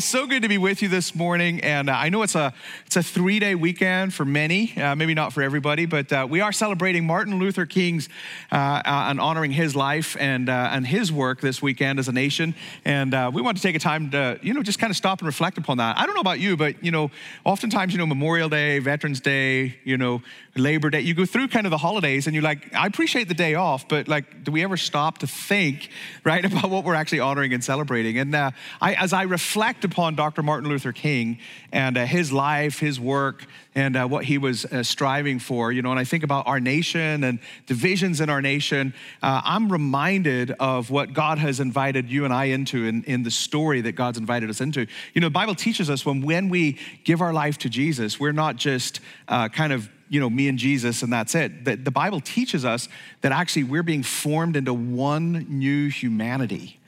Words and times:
so 0.00 0.26
good 0.26 0.42
to 0.42 0.48
be 0.48 0.58
with 0.58 0.82
you 0.82 0.88
this 0.88 1.14
morning. 1.14 1.60
And 1.60 1.88
uh, 1.88 1.92
I 1.92 2.08
know 2.08 2.22
it's 2.22 2.34
a 2.34 2.52
it's 2.90 2.96
a 2.96 3.02
three 3.04 3.38
day 3.38 3.54
weekend 3.54 4.12
for 4.12 4.24
many, 4.24 4.76
uh, 4.76 4.96
maybe 4.96 5.14
not 5.14 5.32
for 5.32 5.44
everybody, 5.44 5.86
but 5.86 6.12
uh, 6.12 6.26
we 6.28 6.40
are 6.40 6.50
celebrating 6.50 7.06
Martin 7.06 7.38
Luther 7.38 7.64
King's 7.64 8.08
uh, 8.50 8.56
uh, 8.56 8.82
and 8.84 9.20
honoring 9.20 9.52
his 9.52 9.76
life 9.76 10.16
and 10.18 10.48
uh, 10.48 10.70
and 10.72 10.84
his 10.84 11.12
work 11.12 11.40
this 11.40 11.62
weekend 11.62 12.00
as 12.00 12.08
a 12.08 12.12
nation. 12.12 12.52
And 12.84 13.12
we 13.32 13.42
want 13.42 13.58
to 13.58 13.62
take 13.62 13.76
a 13.76 13.78
time 13.78 14.10
to 14.10 14.40
you 14.42 14.54
know 14.54 14.64
just 14.64 14.80
kind 14.80 14.90
of 14.90 14.96
stop 14.96 15.20
and 15.20 15.26
reflect 15.26 15.56
upon 15.56 15.76
that. 15.76 15.98
I 15.98 16.04
don't 16.04 16.16
know 16.16 16.20
about 16.20 16.40
you, 16.40 16.56
but 16.56 16.82
you 16.82 16.90
know, 16.90 17.12
oftentimes 17.44 17.92
you 17.92 17.98
know 18.00 18.06
Memorial 18.06 18.48
Day, 18.48 18.80
Veterans 18.80 19.20
Day, 19.20 19.76
you 19.84 19.96
know 19.96 20.20
Labor 20.56 20.90
Day, 20.90 21.02
you 21.02 21.14
go 21.14 21.24
through 21.24 21.46
kind 21.46 21.68
of 21.68 21.70
the 21.70 21.78
holidays, 21.78 22.26
and 22.26 22.34
you're 22.34 22.42
like, 22.42 22.74
I 22.74 22.88
appreciate 22.88 23.28
the 23.28 23.34
day 23.34 23.54
off, 23.54 23.86
but 23.86 24.08
like, 24.08 24.42
do 24.42 24.50
we 24.50 24.64
ever 24.64 24.76
stop 24.76 25.18
to 25.18 25.28
think 25.28 25.90
right 26.24 26.44
about 26.44 26.70
what 26.70 26.84
we're 26.84 26.96
actually 26.96 27.20
honoring 27.20 27.52
and 27.52 27.62
celebrating? 27.62 28.18
And 28.18 28.34
I, 28.34 28.52
as 28.80 29.12
I 29.12 29.22
reflect 29.22 29.84
upon 29.84 30.16
Dr. 30.16 30.42
Martin 30.42 30.68
Luther 30.68 30.92
King 30.92 31.38
and 31.70 31.96
uh, 31.96 32.04
his 32.04 32.32
life, 32.32 32.79
his 32.80 32.98
work, 32.98 33.44
and 33.74 33.96
uh, 33.96 34.06
what 34.06 34.24
he 34.24 34.38
was 34.38 34.64
uh, 34.64 34.82
striving 34.82 35.38
for, 35.38 35.70
you 35.70 35.82
know, 35.82 35.90
and 35.90 36.00
I 36.00 36.04
think 36.04 36.24
about 36.24 36.46
our 36.46 36.58
nation 36.58 37.22
and 37.22 37.38
divisions 37.66 38.20
in 38.20 38.28
our 38.28 38.42
nation, 38.42 38.92
uh, 39.22 39.40
I'm 39.44 39.70
reminded 39.70 40.50
of 40.58 40.90
what 40.90 41.12
God 41.12 41.38
has 41.38 41.60
invited 41.60 42.10
you 42.10 42.24
and 42.24 42.34
I 42.34 42.46
into 42.46 42.86
in, 42.86 43.04
in 43.04 43.22
the 43.22 43.30
story 43.30 43.80
that 43.82 43.92
God's 43.92 44.18
invited 44.18 44.50
us 44.50 44.60
into. 44.60 44.86
You 45.14 45.20
know, 45.20 45.28
the 45.28 45.30
Bible 45.30 45.54
teaches 45.54 45.88
us 45.88 46.04
when, 46.04 46.22
when 46.22 46.48
we 46.48 46.78
give 47.04 47.20
our 47.20 47.32
life 47.32 47.58
to 47.58 47.68
Jesus, 47.68 48.18
we're 48.18 48.32
not 48.32 48.56
just 48.56 49.00
uh, 49.28 49.48
kind 49.48 49.72
of 49.72 49.88
you 50.08 50.18
know, 50.18 50.28
me 50.28 50.48
and 50.48 50.58
Jesus 50.58 51.02
and 51.02 51.12
that's 51.12 51.36
it. 51.36 51.64
The, 51.64 51.76
the 51.76 51.92
Bible 51.92 52.20
teaches 52.20 52.64
us 52.64 52.88
that 53.20 53.30
actually 53.30 53.62
we're 53.62 53.84
being 53.84 54.02
formed 54.02 54.56
into 54.56 54.74
one 54.74 55.46
new 55.48 55.88
humanity. 55.88 56.79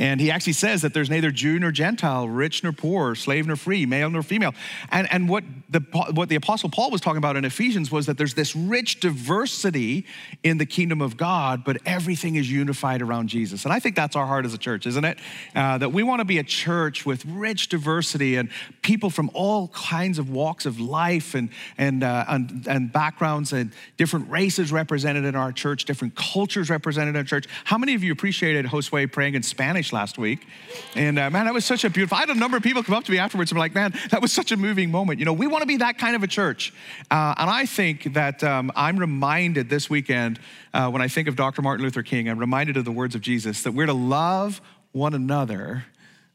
And 0.00 0.18
he 0.18 0.30
actually 0.30 0.54
says 0.54 0.80
that 0.80 0.94
there's 0.94 1.10
neither 1.10 1.30
Jew 1.30 1.58
nor 1.58 1.70
Gentile, 1.70 2.26
rich 2.26 2.64
nor 2.64 2.72
poor, 2.72 3.14
slave 3.14 3.46
nor 3.46 3.54
free, 3.54 3.84
male 3.84 4.08
nor 4.08 4.22
female. 4.22 4.54
And, 4.90 5.06
and 5.12 5.28
what, 5.28 5.44
the, 5.68 5.80
what 6.14 6.30
the 6.30 6.36
Apostle 6.36 6.70
Paul 6.70 6.90
was 6.90 7.02
talking 7.02 7.18
about 7.18 7.36
in 7.36 7.44
Ephesians 7.44 7.90
was 7.90 8.06
that 8.06 8.16
there's 8.16 8.32
this 8.32 8.56
rich 8.56 9.00
diversity 9.00 10.06
in 10.42 10.56
the 10.56 10.64
kingdom 10.64 11.02
of 11.02 11.18
God, 11.18 11.64
but 11.64 11.76
everything 11.84 12.36
is 12.36 12.50
unified 12.50 13.02
around 13.02 13.28
Jesus. 13.28 13.64
And 13.64 13.74
I 13.74 13.78
think 13.78 13.94
that's 13.94 14.16
our 14.16 14.26
heart 14.26 14.46
as 14.46 14.54
a 14.54 14.58
church, 14.58 14.86
isn't 14.86 15.04
it? 15.04 15.18
Uh, 15.54 15.76
that 15.76 15.90
we 15.90 16.02
want 16.02 16.20
to 16.20 16.24
be 16.24 16.38
a 16.38 16.44
church 16.44 17.04
with 17.04 17.26
rich 17.26 17.68
diversity 17.68 18.36
and 18.36 18.48
people 18.80 19.10
from 19.10 19.30
all 19.34 19.68
kinds 19.68 20.18
of 20.18 20.30
walks 20.30 20.64
of 20.64 20.80
life 20.80 21.34
and, 21.34 21.50
and, 21.76 22.02
uh, 22.02 22.24
and, 22.26 22.66
and 22.66 22.90
backgrounds 22.90 23.52
and 23.52 23.70
different 23.98 24.30
races 24.30 24.72
represented 24.72 25.26
in 25.26 25.36
our 25.36 25.52
church, 25.52 25.84
different 25.84 26.16
cultures 26.16 26.70
represented 26.70 27.10
in 27.10 27.18
our 27.18 27.24
church. 27.24 27.44
How 27.64 27.76
many 27.76 27.94
of 27.94 28.02
you 28.02 28.12
appreciated 28.12 28.64
Josue 28.64 29.12
praying 29.12 29.34
in 29.34 29.42
Spanish? 29.42 29.89
Last 29.92 30.18
week. 30.18 30.46
And 30.94 31.18
uh, 31.18 31.30
man, 31.30 31.46
that 31.46 31.54
was 31.54 31.64
such 31.64 31.84
a 31.84 31.90
beautiful, 31.90 32.16
I 32.16 32.20
had 32.20 32.30
a 32.30 32.34
number 32.34 32.56
of 32.56 32.62
people 32.62 32.82
come 32.82 32.94
up 32.94 33.04
to 33.04 33.12
me 33.12 33.18
afterwards 33.18 33.50
and 33.50 33.56
be 33.56 33.60
like, 33.60 33.74
man, 33.74 33.94
that 34.10 34.22
was 34.22 34.32
such 34.32 34.52
a 34.52 34.56
moving 34.56 34.90
moment. 34.90 35.18
You 35.18 35.24
know, 35.24 35.32
we 35.32 35.46
want 35.46 35.62
to 35.62 35.66
be 35.66 35.78
that 35.78 35.98
kind 35.98 36.16
of 36.16 36.22
a 36.22 36.26
church. 36.26 36.72
Uh, 37.10 37.34
and 37.38 37.50
I 37.50 37.66
think 37.66 38.14
that 38.14 38.42
um, 38.44 38.72
I'm 38.74 38.98
reminded 38.98 39.68
this 39.68 39.90
weekend 39.90 40.40
uh, 40.72 40.90
when 40.90 41.02
I 41.02 41.08
think 41.08 41.28
of 41.28 41.36
Dr. 41.36 41.62
Martin 41.62 41.84
Luther 41.84 42.02
King, 42.02 42.28
I'm 42.28 42.38
reminded 42.38 42.76
of 42.76 42.84
the 42.84 42.92
words 42.92 43.14
of 43.14 43.20
Jesus 43.20 43.62
that 43.62 43.72
we're 43.72 43.86
to 43.86 43.92
love 43.92 44.60
one 44.92 45.14
another 45.14 45.84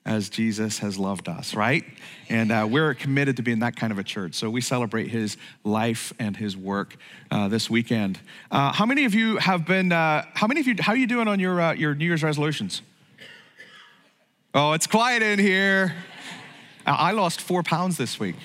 as 0.06 0.30
Jesus 0.30 0.80
has 0.80 1.00
loved 1.00 1.28
us, 1.28 1.56
right? 1.56 1.84
And 2.30 2.52
uh, 2.52 2.68
we're 2.70 2.94
committed 2.94 3.38
to 3.38 3.44
being 3.44 3.60
that 3.60 3.76
kind 3.76 3.92
of 3.92 3.98
a 3.98 4.04
church. 4.04 4.36
So 4.36 4.52
we 4.52 4.62
celebrate 4.62 5.08
his 5.08 5.36
life 5.64 6.14
and 6.20 6.38
his 6.38 6.56
work 6.56 6.96
uh, 7.32 7.48
this 7.48 7.70
weekend. 7.72 8.20
Uh, 8.52 8.72
how 8.72 8.86
many 8.86 9.06
of 9.06 9.16
you 9.16 9.38
have 9.38 9.66
been, 9.66 9.92
uh, 9.92 10.26
how 10.36 10.46
many 10.46 10.60
of 10.60 10.68
you, 10.68 10.76
how 10.80 10.94
are 10.94 10.98
you 10.98 11.08
doing 11.08 11.28
on 11.28 11.40
your, 11.40 11.60
uh, 11.60 11.74
your 11.74 11.96
New 11.96 12.06
Year's 12.06 12.24
resolutions? 12.24 12.84
Oh, 14.58 14.72
it's 14.72 14.88
quiet 14.88 15.22
in 15.22 15.38
here. 15.38 15.94
I 16.86 17.12
lost 17.12 17.42
four 17.42 17.62
pounds 17.62 17.98
this 17.98 18.22
week. 18.22 18.38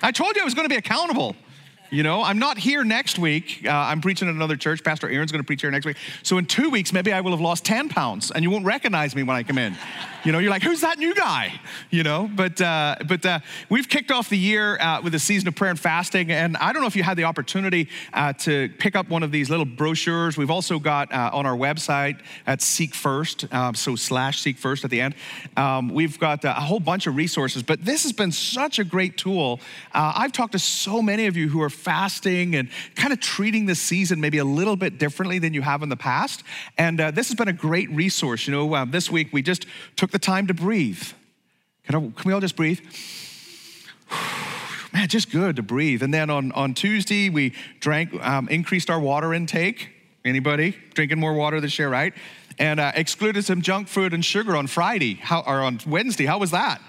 I 0.00 0.12
told 0.12 0.36
you 0.36 0.42
I 0.42 0.44
was 0.44 0.54
going 0.54 0.64
to 0.64 0.72
be 0.72 0.76
accountable. 0.78 1.34
You 1.90 2.02
know, 2.02 2.22
I'm 2.22 2.40
not 2.40 2.58
here 2.58 2.82
next 2.82 3.16
week. 3.16 3.62
Uh, 3.64 3.70
I'm 3.70 4.00
preaching 4.00 4.28
at 4.28 4.34
another 4.34 4.56
church. 4.56 4.82
Pastor 4.82 5.08
Aaron's 5.08 5.30
going 5.30 5.42
to 5.42 5.46
preach 5.46 5.60
here 5.60 5.70
next 5.70 5.86
week. 5.86 5.96
So 6.24 6.36
in 6.36 6.46
two 6.46 6.68
weeks, 6.68 6.92
maybe 6.92 7.12
I 7.12 7.20
will 7.20 7.30
have 7.30 7.40
lost 7.40 7.64
10 7.64 7.88
pounds 7.88 8.32
and 8.32 8.42
you 8.42 8.50
won't 8.50 8.64
recognize 8.64 9.14
me 9.14 9.22
when 9.22 9.36
I 9.36 9.44
come 9.44 9.58
in. 9.58 9.76
You 10.24 10.32
know, 10.32 10.40
you're 10.40 10.50
like, 10.50 10.64
who's 10.64 10.80
that 10.80 10.98
new 10.98 11.14
guy? 11.14 11.52
You 11.90 12.02
know, 12.02 12.28
but, 12.34 12.60
uh, 12.60 12.96
but 13.06 13.24
uh, 13.24 13.38
we've 13.68 13.88
kicked 13.88 14.10
off 14.10 14.28
the 14.28 14.36
year 14.36 14.76
uh, 14.80 15.00
with 15.00 15.14
a 15.14 15.20
season 15.20 15.46
of 15.46 15.54
prayer 15.54 15.70
and 15.70 15.78
fasting. 15.78 16.32
And 16.32 16.56
I 16.56 16.72
don't 16.72 16.82
know 16.82 16.88
if 16.88 16.96
you 16.96 17.04
had 17.04 17.16
the 17.16 17.22
opportunity 17.22 17.88
uh, 18.12 18.32
to 18.32 18.68
pick 18.80 18.96
up 18.96 19.08
one 19.08 19.22
of 19.22 19.30
these 19.30 19.50
little 19.50 19.64
brochures. 19.64 20.36
We've 20.36 20.50
also 20.50 20.80
got 20.80 21.12
uh, 21.12 21.30
on 21.32 21.46
our 21.46 21.56
website 21.56 22.18
at 22.44 22.60
Seek 22.60 22.92
First, 22.92 23.52
um, 23.54 23.76
so 23.76 23.94
slash 23.94 24.40
Seek 24.40 24.58
First 24.58 24.82
at 24.84 24.90
the 24.90 25.00
end. 25.00 25.14
Um, 25.56 25.90
we've 25.90 26.18
got 26.18 26.44
a 26.44 26.54
whole 26.54 26.80
bunch 26.80 27.06
of 27.06 27.14
resources, 27.14 27.62
but 27.62 27.84
this 27.84 28.02
has 28.02 28.12
been 28.12 28.32
such 28.32 28.80
a 28.80 28.84
great 28.84 29.16
tool. 29.16 29.60
I've 29.92 30.32
talked 30.32 30.52
to 30.52 30.58
so 30.58 31.00
many 31.00 31.26
of 31.26 31.36
you 31.36 31.48
who 31.48 31.62
are 31.62 31.70
fasting 31.76 32.54
and 32.54 32.68
kind 32.94 33.12
of 33.12 33.20
treating 33.20 33.66
this 33.66 33.80
season 33.80 34.20
maybe 34.20 34.38
a 34.38 34.44
little 34.44 34.76
bit 34.76 34.98
differently 34.98 35.38
than 35.38 35.54
you 35.54 35.62
have 35.62 35.82
in 35.82 35.88
the 35.88 35.96
past. 35.96 36.42
And 36.76 37.00
uh, 37.00 37.10
this 37.10 37.28
has 37.28 37.36
been 37.36 37.48
a 37.48 37.52
great 37.52 37.90
resource. 37.90 38.46
You 38.46 38.52
know, 38.52 38.74
uh, 38.74 38.84
this 38.84 39.10
week 39.10 39.32
we 39.32 39.42
just 39.42 39.66
took 39.96 40.10
the 40.10 40.18
time 40.18 40.46
to 40.46 40.54
breathe. 40.54 41.02
Can, 41.84 41.94
I, 41.94 41.98
can 41.98 42.24
we 42.24 42.32
all 42.32 42.40
just 42.40 42.56
breathe? 42.56 42.80
Man, 44.92 45.08
just 45.08 45.30
good 45.30 45.56
to 45.56 45.62
breathe. 45.62 46.02
And 46.02 46.12
then 46.12 46.30
on, 46.30 46.52
on 46.52 46.74
Tuesday, 46.74 47.28
we 47.28 47.54
drank, 47.80 48.14
um, 48.24 48.48
increased 48.48 48.88
our 48.88 48.98
water 48.98 49.34
intake. 49.34 49.90
Anybody 50.24 50.76
drinking 50.94 51.20
more 51.20 51.34
water 51.34 51.60
this 51.60 51.78
year, 51.78 51.88
right? 51.88 52.14
And 52.58 52.80
uh, 52.80 52.92
excluded 52.94 53.44
some 53.44 53.62
junk 53.62 53.88
food 53.88 54.14
and 54.14 54.24
sugar 54.24 54.56
on 54.56 54.66
Friday, 54.66 55.14
how, 55.14 55.42
or 55.46 55.60
on 55.62 55.80
Wednesday. 55.86 56.24
How 56.26 56.38
was 56.38 56.50
that? 56.52 56.80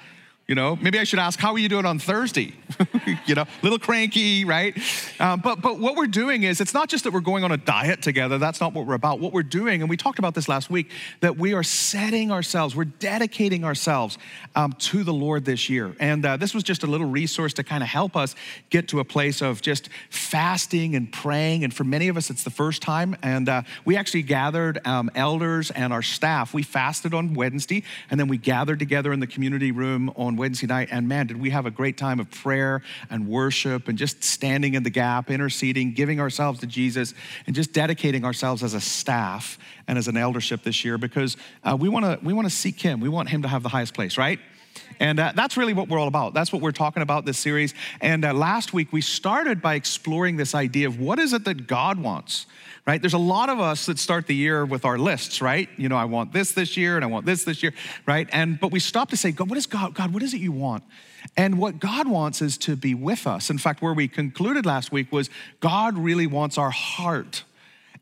You 0.47 0.55
know, 0.55 0.77
maybe 0.77 0.97
I 0.97 1.03
should 1.03 1.19
ask, 1.19 1.37
how 1.37 1.51
are 1.51 1.57
you 1.57 1.67
doing 1.67 1.85
on 1.85 1.99
Thursday? 1.99 2.53
you 3.25 3.35
know, 3.35 3.41
a 3.41 3.47
little 3.63 3.79
cranky, 3.79 4.45
right? 4.45 4.77
Um, 5.19 5.41
but, 5.41 5.59
but 5.59 5.77
what 5.77 5.97
we're 5.97 6.07
doing 6.07 6.43
is, 6.43 6.61
it's 6.61 6.73
not 6.73 6.87
just 6.87 7.03
that 7.03 7.11
we're 7.11 7.19
going 7.19 7.43
on 7.43 7.51
a 7.51 7.57
diet 7.57 8.01
together. 8.01 8.37
That's 8.37 8.61
not 8.61 8.73
what 8.73 8.85
we're 8.85 8.93
about. 8.93 9.19
What 9.19 9.33
we're 9.33 9.43
doing, 9.43 9.81
and 9.81 9.89
we 9.89 9.97
talked 9.97 10.19
about 10.19 10.35
this 10.35 10.47
last 10.47 10.69
week, 10.69 10.89
that 11.19 11.37
we 11.37 11.53
are 11.53 11.63
setting 11.63 12.31
ourselves, 12.31 12.77
we're 12.77 12.85
dedicating 12.85 13.65
ourselves 13.65 14.17
um, 14.55 14.71
to 14.79 15.03
the 15.03 15.11
Lord 15.11 15.43
this 15.43 15.69
year. 15.69 15.93
And 15.99 16.25
uh, 16.25 16.37
this 16.37 16.53
was 16.53 16.63
just 16.63 16.83
a 16.83 16.87
little 16.87 17.07
resource 17.07 17.51
to 17.55 17.63
kind 17.65 17.83
of 17.83 17.89
help 17.89 18.15
us 18.15 18.33
get 18.69 18.87
to 18.87 19.01
a 19.01 19.03
place 19.03 19.41
of 19.41 19.61
just 19.61 19.89
fasting 20.09 20.95
and 20.95 21.11
praying. 21.11 21.65
And 21.65 21.73
for 21.73 21.83
many 21.83 22.07
of 22.07 22.15
us, 22.15 22.29
it's 22.29 22.45
the 22.45 22.51
first 22.51 22.81
time. 22.81 23.17
And 23.21 23.49
uh, 23.49 23.63
we 23.83 23.97
actually 23.97 24.21
gathered 24.21 24.79
um, 24.87 25.11
elders 25.13 25.71
and 25.71 25.91
our 25.91 26.01
staff. 26.01 26.53
We 26.53 26.63
fasted 26.63 27.13
on 27.13 27.33
Wednesday, 27.33 27.83
and 28.09 28.17
then 28.17 28.29
we 28.29 28.37
gathered 28.37 28.79
together 28.79 29.11
in 29.11 29.19
the 29.19 29.27
community 29.27 29.73
room 29.73 30.09
on 30.15 30.36
Wednesday 30.37 30.67
night, 30.67 30.89
and 30.91 31.07
man, 31.07 31.27
did 31.27 31.39
we 31.39 31.49
have 31.49 31.65
a 31.65 31.71
great 31.71 31.97
time 31.97 32.19
of 32.19 32.29
prayer 32.29 32.81
and 33.09 33.27
worship 33.27 33.87
and 33.87 33.97
just 33.97 34.23
standing 34.23 34.73
in 34.73 34.83
the 34.83 34.89
gap, 34.89 35.29
interceding, 35.29 35.93
giving 35.93 36.19
ourselves 36.19 36.59
to 36.61 36.67
Jesus, 36.67 37.13
and 37.45 37.55
just 37.55 37.73
dedicating 37.73 38.23
ourselves 38.23 38.63
as 38.63 38.73
a 38.73 38.81
staff 38.81 39.57
and 39.87 39.97
as 39.97 40.07
an 40.07 40.17
eldership 40.17 40.63
this 40.63 40.85
year 40.85 40.97
because 40.97 41.37
uh, 41.63 41.75
we 41.79 41.89
want 41.89 42.05
to 42.05 42.19
we 42.25 42.33
want 42.33 42.47
to 42.47 42.53
seek 42.53 42.79
Him. 42.79 42.99
We 42.99 43.09
want 43.09 43.29
Him 43.29 43.41
to 43.41 43.47
have 43.47 43.63
the 43.63 43.69
highest 43.69 43.93
place, 43.93 44.17
right? 44.17 44.39
And 44.99 45.19
uh, 45.19 45.33
that's 45.35 45.57
really 45.57 45.73
what 45.73 45.89
we're 45.89 45.99
all 45.99 46.07
about. 46.07 46.33
That's 46.33 46.51
what 46.51 46.61
we're 46.61 46.71
talking 46.71 47.03
about 47.03 47.25
this 47.25 47.37
series. 47.37 47.73
And 48.01 48.25
uh, 48.25 48.33
last 48.33 48.73
week 48.73 48.91
we 48.91 49.01
started 49.01 49.61
by 49.61 49.75
exploring 49.75 50.37
this 50.37 50.55
idea 50.55 50.87
of 50.87 50.99
what 50.99 51.19
is 51.19 51.33
it 51.33 51.45
that 51.45 51.67
God 51.67 51.99
wants 51.99 52.45
right? 52.87 53.01
There's 53.01 53.13
a 53.13 53.19
lot 53.19 53.49
of 53.49 53.59
us 53.59 53.85
that 53.87 53.99
start 53.99 54.27
the 54.27 54.33
year 54.33 54.65
with 54.65 54.85
our 54.85 54.97
lists, 54.97 55.41
right? 55.41 55.69
You 55.75 55.89
know, 55.89 55.97
I 55.97 56.05
want 56.05 56.31
this 56.31 56.53
this 56.53 56.77
year 56.77 56.95
and 56.95 57.03
I 57.03 57.07
want 57.09 57.25
this 57.25 57.43
this 57.43 57.61
year, 57.61 57.73
right? 58.05 58.29
And 58.31 58.57
but 58.59 58.71
we 58.71 58.79
stop 58.79 59.09
to 59.09 59.17
say, 59.17 59.31
God, 59.31 59.49
what 59.49 59.57
is 59.57 59.65
God? 59.65 59.93
God, 59.93 60.13
what 60.13 60.23
is 60.23 60.33
it 60.33 60.39
you 60.39 60.53
want? 60.53 60.83
And 61.35 61.59
what 61.59 61.79
God 61.79 62.07
wants 62.07 62.41
is 62.41 62.57
to 62.59 62.77
be 62.77 62.95
with 62.95 63.27
us. 63.27 63.49
In 63.49 63.57
fact, 63.57 63.81
where 63.81 63.93
we 63.93 64.07
concluded 64.07 64.65
last 64.65 64.93
week 64.93 65.11
was 65.11 65.29
God 65.59 65.97
really 65.97 66.27
wants 66.27 66.57
our 66.57 66.69
heart. 66.71 67.43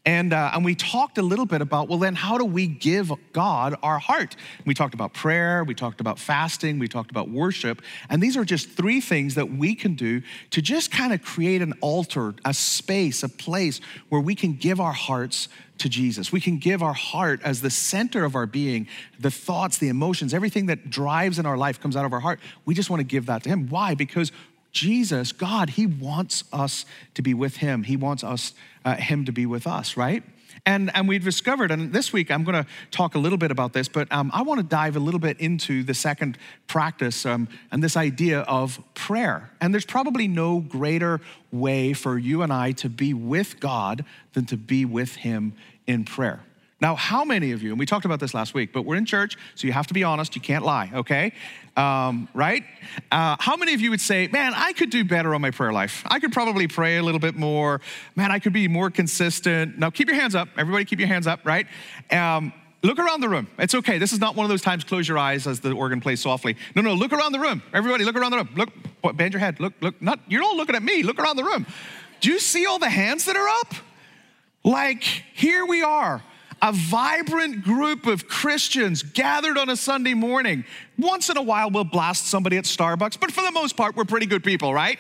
And, 0.06 0.34
uh, 0.34 0.52
and 0.54 0.64
we 0.64 0.76
talked 0.76 1.18
a 1.18 1.24
little 1.24 1.48
bit 1.48 1.62
about, 1.62 1.90
well, 1.90 1.98
then 1.98 2.14
how 2.14 2.38
do 2.38 2.46
we 2.46 2.68
give 2.68 3.12
God 3.34 3.76
our 3.82 3.98
heart? 3.98 4.36
We 4.64 4.76
talked 4.76 4.94
about 4.94 5.14
prayer, 5.14 5.64
we 5.64 5.74
talked 5.74 6.00
about 6.00 6.20
fasting, 6.20 6.78
we 6.78 6.88
talked 6.88 7.10
about 7.10 7.30
worship. 7.30 7.82
And 8.10 8.22
these 8.22 8.38
are 8.38 8.46
just 8.46 8.70
three 8.70 9.02
things 9.02 9.34
that 9.34 9.52
we 9.52 9.74
can 9.74 9.96
do 9.96 10.22
to 10.52 10.62
just 10.62 10.92
kind 10.92 11.12
of 11.12 11.24
create 11.24 11.64
an 11.64 11.74
altar, 11.82 12.36
a 12.46 12.54
space, 12.54 13.24
a 13.24 13.30
place 13.30 13.82
where 14.10 14.22
we 14.22 14.36
can 14.36 14.54
give 14.54 14.80
our 14.80 14.94
hearts 14.94 15.48
to 15.80 15.90
Jesus. 15.90 16.32
We 16.32 16.40
can 16.40 16.60
give 16.60 16.84
our 16.84 16.94
heart 16.94 17.42
as 17.44 17.62
the 17.62 17.70
center 17.72 18.24
of 18.24 18.36
our 18.36 18.46
being, 18.46 18.88
the 19.20 19.32
thoughts, 19.32 19.80
the 19.80 19.90
emotions, 19.90 20.34
everything 20.34 20.68
that 20.68 20.90
drives 20.90 21.40
in 21.40 21.46
our 21.46 21.58
life 21.58 21.82
comes 21.82 21.96
out 21.96 22.06
of 22.06 22.14
our 22.14 22.20
heart. 22.20 22.40
We 22.66 22.76
just 22.76 22.90
want 22.90 23.02
to 23.02 23.06
give 23.06 23.26
that 23.26 23.44
to 23.44 23.50
Him. 23.50 23.68
Why? 23.70 23.96
Because 23.96 24.32
Jesus, 24.76 25.32
God, 25.32 25.72
He 25.72 25.88
wants 25.88 26.44
us 26.52 26.86
to 27.16 27.22
be 27.22 27.34
with 27.34 27.58
Him. 27.58 27.84
He 27.84 27.96
wants 27.96 28.24
us, 28.24 28.54
uh, 28.84 28.96
Him 28.96 29.24
to 29.26 29.32
be 29.32 29.46
with 29.46 29.66
us, 29.66 29.96
right? 29.96 30.22
And, 30.66 30.92
and 30.94 31.08
we've 31.08 31.24
discovered, 31.24 31.72
and 31.72 31.94
this 31.94 32.12
week 32.12 32.30
I'm 32.30 32.44
going 32.44 32.62
to 32.62 32.70
talk 32.92 33.16
a 33.16 33.18
little 33.18 33.38
bit 33.38 33.52
about 33.52 33.72
this, 33.72 33.88
but 33.88 34.12
um, 34.12 34.32
I 34.34 34.42
want 34.42 34.60
to 34.60 34.66
dive 34.66 34.98
a 34.98 35.00
little 35.00 35.20
bit 35.20 35.40
into 35.40 35.84
the 35.84 35.94
second 35.94 36.38
practice 36.68 37.26
um, 37.26 37.48
and 37.72 37.82
this 37.82 37.96
idea 37.96 38.42
of 38.42 38.82
prayer. 38.96 39.50
And 39.62 39.74
there's 39.74 39.86
probably 39.86 40.28
no 40.28 40.60
greater 40.60 41.22
way 41.52 41.94
for 41.94 42.18
you 42.18 42.42
and 42.42 42.52
I 42.52 42.74
to 42.74 42.90
be 42.90 43.14
with 43.14 43.60
God 43.62 44.04
than 44.34 44.46
to 44.48 44.58
be 44.58 44.84
with 44.84 45.16
Him 45.16 45.54
in 45.88 46.04
prayer. 46.04 46.42
Now, 46.86 46.94
how 46.94 47.26
many 47.26 47.52
of 47.52 47.64
you, 47.64 47.72
and 47.72 47.80
we 47.80 47.88
talked 47.88 48.06
about 48.06 48.20
this 48.20 48.36
last 48.36 48.54
week, 48.54 48.72
but 48.72 48.84
we're 48.84 48.96
in 48.96 49.08
church, 49.08 49.38
so 49.56 49.66
you 49.66 49.74
have 49.74 49.88
to 49.88 49.96
be 49.96 50.04
honest, 50.04 50.36
you 50.36 50.42
can't 50.42 50.64
lie, 50.64 50.92
okay? 50.94 51.34
Um, 51.76 52.28
right? 52.36 52.64
Uh, 53.12 53.38
how 53.40 53.56
many 53.56 53.74
of 53.74 53.82
you 53.82 53.90
would 53.90 54.02
say, 54.02 54.28
man, 54.28 54.54
I 54.56 54.72
could 54.72 54.92
do 54.92 55.04
better 55.04 55.34
on 55.34 55.42
my 55.42 55.50
prayer 55.50 55.74
life? 55.74 56.04
I 56.06 56.20
could 56.20 56.32
probably 56.32 56.68
pray 56.68 56.98
a 56.98 57.02
little 57.02 57.20
bit 57.20 57.34
more. 57.34 57.82
Man, 58.16 58.32
I 58.32 58.38
could 58.38 58.54
be 58.54 58.68
more 58.68 58.92
consistent. 58.92 59.80
Now, 59.80 59.90
keep 59.90 60.08
your 60.08 60.16
hands 60.16 60.36
up. 60.36 60.48
Everybody, 60.60 60.86
keep 60.86 61.00
your 61.00 61.08
hands 61.08 61.26
up, 61.26 61.40
right? 61.44 61.66
Um, 62.12 62.54
look 62.84 63.00
around 63.00 63.22
the 63.22 63.30
room. 63.30 63.48
It's 63.58 63.74
okay. 63.74 63.98
This 63.98 64.14
is 64.14 64.20
not 64.20 64.36
one 64.36 64.46
of 64.46 64.52
those 64.52 64.62
times, 64.62 64.84
close 64.84 65.08
your 65.08 65.18
eyes 65.18 65.48
as 65.48 65.62
the 65.62 65.72
organ 65.72 66.02
plays 66.02 66.22
softly. 66.22 66.56
No, 66.76 66.84
no, 66.84 66.94
look 66.94 67.14
around 67.14 67.32
the 67.32 67.40
room. 67.40 67.64
Everybody, 67.74 68.06
look 68.06 68.16
around 68.16 68.30
the 68.30 68.38
room. 68.38 68.50
Look, 68.56 69.18
bend 69.18 69.34
your 69.34 69.40
head. 69.40 69.60
Look, 69.60 69.74
look, 69.82 70.00
not, 70.04 70.20
you're 70.28 70.42
not 70.42 70.56
looking 70.56 70.76
at 70.76 70.84
me. 70.84 71.02
Look 71.02 71.18
around 71.18 71.38
the 71.38 71.46
room. 71.46 71.66
Do 72.22 72.30
you 72.30 72.38
see 72.38 72.68
all 72.68 72.78
the 72.78 72.92
hands 72.92 73.26
that 73.26 73.36
are 73.36 73.48
up? 73.48 73.74
Like, 74.64 75.02
here 75.02 75.66
we 75.66 75.82
are 75.82 76.22
a 76.62 76.72
vibrant 76.72 77.64
group 77.64 78.08
of 78.08 78.28
Christians 78.28 79.04
gathered 79.04 79.58
on 79.58 79.70
a 79.70 79.76
Sunday 79.76 80.14
morning. 80.14 80.66
Once 80.98 81.30
in 81.30 81.38
a 81.38 81.42
while, 81.42 81.70
we'll 81.70 81.84
blast 81.84 82.28
somebody 82.28 82.58
at 82.58 82.66
Starbucks, 82.66 83.20
but 83.20 83.32
for 83.32 83.42
the 83.42 83.52
most 83.52 83.76
part, 83.78 83.96
we're 83.96 84.06
pretty 84.06 84.26
good 84.26 84.44
people, 84.44 84.74
right? 84.74 84.98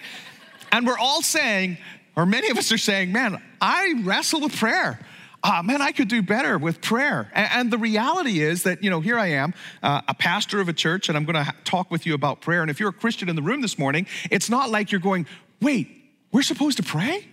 And 0.72 0.86
we're 0.86 0.98
all 0.98 1.22
saying, 1.22 1.78
or 2.16 2.26
many 2.26 2.50
of 2.50 2.58
us 2.58 2.72
are 2.72 2.78
saying, 2.78 3.12
man, 3.12 3.42
I 3.62 4.02
wrestle 4.04 4.42
with 4.42 4.56
prayer. 4.56 5.00
Uh, 5.44 5.62
man, 5.62 5.80
I 5.80 5.92
could 5.92 6.08
do 6.08 6.24
better 6.24 6.58
with 6.58 6.82
prayer. 6.82 7.30
And, 7.34 7.50
and, 7.52 7.72
the 7.72 7.78
reality 7.78 8.42
is 8.42 8.64
that, 8.64 8.84
you 8.84 8.90
know, 8.90 9.00
here 9.00 9.20
I 9.20 9.28
am, 9.28 9.54
uh, 9.84 10.02
a 10.08 10.16
pastor 10.16 10.60
of 10.60 10.70
a 10.70 10.74
church, 10.74 11.08
and 11.08 11.16
I'm 11.16 11.24
going 11.24 11.36
to 11.36 11.54
talk 11.64 11.92
with 11.92 12.08
you 12.08 12.16
about 12.16 12.42
prayer. 12.42 12.62
And 12.62 12.72
if 12.72 12.80
you're 12.80 12.90
a 12.90 12.94
Christian 12.94 13.30
in 13.30 13.36
the 13.36 13.44
room 13.44 13.62
this 13.62 13.78
morning, 13.78 14.08
it's 14.32 14.50
not 14.50 14.72
like 14.72 14.92
you're 14.92 15.00
going, 15.00 15.28
wait, 15.62 15.88
we're 16.32 16.42
supposed 16.42 16.78
to 16.78 16.84
pray? 16.84 17.28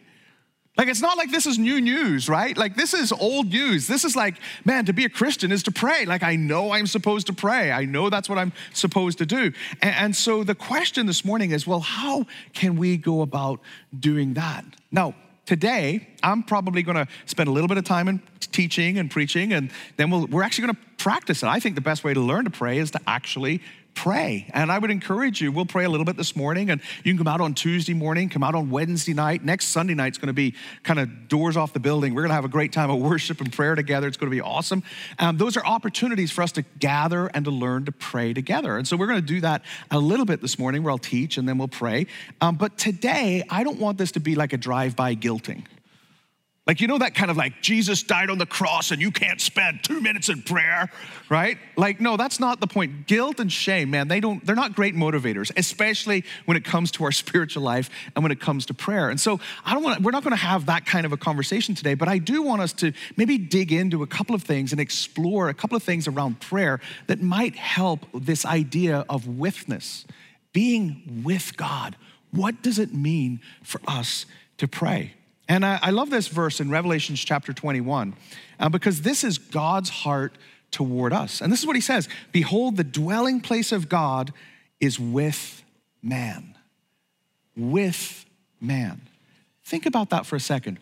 Like, 0.79 0.89
it's 0.89 1.03
not 1.03 1.19
like 1.19 1.31
this 1.31 1.45
is 1.45 1.59
new 1.59 1.83
news, 1.83 2.31
right? 2.31 2.57
Like, 2.57 2.77
this 2.77 2.95
is 2.95 3.13
old 3.13 3.49
news. 3.49 3.87
This 3.87 4.05
is 4.05 4.17
like, 4.17 4.37
man, 4.65 4.87
to 4.87 4.95
be 4.95 5.05
a 5.05 5.09
Christian 5.11 5.53
is 5.53 5.63
to 5.65 5.71
pray. 5.71 6.07
Like, 6.07 6.23
I 6.23 6.35
know 6.35 6.73
I'm 6.73 6.87
supposed 6.87 7.27
to 7.27 7.35
pray. 7.35 7.71
I 7.71 7.85
know 7.85 8.09
that's 8.09 8.27
what 8.27 8.39
I'm 8.39 8.53
supposed 8.73 9.19
to 9.19 9.27
do. 9.27 9.53
And, 9.83 9.95
and 9.95 10.17
so 10.17 10.45
the 10.45 10.55
question 10.55 11.05
this 11.07 11.27
morning 11.27 11.51
is 11.51 11.67
well, 11.67 11.81
how 11.81 12.25
can 12.55 12.77
we 12.77 12.97
go 12.97 13.21
about 13.21 13.61
doing 13.99 14.33
that? 14.35 14.65
Now, 14.91 15.15
today, 15.45 16.09
I'm 16.23 16.43
probably 16.43 16.83
going 16.83 16.97
to 16.97 17.07
spend 17.27 17.51
a 17.51 17.53
little 17.53 17.69
bit 17.69 17.77
of 17.77 17.85
time 17.85 18.09
in 18.09 18.23
teaching 18.41 18.99
and 18.99 19.11
preaching, 19.11 19.53
and 19.53 19.71
then 19.99 20.11
we 20.11 20.25
we 20.25 20.41
are 20.41 20.43
actually 20.43 20.67
going 20.69 20.75
to 20.75 20.81
practice 20.97 21.43
it. 21.43 21.49
I 21.49 21.61
think 21.61 21.75
the 21.75 21.83
best 21.83 22.03
way 22.03 22.15
to 22.15 22.21
learn 22.21 22.45
to 22.45 22.51
pray 22.51 22.79
is 22.79 22.91
to 22.93 23.01
actually 23.07 23.61
pray. 23.95 24.47
And 24.53 24.71
I 24.73 24.79
would 24.79 24.91
encourage 24.91 25.41
you, 25.41 25.53
we'll 25.53 25.67
pray 25.67 25.85
a 25.85 25.89
little 25.89 26.05
bit 26.05 26.17
this 26.17 26.35
morning, 26.35 26.71
and 26.71 26.81
you 27.05 27.13
can 27.13 27.19
come 27.19 27.29
out 27.29 27.41
on 27.41 27.55
Tuesday 27.55 27.95
morning, 27.95 28.29
come 28.29 28.43
out 28.43 28.55
on 28.55 28.71
Wednesday 28.71 29.15
night. 29.15 29.45
Next 29.45 29.69
Sunday 29.69 29.95
night 29.95 30.13
is 30.13 30.19
going 30.19 30.29
to 30.29 30.33
be 30.33 30.55
kind 30.83 30.99
of 30.99 31.29
doors 31.29 31.57
off 31.57 31.73
the 31.73 31.81
building. 31.81 32.15
We're 32.15 32.23
going 32.23 32.31
to 32.31 32.35
have 32.35 32.45
a 32.45 32.49
great 32.49 32.73
time 32.73 32.91
of 32.91 33.01
worship 33.01 33.41
and 33.41 33.53
prayer 33.53 33.75
together. 33.75 34.07
It's 34.09 34.17
going 34.17 34.31
to 34.31 34.35
be 34.35 34.41
awesome. 34.41 34.83
Um, 35.19 35.37
those 35.37 35.57
are 35.57 35.65
opportunities 35.65 36.31
for 36.31 36.43
us 36.43 36.53
to 36.53 36.63
gather 36.79 37.27
and 37.29 37.45
to 37.45 37.51
learn 37.51 37.85
to 37.85 37.93
pray 37.93 38.33
together. 38.33 38.77
And 38.77 38.87
so 38.87 38.97
we're 38.97 39.09
going 39.09 39.21
to 39.21 39.27
do 39.27 39.41
that 39.43 39.63
a 39.91 39.99
little 39.99 40.27
bit 40.27 40.41
this 40.41 40.59
morning 40.59 40.83
where 40.83 40.91
I'll 40.91 40.99
teach 40.99 41.37
and 41.37 41.49
then 41.49 41.59
we'll 41.59 41.69
pray. 41.69 42.07
Um, 42.41 42.57
but 42.57 42.79
today, 42.79 43.43
I 43.51 43.65
don't 43.65 43.79
want 43.79 43.99
this 43.99 44.13
to 44.13 44.21
be 44.21 44.35
like 44.35 44.53
a 44.53 44.59
drive 44.59 44.97
by 44.97 45.15
guilting. 45.15 45.65
Like, 46.65 46.81
you 46.81 46.87
know, 46.87 46.99
that 46.99 47.17
kind 47.17 47.29
of 47.29 47.37
like 47.37 47.61
Jesus 47.61 48.05
died 48.05 48.31
on 48.31 48.39
the 48.39 48.47
cross 48.47 48.93
and 48.93 49.03
you 49.03 49.11
can't 49.11 49.41
spend 49.41 49.83
two 49.83 50.01
minutes 50.01 50.29
in 50.29 50.43
prayer, 50.43 50.89
right? 51.29 51.59
Like, 51.77 52.01
no, 52.01 52.17
that's 52.17 52.39
not 52.39 52.61
the 52.61 52.69
point. 52.69 53.09
Guilt 53.09 53.41
and 53.41 53.51
shame, 53.51 53.91
man, 53.91 54.07
they 54.07 54.21
don't, 54.21 54.47
they're 54.47 54.55
not 54.55 54.77
great 54.77 54.95
motivators, 54.95 55.51
especially 55.57 56.25
when 56.45 56.57
it 56.57 56.65
comes 56.65 56.93
to 56.93 57.05
our 57.05 57.11
spiritual 57.23 57.65
life 57.65 57.91
and 58.15 58.23
when 58.23 58.31
it 58.31 58.39
comes 58.39 58.67
to 58.67 58.75
prayer. 58.75 59.11
And 59.11 59.21
so 59.21 59.41
I 59.65 59.75
don't 59.75 59.83
want, 59.83 60.03
we're 60.03 60.13
not 60.13 60.23
gonna 60.23 60.37
have 60.37 60.67
that 60.67 60.87
kind 60.87 61.05
of 61.05 61.13
a 61.13 61.17
conversation 61.17 61.75
today, 61.75 61.95
but 61.95 62.07
I 62.07 62.19
do 62.19 62.45
want 62.45 62.63
us 62.63 62.73
to 62.75 62.93
maybe 63.17 63.39
dig 63.39 63.73
into 63.73 64.05
a 64.05 64.07
couple 64.07 64.37
of 64.37 64.45
things 64.45 64.71
and 64.71 64.81
explore 64.81 65.49
a 65.49 65.55
couple 65.55 65.77
of 65.77 65.83
things 65.83 66.07
around 66.07 66.39
prayer 66.39 66.81
that 67.09 67.21
might 67.21 67.57
help 67.57 68.07
this 68.15 68.47
idea 68.47 69.05
of 69.09 69.27
withness, 69.27 70.05
being 70.53 71.23
with 71.25 71.57
God. 71.57 71.97
What 72.31 72.63
does 72.63 72.79
it 72.79 72.95
mean 72.95 73.41
for 73.65 73.81
us 73.89 74.27
to 74.59 74.69
pray? 74.69 75.15
And 75.53 75.67
I, 75.67 75.79
I 75.83 75.91
love 75.91 76.09
this 76.09 76.29
verse 76.29 76.61
in 76.61 76.71
Revelations 76.71 77.23
chapter 77.23 77.53
21 77.53 78.15
uh, 78.59 78.71
because 78.71 79.03
this 79.03 79.23
is 79.23 79.37
God's 79.37 79.91
heart 79.91 80.39
toward 80.71 81.13
us. 81.13 81.43
And 81.43 81.53
this 81.53 81.61
is 81.61 81.67
what 81.67 81.77
he 81.77 81.83
says 81.83 82.09
Behold, 82.33 82.79
the 82.79 82.85
dwelling 82.85 83.43
place 83.43 83.71
of 83.71 83.91
God 83.91 84.33
is 84.81 84.99
with 84.99 85.63
man. 86.03 86.57
With 87.55 88.25
man. 88.63 89.03
Think 89.63 89.85
about 89.85 90.09
that 90.09 90.25
for 90.25 90.37
a 90.37 90.41
second. 90.41 90.79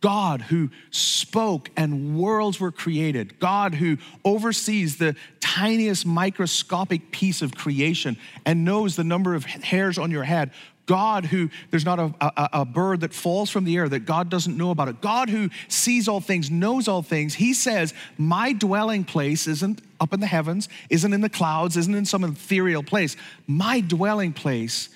God 0.00 0.40
who 0.40 0.70
spoke 0.90 1.68
and 1.76 2.18
worlds 2.18 2.58
were 2.58 2.72
created, 2.72 3.38
God 3.38 3.74
who 3.74 3.98
oversees 4.24 4.96
the 4.96 5.14
tiniest 5.40 6.06
microscopic 6.06 7.10
piece 7.10 7.42
of 7.42 7.54
creation 7.54 8.16
and 8.46 8.64
knows 8.64 8.96
the 8.96 9.04
number 9.04 9.34
of 9.34 9.44
hairs 9.44 9.98
on 9.98 10.10
your 10.10 10.24
head, 10.24 10.52
God 10.86 11.26
who 11.26 11.50
there's 11.70 11.84
not 11.84 11.98
a, 11.98 12.14
a, 12.20 12.48
a, 12.52 12.64
bird 12.64 13.00
that 13.00 13.14
falls 13.14 13.50
from 13.50 13.64
the 13.64 13.76
air 13.76 13.88
that 13.88 14.00
God 14.00 14.28
doesn't 14.28 14.56
know 14.56 14.70
about 14.70 14.88
it. 14.88 15.00
God 15.00 15.30
who 15.30 15.48
sees 15.68 16.08
all 16.08 16.20
things, 16.20 16.50
knows 16.50 16.88
all 16.88 17.02
things. 17.02 17.34
He 17.34 17.54
says, 17.54 17.94
My 18.18 18.52
dwelling 18.52 19.04
place 19.04 19.46
isn't 19.46 19.80
up 20.00 20.12
in 20.12 20.20
the 20.20 20.26
heavens, 20.26 20.68
isn't 20.90 21.12
in 21.12 21.22
the 21.22 21.30
clouds, 21.30 21.76
isn't 21.76 21.94
in 21.94 22.04
some 22.04 22.24
ethereal 22.24 22.82
place. 22.82 23.16
My 23.46 23.80
dwelling 23.80 24.32
place 24.32 24.90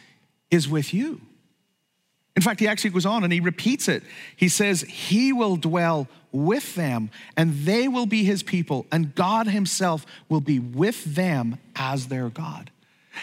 is 0.50 0.68
with 0.68 0.92
you. 0.92 1.20
In 2.36 2.42
fact, 2.42 2.60
he 2.60 2.68
actually 2.68 2.90
goes 2.90 3.06
on 3.06 3.24
and 3.24 3.32
he 3.32 3.40
repeats 3.40 3.88
it. 3.88 4.02
He 4.36 4.48
says, 4.48 4.82
He 4.82 5.32
will 5.32 5.56
dwell 5.56 6.06
with 6.30 6.74
them, 6.74 7.10
and 7.36 7.52
they 7.64 7.88
will 7.88 8.06
be 8.06 8.24
his 8.24 8.42
people, 8.42 8.86
and 8.92 9.14
God 9.14 9.48
himself 9.48 10.04
will 10.28 10.40
be 10.40 10.58
with 10.58 11.02
them 11.16 11.58
as 11.74 12.08
their 12.08 12.28
God. 12.28 12.70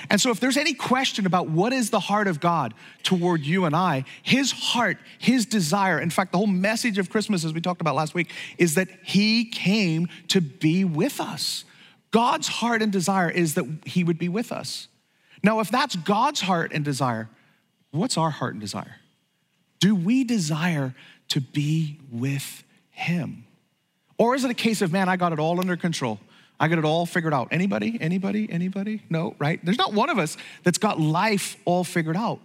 And 0.10 0.20
so, 0.20 0.30
if 0.32 0.40
there's 0.40 0.58
any 0.58 0.74
question 0.74 1.26
about 1.26 1.50
what 1.50 1.72
is 1.72 1.90
the 1.90 2.00
heart 2.00 2.28
of 2.28 2.40
God 2.40 2.74
toward 3.04 3.42
you 3.42 3.66
and 3.66 3.76
I, 3.76 4.04
his 4.24 4.52
heart, 4.52 4.98
his 5.20 5.46
desire, 5.46 6.00
in 6.00 6.10
fact, 6.10 6.32
the 6.32 6.38
whole 6.38 6.48
message 6.48 6.98
of 6.98 7.10
Christmas, 7.10 7.46
as 7.46 7.54
we 7.54 7.62
talked 7.62 7.82
about 7.82 7.96
last 7.96 8.14
week, 8.14 8.32
is 8.58 8.76
that 8.76 8.90
he 9.04 9.46
came 9.46 10.08
to 10.30 10.42
be 10.42 10.84
with 10.84 11.20
us. 11.22 11.66
God's 12.12 12.48
heart 12.48 12.82
and 12.82 12.92
desire 12.92 13.30
is 13.30 13.56
that 13.56 13.66
he 13.86 14.04
would 14.04 14.18
be 14.18 14.30
with 14.30 14.52
us. 14.52 14.88
Now, 15.44 15.60
if 15.60 15.70
that's 15.70 15.96
God's 15.96 16.42
heart 16.42 16.72
and 16.74 16.84
desire, 16.84 17.30
what's 17.92 18.18
our 18.18 18.32
heart 18.32 18.54
and 18.54 18.62
desire? 18.62 18.96
Do 19.80 19.96
we 19.96 20.24
desire 20.24 20.96
to 21.30 21.42
be 21.42 22.00
with 22.12 22.64
him? 22.90 23.46
Or 24.18 24.36
is 24.36 24.46
it 24.46 24.52
a 24.52 24.56
case 24.56 24.82
of, 24.82 24.92
man, 24.92 25.10
I 25.10 25.18
got 25.18 25.34
it 25.34 25.40
all 25.40 25.60
under 25.60 25.76
control? 25.76 26.20
I 26.60 26.68
got 26.68 26.78
it 26.78 26.86
all 26.86 27.06
figured 27.06 27.34
out. 27.34 27.50
Anybody? 27.52 27.98
Anybody? 28.00 28.50
Anybody? 28.50 29.02
No, 29.10 29.36
right? 29.40 29.60
There's 29.64 29.78
not 29.78 29.94
one 29.94 30.10
of 30.10 30.18
us 30.18 30.38
that's 30.64 30.78
got 30.78 31.00
life 31.00 31.58
all 31.66 31.84
figured 31.84 32.18
out. 32.18 32.40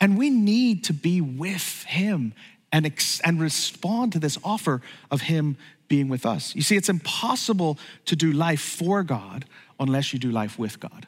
And 0.00 0.18
we 0.18 0.30
need 0.30 0.84
to 0.84 0.92
be 0.92 1.20
with 1.20 1.84
Him 1.84 2.34
and, 2.72 2.86
ex- 2.86 3.20
and 3.20 3.40
respond 3.40 4.12
to 4.14 4.18
this 4.18 4.38
offer 4.42 4.82
of 5.10 5.22
Him 5.22 5.56
being 5.88 6.08
with 6.08 6.26
us. 6.26 6.54
You 6.54 6.62
see, 6.62 6.76
it's 6.76 6.88
impossible 6.88 7.78
to 8.06 8.16
do 8.16 8.32
life 8.32 8.60
for 8.60 9.02
God 9.02 9.44
unless 9.78 10.12
you 10.12 10.18
do 10.18 10.30
life 10.30 10.58
with 10.58 10.80
God, 10.80 11.06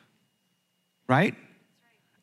right? 1.09 1.35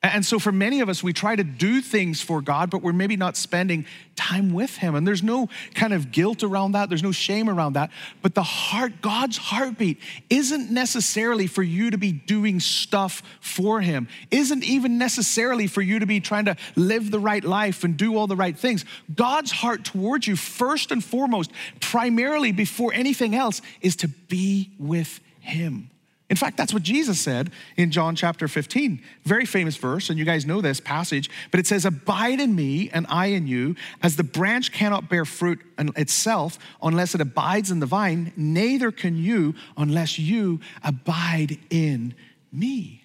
And 0.06 0.26
so, 0.26 0.38
for 0.38 0.52
many 0.52 0.82
of 0.82 0.90
us, 0.90 1.02
we 1.02 1.14
try 1.14 1.34
to 1.34 1.46
do 1.46 1.80
things 1.80 2.22
for 2.22 2.42
God, 2.42 2.70
but 2.70 2.82
we're 2.82 2.92
maybe 2.92 3.16
not 3.16 3.38
spending 3.38 3.86
time 4.18 4.54
with 4.54 4.76
Him. 4.76 4.96
And 4.96 5.08
there's 5.08 5.24
no 5.24 5.48
kind 5.76 5.94
of 5.94 6.12
guilt 6.12 6.44
around 6.44 6.74
that, 6.74 6.90
there's 6.90 7.02
no 7.02 7.14
shame 7.14 7.50
around 7.50 7.74
that. 7.74 7.90
But 8.22 8.36
the 8.36 8.44
heart, 8.44 9.02
God's 9.02 9.38
heartbeat, 9.38 10.00
isn't 10.30 10.70
necessarily 10.70 11.48
for 11.48 11.64
you 11.64 11.90
to 11.90 11.98
be 11.98 12.12
doing 12.12 12.60
stuff 12.60 13.24
for 13.40 13.80
Him, 13.80 14.10
isn't 14.30 14.66
even 14.66 14.98
necessarily 14.98 15.68
for 15.68 15.82
you 15.82 16.00
to 16.00 16.06
be 16.06 16.20
trying 16.20 16.46
to 16.46 16.58
live 16.76 17.10
the 17.10 17.20
right 17.20 17.44
life 17.44 17.86
and 17.86 17.96
do 17.96 18.18
all 18.18 18.28
the 18.28 18.36
right 18.36 18.60
things. 18.60 18.84
God's 19.16 19.52
heart 19.54 19.86
towards 19.86 20.28
you, 20.28 20.36
first 20.36 20.92
and 20.92 21.02
foremost, 21.02 21.50
primarily 21.80 22.52
before 22.52 22.92
anything 22.94 23.36
else, 23.36 23.62
is 23.80 23.96
to 23.98 24.10
be 24.10 24.72
with 24.78 25.22
Him. 25.40 25.92
In 26.30 26.38
fact, 26.38 26.58
that's 26.58 26.74
what 26.74 26.84
Jesus 26.84 27.20
said 27.20 27.52
in 27.78 27.92
John 27.92 28.16
chapter 28.16 28.48
15. 28.48 29.02
Very 29.24 29.46
famous 29.46 29.76
verse, 29.76 30.10
and 30.10 30.18
you 30.18 30.26
guys 30.26 30.46
know 30.46 30.62
this 30.62 30.80
passage, 30.80 31.30
but 31.52 31.60
it 31.60 31.68
says, 31.68 31.86
Abide 31.86 32.40
in 32.40 32.56
me 32.56 32.90
and 32.90 33.06
I 33.10 33.28
in 33.28 33.46
you, 33.46 33.76
as 34.02 34.16
the 34.16 34.24
branch 34.24 34.72
cannot 34.72 35.10
bear 35.10 35.26
fruit 35.26 35.60
itself 35.78 36.58
unless 36.82 37.14
it 37.14 37.22
abides 37.22 37.72
in 37.72 37.80
the 37.80 37.86
vine, 37.86 38.32
neither 38.36 38.92
can 38.92 39.18
you 39.18 39.54
unless 39.78 40.18
you 40.18 40.62
abide 40.84 41.60
in 41.70 42.16
me. 42.52 43.03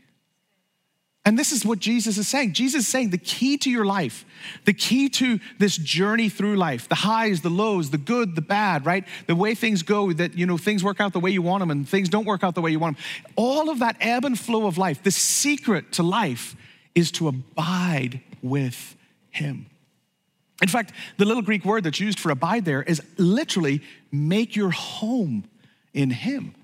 And 1.29 1.39
this 1.39 1.53
is 1.53 1.63
what 1.63 1.79
Jesus 1.79 2.17
is 2.17 2.27
saying. 2.27 2.55
Jesus 2.55 2.85
is 2.85 2.89
saying 2.89 3.11
the 3.11 3.19
key 3.19 3.59
to 3.59 3.71
your 3.71 3.85
life, 3.85 4.25
the 4.65 4.73
key 4.73 5.11
to 5.11 5.39
this 5.59 5.77
journey 5.77 6.31
through 6.31 6.57
life, 6.57 6.89
the 6.89 6.95
highs, 6.95 7.43
the 7.43 7.51
lows, 7.51 7.91
the 7.91 7.99
good, 7.99 8.35
the 8.35 8.41
bad, 8.41 8.87
right? 8.87 9.05
The 9.27 9.37
way 9.37 9.55
things 9.55 9.83
go, 9.83 10.11
that, 10.15 10.39
you 10.39 10.47
know, 10.47 10.57
things 10.57 10.83
work 10.83 11.03
out 11.03 11.13
the 11.13 11.21
way 11.21 11.31
you 11.31 11.43
want 11.43 11.61
them 11.61 11.71
and 11.71 11.87
things 11.87 12.09
don't 12.09 12.25
work 12.25 12.43
out 12.43 12.55
the 12.55 12.63
way 12.63 12.71
you 12.71 12.79
want 12.79 12.97
them. 12.97 13.05
All 13.37 13.69
of 13.69 13.81
that 13.81 13.99
ebb 14.01 14.25
and 14.25 14.39
flow 14.41 14.67
of 14.67 14.79
life, 14.79 15.03
the 15.03 15.11
secret 15.11 15.93
to 15.93 16.03
life 16.03 16.57
is 16.95 17.11
to 17.13 17.29
abide 17.29 18.23
with 18.41 18.97
Him. 19.29 19.67
In 20.63 20.69
fact, 20.69 20.95
the 21.19 21.27
little 21.27 21.43
Greek 21.43 21.63
word 21.63 21.85
that's 21.85 22.01
used 22.01 22.19
for 22.19 22.31
abide 22.31 22.65
there 22.65 22.83
is 22.83 23.03
literally 23.19 23.83
make 24.11 24.57
your 24.57 24.71
home 24.71 25.45
in 25.93 26.09
Him. 26.09 26.55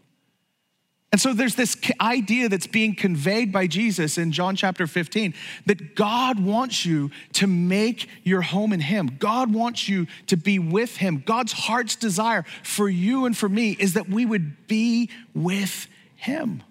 And 1.14 1.20
so 1.20 1.32
there's 1.32 1.54
this 1.54 1.76
idea 2.00 2.48
that's 2.48 2.66
being 2.66 2.96
conveyed 2.96 3.52
by 3.52 3.68
Jesus 3.68 4.18
in 4.18 4.32
John 4.32 4.56
chapter 4.56 4.84
15 4.88 5.32
that 5.64 5.94
God 5.94 6.40
wants 6.40 6.84
you 6.84 7.12
to 7.34 7.46
make 7.46 8.08
your 8.24 8.42
home 8.42 8.72
in 8.72 8.80
Him. 8.80 9.18
God 9.20 9.54
wants 9.54 9.88
you 9.88 10.08
to 10.26 10.36
be 10.36 10.58
with 10.58 10.96
Him. 10.96 11.22
God's 11.24 11.52
heart's 11.52 11.94
desire 11.94 12.44
for 12.64 12.88
you 12.88 13.26
and 13.26 13.36
for 13.36 13.48
me 13.48 13.76
is 13.78 13.94
that 13.94 14.08
we 14.08 14.26
would 14.26 14.66
be 14.66 15.08
with 15.36 15.86
Him. 16.16 16.64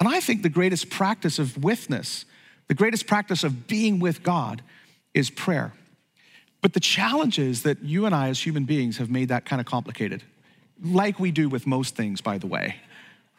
And 0.00 0.08
I 0.08 0.20
think 0.20 0.42
the 0.42 0.48
greatest 0.48 0.88
practice 0.88 1.38
of 1.38 1.62
withness, 1.62 2.24
the 2.68 2.74
greatest 2.74 3.06
practice 3.06 3.44
of 3.44 3.66
being 3.66 3.98
with 3.98 4.22
God 4.22 4.62
is 5.12 5.28
prayer. 5.28 5.74
But 6.62 6.72
the 6.72 6.80
challenge 6.80 7.38
is 7.38 7.64
that 7.64 7.82
you 7.82 8.06
and 8.06 8.14
I, 8.14 8.30
as 8.30 8.40
human 8.40 8.64
beings, 8.64 8.96
have 8.96 9.10
made 9.10 9.28
that 9.28 9.44
kind 9.44 9.60
of 9.60 9.66
complicated, 9.66 10.22
like 10.82 11.20
we 11.20 11.30
do 11.30 11.50
with 11.50 11.66
most 11.66 11.94
things, 11.94 12.22
by 12.22 12.38
the 12.38 12.46
way 12.46 12.76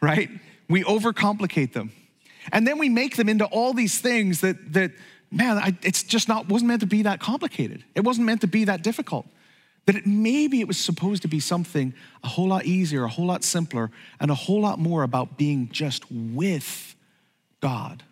right? 0.00 0.28
We 0.68 0.84
overcomplicate 0.84 1.72
them. 1.72 1.92
And 2.52 2.66
then 2.66 2.78
we 2.78 2.88
make 2.88 3.16
them 3.16 3.28
into 3.28 3.46
all 3.46 3.72
these 3.72 4.00
things 4.00 4.40
that, 4.42 4.72
that 4.74 4.92
man, 5.30 5.58
I, 5.58 5.76
it's 5.82 6.02
just 6.02 6.28
not, 6.28 6.48
wasn't 6.48 6.68
meant 6.68 6.80
to 6.80 6.86
be 6.86 7.02
that 7.02 7.20
complicated. 7.20 7.84
It 7.94 8.04
wasn't 8.04 8.26
meant 8.26 8.42
to 8.42 8.46
be 8.46 8.64
that 8.64 8.82
difficult. 8.82 9.26
That 9.86 9.96
it, 9.96 10.06
maybe 10.06 10.60
it 10.60 10.68
was 10.68 10.78
supposed 10.78 11.22
to 11.22 11.28
be 11.28 11.40
something 11.40 11.94
a 12.22 12.28
whole 12.28 12.48
lot 12.48 12.64
easier, 12.64 13.04
a 13.04 13.08
whole 13.08 13.26
lot 13.26 13.44
simpler, 13.44 13.90
and 14.20 14.30
a 14.30 14.34
whole 14.34 14.60
lot 14.60 14.78
more 14.78 15.02
about 15.02 15.36
being 15.36 15.68
just 15.70 16.10
with 16.10 16.94
God. 17.60 18.02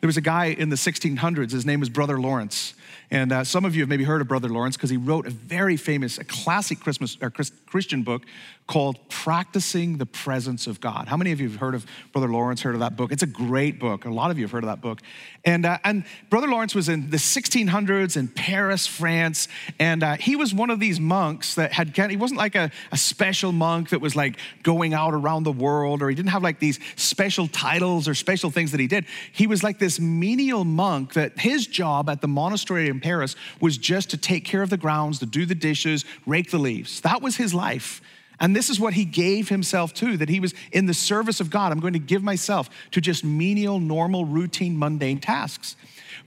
There 0.00 0.08
was 0.08 0.16
a 0.16 0.22
guy 0.22 0.46
in 0.46 0.68
the 0.68 0.76
1600s, 0.76 1.50
his 1.50 1.66
name 1.66 1.80
was 1.80 1.88
Brother 1.88 2.20
Lawrence. 2.20 2.74
And 3.10 3.32
uh, 3.32 3.44
some 3.44 3.64
of 3.64 3.74
you 3.74 3.82
have 3.82 3.88
maybe 3.88 4.04
heard 4.04 4.20
of 4.20 4.28
Brother 4.28 4.48
Lawrence 4.48 4.76
because 4.76 4.90
he 4.90 4.96
wrote 4.96 5.26
a 5.26 5.30
very 5.30 5.76
famous, 5.76 6.18
a 6.18 6.24
classic 6.24 6.80
Christmas 6.80 7.16
or 7.20 7.30
Christian 7.30 8.02
book 8.02 8.22
called 8.68 8.98
Practicing 9.08 9.96
the 9.96 10.04
Presence 10.04 10.66
of 10.66 10.78
God. 10.78 11.08
How 11.08 11.16
many 11.16 11.32
of 11.32 11.40
you 11.40 11.48
have 11.48 11.58
heard 11.58 11.74
of 11.74 11.86
Brother 12.12 12.28
Lawrence, 12.28 12.60
heard 12.60 12.74
of 12.74 12.80
that 12.80 12.96
book? 12.96 13.10
It's 13.10 13.22
a 13.22 13.26
great 13.26 13.80
book. 13.80 14.04
A 14.04 14.10
lot 14.10 14.30
of 14.30 14.38
you 14.38 14.44
have 14.44 14.52
heard 14.52 14.62
of 14.62 14.68
that 14.68 14.82
book. 14.82 15.00
And, 15.42 15.64
uh, 15.64 15.78
and 15.84 16.04
Brother 16.28 16.48
Lawrence 16.48 16.74
was 16.74 16.90
in 16.90 17.08
the 17.08 17.16
1600s 17.16 18.18
in 18.18 18.28
Paris, 18.28 18.86
France. 18.86 19.48
And 19.80 20.02
uh, 20.02 20.16
he 20.16 20.36
was 20.36 20.52
one 20.52 20.68
of 20.68 20.80
these 20.80 21.00
monks 21.00 21.54
that 21.54 21.72
had, 21.72 21.96
he 22.10 22.16
wasn't 22.18 22.38
like 22.38 22.56
a, 22.56 22.70
a 22.92 22.98
special 22.98 23.52
monk 23.52 23.88
that 23.88 24.02
was 24.02 24.14
like 24.14 24.38
going 24.62 24.92
out 24.92 25.14
around 25.14 25.44
the 25.44 25.52
world, 25.52 26.02
or 26.02 26.10
he 26.10 26.14
didn't 26.14 26.30
have 26.30 26.42
like 26.42 26.60
these 26.60 26.78
special 26.96 27.48
titles 27.48 28.06
or 28.06 28.14
special 28.14 28.50
things 28.50 28.72
that 28.72 28.80
he 28.80 28.86
did. 28.86 29.06
He 29.32 29.46
was 29.46 29.62
like 29.62 29.78
this 29.78 29.98
menial 29.98 30.64
monk 30.64 31.14
that 31.14 31.38
his 31.38 31.66
job 31.66 32.10
at 32.10 32.20
the 32.20 32.28
monastery 32.28 32.77
in 32.86 33.00
Paris 33.00 33.34
was 33.60 33.76
just 33.78 34.10
to 34.10 34.16
take 34.16 34.44
care 34.44 34.62
of 34.62 34.70
the 34.70 34.76
grounds, 34.76 35.18
to 35.18 35.26
do 35.26 35.44
the 35.46 35.54
dishes, 35.54 36.04
rake 36.26 36.50
the 36.50 36.58
leaves. 36.58 37.00
That 37.00 37.22
was 37.22 37.36
his 37.36 37.52
life. 37.52 38.00
And 38.40 38.54
this 38.54 38.70
is 38.70 38.78
what 38.78 38.94
he 38.94 39.04
gave 39.04 39.48
himself 39.48 39.92
to, 39.94 40.16
that 40.16 40.28
he 40.28 40.38
was 40.38 40.54
in 40.70 40.86
the 40.86 40.94
service 40.94 41.40
of 41.40 41.50
God. 41.50 41.72
I'm 41.72 41.80
going 41.80 41.94
to 41.94 41.98
give 41.98 42.22
myself 42.22 42.70
to 42.92 43.00
just 43.00 43.24
menial, 43.24 43.80
normal, 43.80 44.24
routine, 44.24 44.78
mundane 44.78 45.18
tasks. 45.18 45.74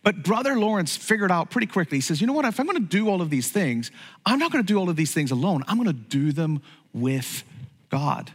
But 0.03 0.23
Brother 0.23 0.57
Lawrence 0.57 0.97
figured 0.97 1.31
out 1.31 1.51
pretty 1.51 1.67
quickly, 1.67 1.99
he 1.99 2.01
says, 2.01 2.19
you 2.19 2.27
know 2.27 2.33
what, 2.33 2.45
if 2.45 2.59
I'm 2.59 2.65
going 2.65 2.81
to 2.81 2.83
do 2.83 3.07
all 3.07 3.21
of 3.21 3.29
these 3.29 3.51
things, 3.51 3.91
I'm 4.25 4.39
not 4.39 4.51
going 4.51 4.63
to 4.63 4.67
do 4.67 4.77
all 4.77 4.89
of 4.89 4.95
these 4.95 5.13
things 5.13 5.31
alone. 5.31 5.63
I'm 5.67 5.77
going 5.77 5.87
to 5.87 5.93
do 5.93 6.31
them 6.31 6.61
with 6.93 7.43
God. 7.89 8.31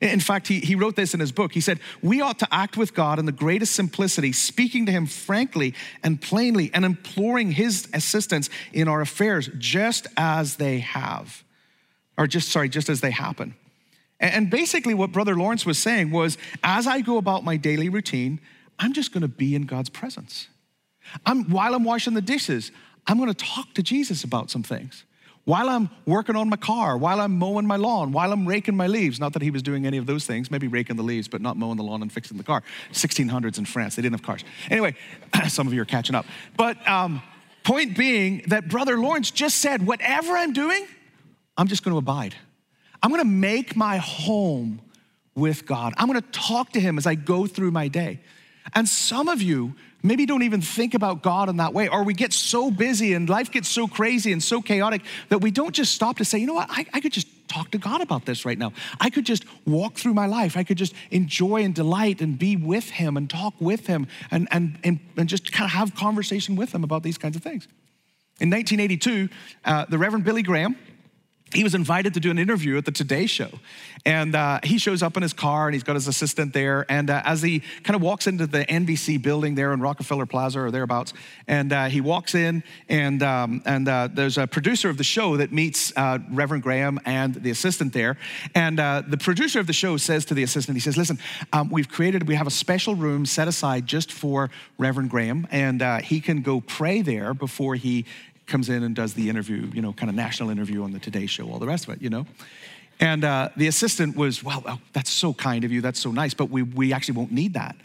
In 0.00 0.20
fact, 0.20 0.48
he, 0.48 0.60
he 0.60 0.74
wrote 0.74 0.96
this 0.96 1.12
in 1.12 1.20
his 1.20 1.30
book. 1.30 1.52
He 1.52 1.60
said, 1.60 1.78
We 2.02 2.22
ought 2.22 2.38
to 2.38 2.48
act 2.50 2.76
with 2.76 2.94
God 2.94 3.18
in 3.18 3.26
the 3.26 3.32
greatest 3.32 3.74
simplicity, 3.74 4.32
speaking 4.32 4.86
to 4.86 4.92
him 4.92 5.06
frankly 5.06 5.74
and 6.02 6.20
plainly, 6.20 6.70
and 6.72 6.84
imploring 6.84 7.52
his 7.52 7.88
assistance 7.92 8.48
in 8.72 8.88
our 8.88 9.02
affairs, 9.02 9.50
just 9.58 10.06
as 10.16 10.56
they 10.56 10.78
have 10.78 11.44
or 12.20 12.26
just, 12.26 12.50
sorry, 12.50 12.68
just 12.68 12.90
as 12.90 13.00
they 13.00 13.10
happen. 13.10 13.54
And 14.20 14.50
basically, 14.50 14.92
what 14.92 15.10
Brother 15.10 15.34
Lawrence 15.34 15.64
was 15.64 15.78
saying 15.78 16.10
was 16.10 16.36
as 16.62 16.86
I 16.86 17.00
go 17.00 17.16
about 17.16 17.44
my 17.44 17.56
daily 17.56 17.88
routine, 17.88 18.40
I'm 18.78 18.92
just 18.92 19.12
gonna 19.12 19.28
be 19.28 19.54
in 19.54 19.62
God's 19.62 19.88
presence. 19.88 20.48
I'm, 21.24 21.44
while 21.50 21.74
I'm 21.74 21.84
washing 21.84 22.12
the 22.12 22.20
dishes, 22.20 22.72
I'm 23.06 23.18
gonna 23.18 23.32
talk 23.32 23.72
to 23.74 23.82
Jesus 23.82 24.22
about 24.22 24.50
some 24.50 24.62
things. 24.62 25.04
While 25.50 25.68
I'm 25.68 25.90
working 26.06 26.36
on 26.36 26.48
my 26.48 26.56
car, 26.56 26.96
while 26.96 27.20
I'm 27.20 27.36
mowing 27.36 27.66
my 27.66 27.74
lawn, 27.74 28.12
while 28.12 28.32
I'm 28.32 28.46
raking 28.46 28.76
my 28.76 28.86
leaves, 28.86 29.18
not 29.18 29.32
that 29.32 29.42
he 29.42 29.50
was 29.50 29.64
doing 29.64 29.84
any 29.84 29.96
of 29.96 30.06
those 30.06 30.24
things, 30.24 30.48
maybe 30.48 30.68
raking 30.68 30.94
the 30.94 31.02
leaves, 31.02 31.26
but 31.26 31.40
not 31.40 31.56
mowing 31.56 31.76
the 31.76 31.82
lawn 31.82 32.02
and 32.02 32.12
fixing 32.12 32.36
the 32.36 32.44
car. 32.44 32.62
1600s 32.92 33.58
in 33.58 33.64
France, 33.64 33.96
they 33.96 34.02
didn't 34.02 34.12
have 34.12 34.22
cars. 34.22 34.44
Anyway, 34.70 34.94
some 35.48 35.66
of 35.66 35.74
you 35.74 35.82
are 35.82 35.84
catching 35.84 36.14
up. 36.14 36.24
But 36.56 36.86
um, 36.86 37.20
point 37.64 37.96
being 37.96 38.44
that 38.46 38.68
Brother 38.68 38.96
Lawrence 38.96 39.32
just 39.32 39.56
said, 39.56 39.84
whatever 39.84 40.36
I'm 40.36 40.52
doing, 40.52 40.86
I'm 41.56 41.66
just 41.66 41.82
going 41.82 41.94
to 41.94 41.98
abide. 41.98 42.36
I'm 43.02 43.10
going 43.10 43.20
to 43.20 43.28
make 43.28 43.74
my 43.74 43.96
home 43.96 44.80
with 45.34 45.66
God. 45.66 45.94
I'm 45.96 46.06
going 46.06 46.22
to 46.22 46.30
talk 46.30 46.70
to 46.74 46.80
Him 46.80 46.96
as 46.96 47.08
I 47.08 47.16
go 47.16 47.48
through 47.48 47.72
my 47.72 47.88
day. 47.88 48.20
And 48.72 48.88
some 48.88 49.26
of 49.26 49.42
you 49.42 49.74
maybe 50.02 50.26
don't 50.26 50.42
even 50.42 50.60
think 50.60 50.94
about 50.94 51.22
God 51.22 51.48
in 51.48 51.56
that 51.58 51.74
way, 51.74 51.88
or 51.88 52.04
we 52.04 52.14
get 52.14 52.32
so 52.32 52.70
busy 52.70 53.14
and 53.14 53.28
life 53.28 53.50
gets 53.50 53.68
so 53.68 53.86
crazy 53.86 54.32
and 54.32 54.42
so 54.42 54.60
chaotic 54.60 55.02
that 55.28 55.38
we 55.38 55.50
don't 55.50 55.74
just 55.74 55.94
stop 55.94 56.18
to 56.18 56.24
say, 56.24 56.38
you 56.38 56.46
know 56.46 56.54
what, 56.54 56.68
I, 56.70 56.86
I 56.92 57.00
could 57.00 57.12
just 57.12 57.26
talk 57.48 57.70
to 57.72 57.78
God 57.78 58.00
about 58.00 58.24
this 58.24 58.44
right 58.44 58.58
now. 58.58 58.72
I 59.00 59.10
could 59.10 59.26
just 59.26 59.44
walk 59.66 59.94
through 59.94 60.14
my 60.14 60.26
life. 60.26 60.56
I 60.56 60.62
could 60.62 60.78
just 60.78 60.94
enjoy 61.10 61.64
and 61.64 61.74
delight 61.74 62.20
and 62.20 62.38
be 62.38 62.56
with 62.56 62.90
Him 62.90 63.16
and 63.16 63.28
talk 63.28 63.54
with 63.58 63.86
Him 63.86 64.06
and, 64.30 64.48
and, 64.50 64.78
and, 64.84 65.00
and 65.16 65.28
just 65.28 65.52
kind 65.52 65.66
of 65.66 65.72
have 65.72 65.94
conversation 65.94 66.56
with 66.56 66.74
Him 66.74 66.84
about 66.84 67.02
these 67.02 67.18
kinds 67.18 67.36
of 67.36 67.42
things. 67.42 67.66
In 68.40 68.48
1982, 68.48 69.28
uh, 69.64 69.84
the 69.86 69.98
Reverend 69.98 70.24
Billy 70.24 70.42
Graham, 70.42 70.76
he 71.52 71.64
was 71.64 71.74
invited 71.74 72.14
to 72.14 72.20
do 72.20 72.30
an 72.30 72.38
interview 72.38 72.76
at 72.76 72.84
the 72.84 72.92
Today 72.92 73.26
Show. 73.26 73.50
And 74.06 74.34
uh, 74.34 74.60
he 74.62 74.78
shows 74.78 75.02
up 75.02 75.16
in 75.16 75.22
his 75.22 75.32
car 75.32 75.66
and 75.66 75.74
he's 75.74 75.82
got 75.82 75.94
his 75.94 76.08
assistant 76.08 76.52
there. 76.52 76.86
And 76.88 77.10
uh, 77.10 77.22
as 77.24 77.42
he 77.42 77.60
kind 77.82 77.96
of 77.96 78.02
walks 78.02 78.26
into 78.26 78.46
the 78.46 78.64
NBC 78.64 79.20
building 79.20 79.56
there 79.56 79.72
in 79.72 79.80
Rockefeller 79.80 80.26
Plaza 80.26 80.60
or 80.60 80.70
thereabouts, 80.70 81.12
and 81.46 81.72
uh, 81.72 81.86
he 81.86 82.00
walks 82.00 82.34
in, 82.34 82.62
and, 82.88 83.22
um, 83.22 83.62
and 83.66 83.88
uh, 83.88 84.08
there's 84.12 84.38
a 84.38 84.46
producer 84.46 84.88
of 84.88 84.96
the 84.96 85.04
show 85.04 85.36
that 85.36 85.52
meets 85.52 85.92
uh, 85.96 86.18
Reverend 86.30 86.62
Graham 86.62 87.00
and 87.04 87.34
the 87.34 87.50
assistant 87.50 87.92
there. 87.92 88.16
And 88.54 88.80
uh, 88.80 89.02
the 89.06 89.18
producer 89.18 89.60
of 89.60 89.66
the 89.66 89.72
show 89.72 89.96
says 89.96 90.24
to 90.26 90.34
the 90.34 90.42
assistant, 90.42 90.76
he 90.76 90.80
says, 90.80 90.96
Listen, 90.96 91.18
um, 91.52 91.68
we've 91.70 91.88
created, 91.88 92.28
we 92.28 92.36
have 92.36 92.46
a 92.46 92.50
special 92.50 92.94
room 92.94 93.26
set 93.26 93.48
aside 93.48 93.86
just 93.86 94.12
for 94.12 94.50
Reverend 94.78 95.10
Graham, 95.10 95.46
and 95.50 95.82
he 96.02 96.20
can 96.20 96.42
go 96.42 96.60
pray 96.60 97.02
there 97.02 97.34
before 97.34 97.74
he 97.74 98.06
comes 98.50 98.68
in 98.68 98.82
and 98.82 98.94
does 98.94 99.14
the 99.14 99.30
interview, 99.30 99.70
you 99.72 99.80
know, 99.80 99.92
kind 99.92 100.10
of 100.10 100.16
national 100.16 100.50
interview 100.50 100.82
on 100.82 100.92
the 100.92 100.98
Today 100.98 101.26
Show, 101.26 101.50
all 101.50 101.58
the 101.58 101.66
rest 101.66 101.88
of 101.88 101.94
it, 101.94 102.02
you 102.02 102.10
know. 102.10 102.26
And 102.98 103.24
uh, 103.24 103.48
the 103.56 103.66
assistant 103.66 104.14
was, 104.16 104.44
well, 104.44 104.62
oh, 104.66 104.78
that's 104.92 105.10
so 105.10 105.32
kind 105.32 105.64
of 105.64 105.72
you, 105.72 105.80
that's 105.80 105.98
so 105.98 106.10
nice, 106.10 106.34
but 106.34 106.50
we, 106.50 106.62
we 106.62 106.92
actually 106.92 107.16
won't 107.16 107.32
need 107.32 107.54
that. 107.54 107.76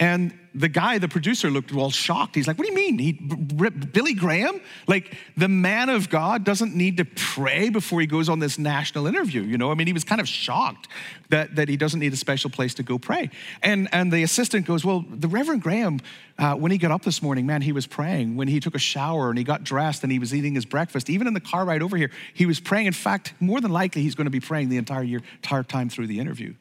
And 0.00 0.36
the 0.56 0.68
guy, 0.68 0.98
the 0.98 1.08
producer, 1.08 1.50
looked 1.50 1.72
all 1.72 1.90
shocked. 1.90 2.34
He's 2.34 2.48
like, 2.48 2.58
What 2.58 2.66
do 2.66 2.72
you 2.72 2.76
mean? 2.76 2.98
He, 2.98 3.12
Billy 3.12 4.14
Graham? 4.14 4.60
Like, 4.88 5.16
the 5.36 5.46
man 5.46 5.88
of 5.88 6.10
God 6.10 6.42
doesn't 6.42 6.74
need 6.74 6.96
to 6.96 7.04
pray 7.04 7.68
before 7.68 8.00
he 8.00 8.06
goes 8.06 8.28
on 8.28 8.40
this 8.40 8.58
national 8.58 9.06
interview, 9.06 9.42
you 9.42 9.56
know? 9.56 9.70
I 9.70 9.74
mean, 9.74 9.86
he 9.86 9.92
was 9.92 10.02
kind 10.02 10.20
of 10.20 10.28
shocked 10.28 10.88
that, 11.28 11.54
that 11.54 11.68
he 11.68 11.76
doesn't 11.76 12.00
need 12.00 12.12
a 12.12 12.16
special 12.16 12.50
place 12.50 12.74
to 12.74 12.82
go 12.82 12.98
pray. 12.98 13.30
And, 13.62 13.88
and 13.92 14.12
the 14.12 14.24
assistant 14.24 14.66
goes, 14.66 14.84
Well, 14.84 15.04
the 15.08 15.28
Reverend 15.28 15.62
Graham, 15.62 16.00
uh, 16.40 16.54
when 16.54 16.72
he 16.72 16.78
got 16.78 16.90
up 16.90 17.02
this 17.02 17.22
morning, 17.22 17.46
man, 17.46 17.62
he 17.62 17.70
was 17.70 17.86
praying. 17.86 18.34
When 18.34 18.48
he 18.48 18.58
took 18.58 18.74
a 18.74 18.80
shower 18.80 19.28
and 19.28 19.38
he 19.38 19.44
got 19.44 19.62
dressed 19.62 20.02
and 20.02 20.10
he 20.10 20.18
was 20.18 20.34
eating 20.34 20.56
his 20.56 20.64
breakfast, 20.64 21.08
even 21.08 21.28
in 21.28 21.34
the 21.34 21.40
car 21.40 21.64
ride 21.64 21.82
over 21.82 21.96
here, 21.96 22.10
he 22.32 22.46
was 22.46 22.58
praying. 22.58 22.86
In 22.86 22.92
fact, 22.92 23.32
more 23.38 23.60
than 23.60 23.70
likely, 23.70 24.02
he's 24.02 24.16
going 24.16 24.26
to 24.26 24.30
be 24.30 24.40
praying 24.40 24.70
the 24.70 24.76
entire 24.76 25.04
year, 25.04 25.20
entire 25.36 25.62
time 25.62 25.88
through 25.88 26.08
the 26.08 26.18
interview. 26.18 26.54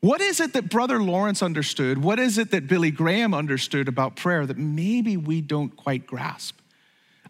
What 0.00 0.22
is 0.22 0.40
it 0.40 0.54
that 0.54 0.70
Brother 0.70 1.02
Lawrence 1.02 1.42
understood? 1.42 1.98
What 2.02 2.18
is 2.18 2.38
it 2.38 2.50
that 2.52 2.66
Billy 2.66 2.90
Graham 2.90 3.34
understood 3.34 3.86
about 3.86 4.16
prayer 4.16 4.46
that 4.46 4.56
maybe 4.56 5.16
we 5.16 5.42
don't 5.42 5.76
quite 5.76 6.06
grasp? 6.06 6.58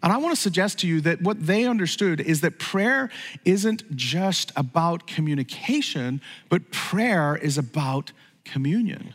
And 0.03 0.11
I 0.11 0.17
want 0.17 0.33
to 0.33 0.41
suggest 0.41 0.79
to 0.79 0.87
you 0.87 1.01
that 1.01 1.21
what 1.21 1.45
they 1.45 1.65
understood 1.65 2.21
is 2.21 2.41
that 2.41 2.57
prayer 2.59 3.09
isn't 3.45 3.95
just 3.95 4.51
about 4.55 5.05
communication, 5.05 6.21
but 6.49 6.71
prayer 6.71 7.35
is 7.35 7.57
about 7.57 8.11
communion. 8.45 9.13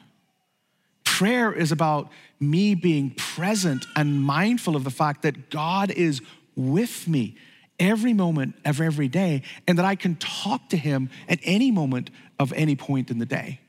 Prayer 1.05 1.51
is 1.51 1.73
about 1.73 2.11
me 2.39 2.75
being 2.75 3.11
present 3.11 3.87
and 3.97 4.23
mindful 4.23 4.77
of 4.77 4.85
the 4.85 4.91
fact 4.91 5.23
that 5.23 5.51
God 5.51 5.91
is 5.91 6.21
with 6.55 7.09
me 7.09 7.37
every 7.79 8.13
moment 8.13 8.55
of 8.65 8.81
every 8.81 9.09
day 9.09 9.43
and 9.67 9.79
that 9.79 9.85
I 9.85 9.95
can 9.95 10.17
talk 10.17 10.69
to 10.71 10.77
him 10.77 11.11
at 11.29 11.39
any 11.43 11.71
moment 11.71 12.11
of 12.39 12.53
any 12.53 12.77
point 12.77 13.11
in 13.11 13.19
the 13.19 13.27
day. 13.27 13.61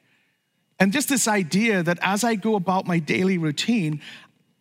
And 0.80 0.94
just 0.94 1.10
this 1.10 1.28
idea 1.28 1.82
that 1.84 1.98
as 2.02 2.24
I 2.24 2.36
go 2.36 2.56
about 2.56 2.86
my 2.86 3.00
daily 3.00 3.38
routine, 3.38 4.02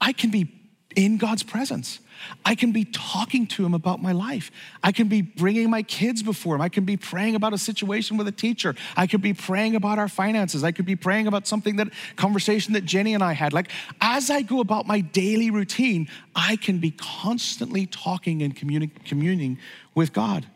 I 0.00 0.12
can 0.12 0.30
be 0.30 0.52
in 0.94 1.18
God's 1.18 1.42
presence. 1.42 2.00
I 2.44 2.54
can 2.54 2.72
be 2.72 2.86
talking 2.86 3.46
to 3.48 3.66
him 3.66 3.75
about 3.75 4.00
my 4.00 4.12
life. 4.12 4.50
I 4.82 4.92
can 4.92 5.08
be 5.08 5.20
bringing 5.20 5.68
my 5.68 5.82
kids 5.82 6.22
before 6.22 6.54
him. 6.54 6.62
I 6.62 6.70
can 6.70 6.84
be 6.84 6.96
praying 6.96 7.34
about 7.34 7.52
a 7.52 7.58
situation 7.58 8.16
with 8.16 8.26
a 8.26 8.32
teacher. 8.32 8.75
I 8.96 9.06
could 9.06 9.20
be 9.20 9.34
praying 9.34 9.76
about 9.76 9.98
our 9.98 10.08
finances. 10.08 10.64
I 10.64 10.72
could 10.72 10.86
be 10.86 10.96
praying 10.96 11.26
about 11.26 11.46
something 11.46 11.76
that 11.76 11.88
conversation 12.16 12.72
that 12.72 12.86
Jenny 12.86 13.12
and 13.12 13.22
I 13.22 13.34
had. 13.34 13.52
Like 13.52 13.70
as 14.00 14.30
I 14.30 14.40
go 14.40 14.60
about 14.60 14.86
my 14.86 15.00
daily 15.00 15.50
routine, 15.50 16.08
I 16.34 16.56
can 16.56 16.78
be 16.78 16.92
constantly 16.92 17.84
talking 17.84 18.42
and 18.42 18.56
communi- 18.56 19.04
communing 19.04 19.58
with 19.94 20.14
God. 20.14 20.46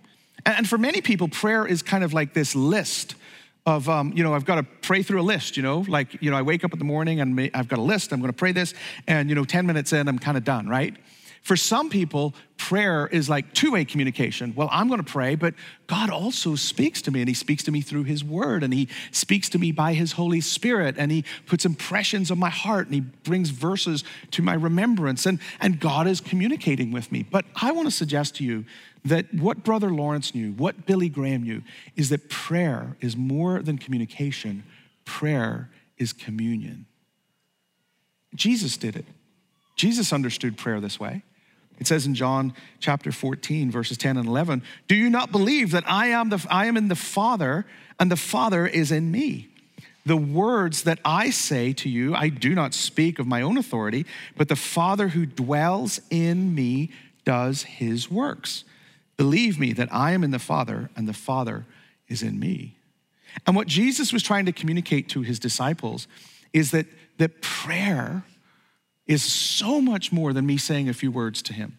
And 0.47 0.66
for 0.66 0.78
many 0.78 1.02
people, 1.02 1.28
prayer 1.28 1.66
is 1.66 1.83
kind 1.83 2.02
of 2.02 2.14
like 2.14 2.33
this 2.33 2.54
list 2.54 3.14
of, 3.71 3.89
um, 3.89 4.12
you 4.15 4.23
know, 4.23 4.35
I've 4.35 4.45
got 4.45 4.57
to 4.57 4.62
pray 4.62 5.03
through 5.03 5.21
a 5.21 5.23
list, 5.23 5.57
you 5.57 5.62
know, 5.62 5.85
like, 5.89 6.21
you 6.23 6.31
know, 6.31 6.37
I 6.37 6.43
wake 6.43 6.65
up 6.65 6.73
in 6.73 6.79
the 6.79 6.85
morning 6.85 7.21
and 7.21 7.50
I've 7.55 7.69
got 7.69 7.79
a 7.79 7.83
list, 7.83 8.12
I'm 8.12 8.21
going 8.21 8.33
to 8.33 8.37
pray 8.37 8.53
this, 8.53 8.75
and, 9.07 9.29
you 9.29 9.35
know, 9.35 9.45
10 9.45 9.67
minutes 9.67 9.93
in, 9.93 10.09
I'm 10.09 10.19
kind 10.19 10.37
of 10.37 10.45
done, 10.45 10.69
right? 10.69 10.95
For 11.42 11.56
some 11.56 11.88
people, 11.88 12.35
prayer 12.59 13.06
is 13.06 13.28
like 13.28 13.54
two 13.54 13.73
way 13.73 13.85
communication. 13.85 14.52
Well, 14.54 14.68
I'm 14.70 14.88
going 14.88 15.02
to 15.02 15.11
pray, 15.11 15.35
but 15.35 15.54
God 15.87 16.11
also 16.11 16.54
speaks 16.54 17.00
to 17.02 17.11
me, 17.11 17.20
and 17.20 17.28
He 17.28 17.35
speaks 17.35 17.62
to 17.64 17.73
me 17.73 17.80
through 17.80 18.04
His 18.04 18.23
Word, 18.23 18.62
and 18.62 18.75
He 18.75 18.88
speaks 19.11 19.49
to 19.50 19.59
me 19.59 19.73
by 19.73 19.94
His 19.94 20.12
Holy 20.12 20.40
Spirit, 20.42 20.97
and 20.99 21.11
He 21.11 21.25
puts 21.47 21.64
impressions 21.64 22.30
on 22.30 22.38
my 22.38 22.50
heart, 22.50 22.87
and 22.87 22.94
He 22.94 23.00
brings 23.00 23.50
verses 23.50 24.04
to 24.32 24.42
my 24.42 24.54
remembrance, 24.54 25.25
and, 25.25 25.40
and 25.61 25.80
God 25.80 26.06
is 26.06 26.20
communicating 26.20 26.92
with 26.92 27.11
me. 27.11 27.23
But 27.23 27.47
I 27.61 27.73
want 27.73 27.88
to 27.88 27.92
suggest 27.92 28.37
to 28.37 28.44
you 28.44 28.66
that 29.06 29.32
what 29.32 29.64
Brother 29.64 29.90
Lawrence 29.90 30.35
knew, 30.35 30.52
what 30.52 30.87
Billy 30.87 31.09
Graham 31.09 31.42
knew, 31.42 31.62
is 31.97 32.11
that 32.11 32.28
prayer 32.28 32.97
is 33.00 33.16
more 33.16 33.62
than 33.62 33.78
communication, 33.78 34.62
prayer 35.06 35.70
is 35.97 36.12
communion. 36.12 36.85
Jesus 38.35 38.76
did 38.76 38.94
it. 38.94 39.06
Jesus 39.75 40.12
understood 40.12 40.59
prayer 40.59 40.80
this 40.80 41.00
way. 41.00 41.23
It 41.81 41.87
says 41.87 42.07
in 42.07 42.15
John 42.15 42.53
chapter 42.79 43.11
14, 43.11 43.71
verses 43.71 43.97
10 43.97 44.19
and 44.19 44.29
11, 44.29 44.63
Do 44.87 44.95
you 44.95 45.09
not 45.09 45.33
believe 45.33 45.71
that 45.71 45.85
I 45.87 46.09
am, 46.09 46.29
the, 46.29 46.47
I 46.51 46.67
am 46.67 46.77
in 46.77 46.89
the 46.89 46.95
Father 46.95 47.67
and 47.99 48.11
the 48.11 48.17
Father 48.17 48.67
is 48.67 48.93
in 48.93 49.11
me? 49.11 49.49
The 50.05 50.17
words 50.17 50.83
that 50.85 50.99
I 51.05 51.31
say 51.31 51.73
to 51.75 51.89
you, 51.89 52.15
I 52.15 52.29
do 52.29 52.55
not 52.55 52.75
speak 52.75 53.19
of 53.19 53.27
my 53.27 53.43
own 53.43 53.57
authority, 53.57 54.07
but 54.37 54.49
the 54.49 54.57
Father 54.57 55.09
who 55.09 55.25
dwells 55.27 56.01
in 56.11 56.55
me 56.55 56.91
does 57.25 57.63
his 57.63 58.11
works. 58.11 58.65
Believe 59.17 59.59
me 59.59 59.73
that 59.73 59.93
I 59.93 60.13
am 60.13 60.23
in 60.23 60.31
the 60.31 60.39
Father 60.39 60.91
and 60.97 61.09
the 61.09 61.13
Father 61.15 61.67
is 62.09 62.23
in 62.23 62.39
me. 62.39 62.77
And 63.47 63.57
what 63.57 63.69
Jesus 63.69 64.13
was 64.13 64.23
trying 64.23 64.47
to 64.47 64.53
communicate 64.53 65.09
to 65.11 65.23
his 65.23 65.39
disciples 65.39 66.09
is 66.53 66.73
that, 66.73 66.87
that 67.19 67.41
prayer 67.41 68.25
is 69.11 69.25
so 69.25 69.81
much 69.81 70.12
more 70.12 70.33
than 70.33 70.47
me 70.47 70.57
saying 70.57 70.88
a 70.88 70.95
few 70.95 71.11
words 71.11 71.43
to 71.43 71.52
him. 71.52 71.76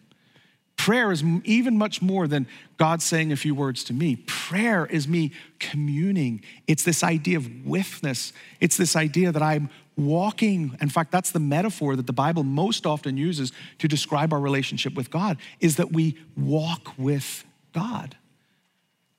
Prayer 0.76 1.10
is 1.10 1.24
even 1.44 1.78
much 1.78 2.02
more 2.02 2.28
than 2.28 2.46
God 2.76 3.00
saying 3.00 3.32
a 3.32 3.36
few 3.36 3.54
words 3.54 3.82
to 3.84 3.94
me. 3.94 4.16
Prayer 4.26 4.84
is 4.84 5.08
me 5.08 5.32
communing. 5.58 6.42
It's 6.66 6.82
this 6.82 7.02
idea 7.02 7.38
of 7.38 7.48
withness. 7.64 8.34
It's 8.60 8.76
this 8.76 8.94
idea 8.96 9.32
that 9.32 9.42
I'm 9.42 9.70
walking. 9.96 10.76
In 10.82 10.90
fact, 10.90 11.10
that's 11.10 11.30
the 11.30 11.40
metaphor 11.40 11.96
that 11.96 12.06
the 12.06 12.12
Bible 12.12 12.42
most 12.42 12.84
often 12.84 13.16
uses 13.16 13.50
to 13.78 13.88
describe 13.88 14.34
our 14.34 14.40
relationship 14.40 14.94
with 14.94 15.10
God 15.10 15.38
is 15.58 15.76
that 15.76 15.90
we 15.90 16.18
walk 16.36 16.92
with 16.98 17.46
God. 17.72 18.14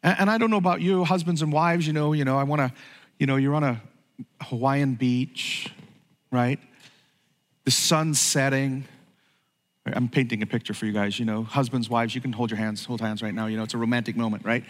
And 0.03 0.29
I 0.29 0.37
don't 0.37 0.51
know 0.51 0.57
about 0.57 0.81
you, 0.81 1.03
husbands 1.03 1.41
and 1.41 1.51
wives, 1.51 1.87
you 1.87 1.93
know, 1.93 2.13
you 2.13 2.25
know, 2.25 2.37
I 2.37 2.43
want 2.43 2.59
to, 2.59 2.71
you 3.17 3.25
know, 3.25 3.37
you're 3.37 3.55
on 3.55 3.63
a 3.63 3.81
Hawaiian 4.39 4.93
beach, 4.93 5.73
right? 6.31 6.59
The 7.65 7.71
sun 7.71 8.13
setting. 8.13 8.85
I'm 9.85 10.07
painting 10.07 10.41
a 10.41 10.45
picture 10.45 10.73
for 10.73 10.85
you 10.85 10.93
guys, 10.93 11.19
you 11.19 11.25
know, 11.25 11.43
husbands, 11.43 11.89
wives, 11.89 12.15
you 12.15 12.21
can 12.21 12.31
hold 12.31 12.49
your 12.49 12.57
hands, 12.57 12.85
hold 12.85 13.01
hands 13.01 13.21
right 13.21 13.33
now, 13.33 13.47
you 13.47 13.57
know, 13.57 13.63
it's 13.63 13.73
a 13.73 13.77
romantic 13.77 14.15
moment, 14.15 14.45
right? 14.45 14.63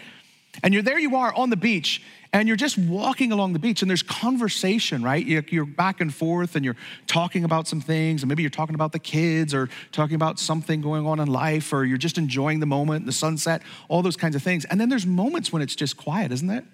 And 0.62 0.72
you're 0.72 0.82
there, 0.84 0.98
you 0.98 1.16
are 1.16 1.34
on 1.34 1.50
the 1.50 1.56
beach, 1.56 2.02
and 2.32 2.46
you're 2.46 2.56
just 2.56 2.78
walking 2.78 3.32
along 3.32 3.54
the 3.54 3.58
beach, 3.58 3.82
and 3.82 3.90
there's 3.90 4.04
conversation, 4.04 5.02
right? 5.02 5.24
You're 5.24 5.64
back 5.64 6.00
and 6.00 6.14
forth, 6.14 6.54
and 6.54 6.64
you're 6.64 6.76
talking 7.08 7.42
about 7.44 7.66
some 7.66 7.80
things, 7.80 8.22
and 8.22 8.28
maybe 8.28 8.42
you're 8.42 8.50
talking 8.50 8.76
about 8.76 8.92
the 8.92 9.00
kids, 9.00 9.52
or 9.52 9.68
talking 9.90 10.14
about 10.14 10.38
something 10.38 10.80
going 10.80 11.06
on 11.06 11.18
in 11.18 11.26
life, 11.26 11.72
or 11.72 11.84
you're 11.84 11.98
just 11.98 12.18
enjoying 12.18 12.60
the 12.60 12.66
moment, 12.66 13.06
the 13.06 13.12
sunset, 13.12 13.62
all 13.88 14.00
those 14.00 14.16
kinds 14.16 14.36
of 14.36 14.42
things. 14.42 14.64
And 14.66 14.80
then 14.80 14.88
there's 14.88 15.06
moments 15.06 15.52
when 15.52 15.60
it's 15.60 15.74
just 15.74 15.96
quiet, 15.96 16.30
isn't 16.30 16.50
it? 16.50 16.64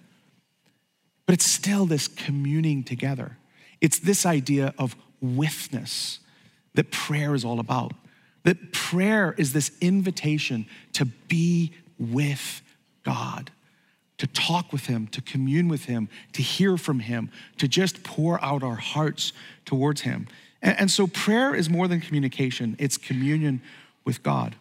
But 1.24 1.35
it's 1.35 1.46
still 1.46 1.87
this 1.87 2.06
communing 2.06 2.85
together. 2.85 3.38
It's 3.80 3.98
this 3.98 4.26
idea 4.26 4.74
of 4.78 4.94
withness 5.20 6.20
that 6.74 6.90
prayer 6.90 7.35
is 7.35 7.44
all 7.44 7.61
about. 7.61 7.92
That 8.44 8.72
prayer 8.72 9.35
is 9.37 9.52
this 9.52 9.70
invitation 9.80 10.66
to 10.94 11.04
be 11.04 11.72
with 11.98 12.62
God, 13.04 13.50
to 14.18 14.26
talk 14.26 14.72
with 14.72 14.87
Him, 14.87 15.06
to 15.09 15.20
commune 15.20 15.68
with 15.68 15.85
Him, 15.85 16.09
to 16.33 16.42
hear 16.42 16.76
from 16.76 17.00
Him, 17.00 17.30
to 17.59 17.68
just 17.68 18.02
pour 18.02 18.42
out 18.42 18.62
our 18.62 18.76
hearts 18.76 19.33
towards 19.64 20.02
Him. 20.02 20.26
And, 20.62 20.78
and 20.80 20.90
so 20.90 21.06
prayer 21.06 21.54
is 21.54 21.68
more 21.68 21.88
than 21.88 22.00
communication, 22.00 22.76
it's 22.78 22.96
communion 22.96 23.61
with 24.04 24.22
God. 24.22 24.56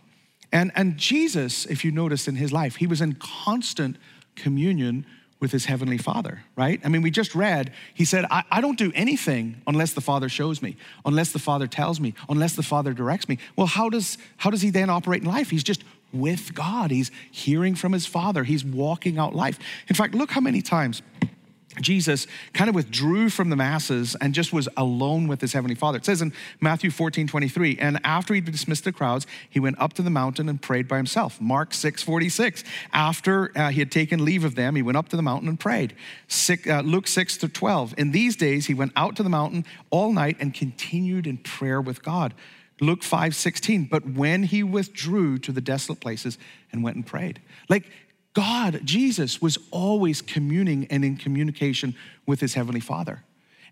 And, 0.52 0.72
and 0.76 0.98
Jesus, 0.98 1.66
if 1.66 1.86
you 1.86 1.92
notice 1.92 2.28
in 2.28 2.36
his 2.36 2.52
life, 2.52 2.78
he 2.78 2.88
was 2.88 3.02
in 3.02 3.14
constant 3.14 3.98
communion 4.36 5.06
with 5.40 5.52
his 5.52 5.66
heavenly 5.66 5.98
father, 5.98 6.44
right? 6.56 6.82
I 6.84 6.90
mean, 6.90 7.02
we 7.02 7.12
just 7.12 7.34
read, 7.34 7.72
he 7.94 8.04
said, 8.04 8.26
I, 8.30 8.44
I, 8.52 8.60
don't 8.60 8.78
do 8.78 8.92
anything 8.94 9.62
unless 9.68 9.94
the 9.94 10.02
father 10.02 10.28
shows 10.28 10.62
me, 10.62 10.76
unless 11.06 11.32
the 11.32 11.40
father 11.40 11.66
tells 11.66 12.00
me, 12.00 12.14
unless 12.28 12.56
the 12.56 12.64
father 12.64 12.94
directs 12.94 13.30
me. 13.30 13.38
Well, 13.56 13.68
how 13.68 13.90
does, 13.90 14.18
how 14.38 14.50
does 14.50 14.62
he 14.62 14.70
then 14.70 14.90
operate 14.90 15.22
in 15.22 15.30
life? 15.30 15.50
He's 15.50 15.64
just 15.64 15.84
with 16.12 16.54
God. 16.54 16.92
He's 16.92 17.10
hearing 17.32 17.76
from 17.76 17.94
his 17.94 18.06
father. 18.06 18.44
He's 18.44 18.66
walking 18.66 19.18
out 19.18 19.34
life. 19.34 19.60
In 19.88 19.96
fact, 19.96 20.14
look 20.14 20.32
how 20.32 20.42
many 20.42 20.62
times 20.62 21.02
Jesus 21.82 22.26
kind 22.54 22.68
of 22.68 22.76
withdrew 22.76 23.30
from 23.30 23.50
the 23.50 23.56
masses 23.56 24.16
and 24.20 24.34
just 24.34 24.52
was 24.52 24.68
alone 24.76 25.28
with 25.28 25.40
his 25.40 25.54
heavenly 25.54 25.76
father. 25.76 25.98
It 25.98 26.06
says 26.06 26.22
in 26.22 26.34
Matthew 26.60 26.90
14, 26.90 27.28
23, 27.28 27.78
and 27.80 28.00
after 28.04 28.34
he'd 28.34 28.46
dismissed 28.46 28.86
the 28.86 28.92
crowds, 28.92 29.28
he 29.50 29.60
went 29.60 29.80
up 29.80 29.94
to 29.94 30.02
the 30.02 30.10
mountain 30.10 30.50
and 30.50 30.62
prayed 30.62 30.88
by 30.88 30.98
himself. 30.98 31.40
Mark 31.40 31.74
6, 31.74 32.02
46. 32.02 32.64
After 32.92 33.52
uh, 33.56 33.70
he 33.70 33.80
had 33.80 33.92
taken 33.92 34.26
leave 34.26 34.44
of 34.44 34.56
them, 34.56 34.76
he 34.76 34.82
went 34.82 34.98
up 34.98 35.10
to 35.10 35.16
the 35.16 35.22
mountain 35.22 35.48
and 35.48 35.60
prayed. 35.60 35.96
Six, 36.28 36.68
uh, 36.68 36.82
Luke 36.82 37.08
6 37.08 37.38
to 37.38 37.48
12. 37.48 37.94
In 37.98 38.12
these 38.12 38.36
days, 38.36 38.66
he 38.66 38.74
went 38.74 38.92
out 38.96 39.16
to 39.18 39.24
the 39.24 39.30
mountain 39.30 39.64
all 39.92 40.12
night 40.12 40.38
and 40.40 40.54
continued 40.54 41.28
in 41.28 41.38
prayer 41.38 41.80
with 41.80 42.04
God. 42.04 42.34
Luke 42.82 43.04
5, 43.04 43.36
16. 43.36 43.86
But 43.86 44.06
when 44.06 44.44
he 44.44 44.64
withdrew 44.64 45.38
to 45.40 45.52
the 45.52 45.62
desolate 45.62 46.00
places 46.00 46.38
and 46.72 46.84
went 46.84 46.96
and 46.96 47.06
prayed. 47.06 47.42
Like 47.68 47.92
God, 48.34 48.82
Jesus, 48.84 49.42
was 49.42 49.58
always 49.72 50.22
communing 50.22 50.88
and 50.90 51.04
in 51.04 51.18
communication 51.18 51.96
with 52.26 52.40
his 52.40 52.54
heavenly 52.54 52.80
Father. 52.80 53.24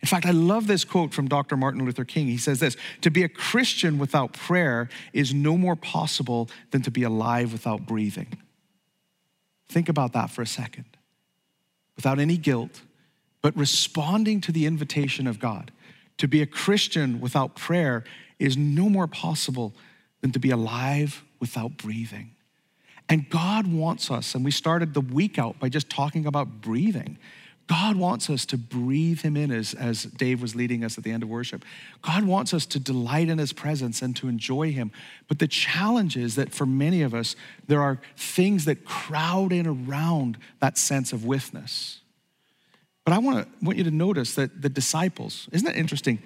In 0.01 0.07
fact, 0.07 0.25
I 0.25 0.31
love 0.31 0.67
this 0.67 0.83
quote 0.85 1.13
from 1.13 1.27
Dr. 1.27 1.57
Martin 1.57 1.83
Luther 1.83 2.05
King. 2.05 2.27
He 2.27 2.37
says 2.37 2.59
this 2.59 2.77
To 3.01 3.09
be 3.09 3.23
a 3.23 3.29
Christian 3.29 3.97
without 3.97 4.33
prayer 4.33 4.89
is 5.13 5.33
no 5.33 5.57
more 5.57 5.75
possible 5.75 6.49
than 6.71 6.81
to 6.83 6.91
be 6.91 7.03
alive 7.03 7.51
without 7.51 7.85
breathing. 7.85 8.37
Think 9.69 9.89
about 9.89 10.13
that 10.13 10.29
for 10.29 10.41
a 10.41 10.47
second. 10.47 10.85
Without 11.95 12.19
any 12.19 12.37
guilt, 12.37 12.81
but 13.41 13.55
responding 13.57 14.39
to 14.41 14.51
the 14.51 14.65
invitation 14.65 15.25
of 15.27 15.39
God. 15.39 15.71
To 16.19 16.27
be 16.27 16.41
a 16.41 16.45
Christian 16.45 17.19
without 17.19 17.55
prayer 17.55 18.03
is 18.39 18.55
no 18.57 18.89
more 18.89 19.07
possible 19.07 19.73
than 20.21 20.31
to 20.31 20.39
be 20.39 20.51
alive 20.51 21.23
without 21.39 21.77
breathing. 21.77 22.31
And 23.09 23.29
God 23.29 23.67
wants 23.67 24.11
us, 24.11 24.35
and 24.35 24.43
we 24.43 24.51
started 24.51 24.93
the 24.93 25.01
week 25.01 25.39
out 25.39 25.59
by 25.59 25.69
just 25.69 25.89
talking 25.89 26.25
about 26.25 26.61
breathing. 26.61 27.17
God 27.67 27.97
wants 27.97 28.29
us 28.29 28.45
to 28.47 28.57
breathe 28.57 29.21
Him 29.21 29.35
in 29.35 29.51
as, 29.51 29.73
as 29.73 30.03
Dave 30.03 30.41
was 30.41 30.55
leading 30.55 30.83
us 30.83 30.97
at 30.97 31.03
the 31.03 31.11
end 31.11 31.21
of 31.21 31.29
worship. 31.29 31.65
God 32.01 32.23
wants 32.23 32.53
us 32.53 32.65
to 32.67 32.79
delight 32.79 33.27
in 33.27 33.37
His 33.37 33.51
presence 33.51 34.01
and 34.01 34.15
to 34.15 34.29
enjoy 34.29 34.71
Him. 34.71 34.91
But 35.27 35.39
the 35.39 35.47
challenge 35.47 36.15
is 36.15 36.35
that 36.35 36.53
for 36.53 36.65
many 36.65 37.01
of 37.01 37.13
us, 37.13 37.35
there 37.67 37.81
are 37.81 37.99
things 38.15 38.65
that 38.65 38.85
crowd 38.85 39.51
in 39.51 39.67
around 39.67 40.37
that 40.59 40.77
sense 40.77 41.11
of 41.11 41.25
withness. 41.25 41.99
But 43.03 43.13
I 43.13 43.19
want, 43.19 43.45
to, 43.45 43.65
want 43.65 43.77
you 43.77 43.83
to 43.83 43.91
notice 43.91 44.35
that 44.35 44.61
the 44.61 44.69
disciples, 44.69 45.49
isn't 45.51 45.65
that 45.65 45.77
interesting? 45.77 46.19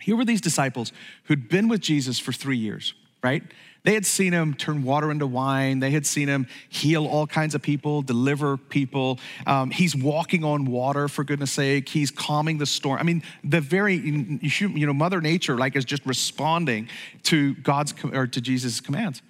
Here 0.00 0.16
were 0.16 0.24
these 0.24 0.40
disciples 0.40 0.92
who'd 1.24 1.48
been 1.48 1.68
with 1.68 1.80
Jesus 1.80 2.18
for 2.18 2.32
three 2.32 2.56
years, 2.56 2.94
right? 3.22 3.42
They 3.84 3.94
had 3.94 4.06
seen 4.06 4.32
him 4.32 4.54
turn 4.54 4.84
water 4.84 5.10
into 5.10 5.26
wine. 5.26 5.80
They 5.80 5.90
had 5.90 6.06
seen 6.06 6.28
him 6.28 6.46
heal 6.68 7.06
all 7.06 7.26
kinds 7.26 7.54
of 7.54 7.62
people, 7.62 8.02
deliver 8.02 8.56
people. 8.56 9.18
Um, 9.46 9.70
he's 9.70 9.96
walking 9.96 10.44
on 10.44 10.66
water, 10.66 11.08
for 11.08 11.24
goodness 11.24 11.50
sake. 11.50 11.88
He's 11.88 12.10
calming 12.10 12.58
the 12.58 12.66
storm. 12.66 13.00
I 13.00 13.02
mean, 13.02 13.22
the 13.42 13.60
very, 13.60 13.96
you 13.96 14.86
know, 14.86 14.92
Mother 14.92 15.20
Nature, 15.20 15.56
like, 15.56 15.74
is 15.74 15.84
just 15.84 16.06
responding 16.06 16.88
to 17.24 17.54
God's, 17.54 17.92
or 18.04 18.28
to 18.28 18.40
Jesus' 18.40 18.80
commands. 18.80 19.20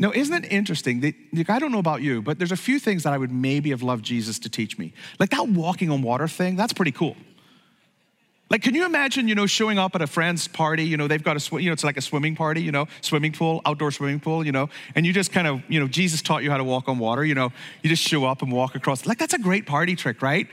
Now, 0.00 0.12
isn't 0.12 0.44
it 0.44 0.52
interesting? 0.52 1.00
That, 1.00 1.14
like, 1.32 1.50
I 1.50 1.58
don't 1.58 1.72
know 1.72 1.80
about 1.80 2.00
you, 2.00 2.22
but 2.22 2.38
there's 2.38 2.52
a 2.52 2.56
few 2.56 2.78
things 2.78 3.02
that 3.02 3.12
I 3.12 3.18
would 3.18 3.32
maybe 3.32 3.70
have 3.70 3.82
loved 3.82 4.04
Jesus 4.04 4.38
to 4.40 4.48
teach 4.48 4.78
me. 4.78 4.92
Like 5.18 5.30
that 5.30 5.48
walking 5.48 5.90
on 5.90 6.02
water 6.02 6.28
thing, 6.28 6.54
that's 6.54 6.72
pretty 6.72 6.92
cool 6.92 7.16
Like, 8.50 8.62
can 8.62 8.74
you 8.74 8.86
imagine, 8.86 9.28
you 9.28 9.34
know, 9.34 9.46
showing 9.46 9.78
up 9.78 9.94
at 9.94 10.00
a 10.00 10.06
friend's 10.06 10.48
party? 10.48 10.84
You 10.84 10.96
know, 10.96 11.06
they've 11.06 11.22
got 11.22 11.36
a, 11.36 11.40
sw- 11.40 11.52
you 11.52 11.66
know, 11.66 11.72
it's 11.72 11.84
like 11.84 11.98
a 11.98 12.02
swimming 12.02 12.34
party, 12.34 12.62
you 12.62 12.72
know, 12.72 12.86
swimming 13.02 13.32
pool, 13.32 13.60
outdoor 13.66 13.90
swimming 13.90 14.20
pool, 14.20 14.44
you 14.44 14.52
know, 14.52 14.70
and 14.94 15.04
you 15.04 15.12
just 15.12 15.32
kind 15.32 15.46
of, 15.46 15.62
you 15.68 15.78
know, 15.78 15.86
Jesus 15.86 16.22
taught 16.22 16.42
you 16.42 16.50
how 16.50 16.56
to 16.56 16.64
walk 16.64 16.88
on 16.88 16.98
water, 16.98 17.24
you 17.24 17.34
know, 17.34 17.52
you 17.82 17.90
just 17.90 18.02
show 18.02 18.24
up 18.24 18.40
and 18.40 18.50
walk 18.50 18.74
across. 18.74 19.04
Like, 19.04 19.18
that's 19.18 19.34
a 19.34 19.38
great 19.38 19.66
party 19.66 19.96
trick, 19.96 20.22
right? 20.22 20.48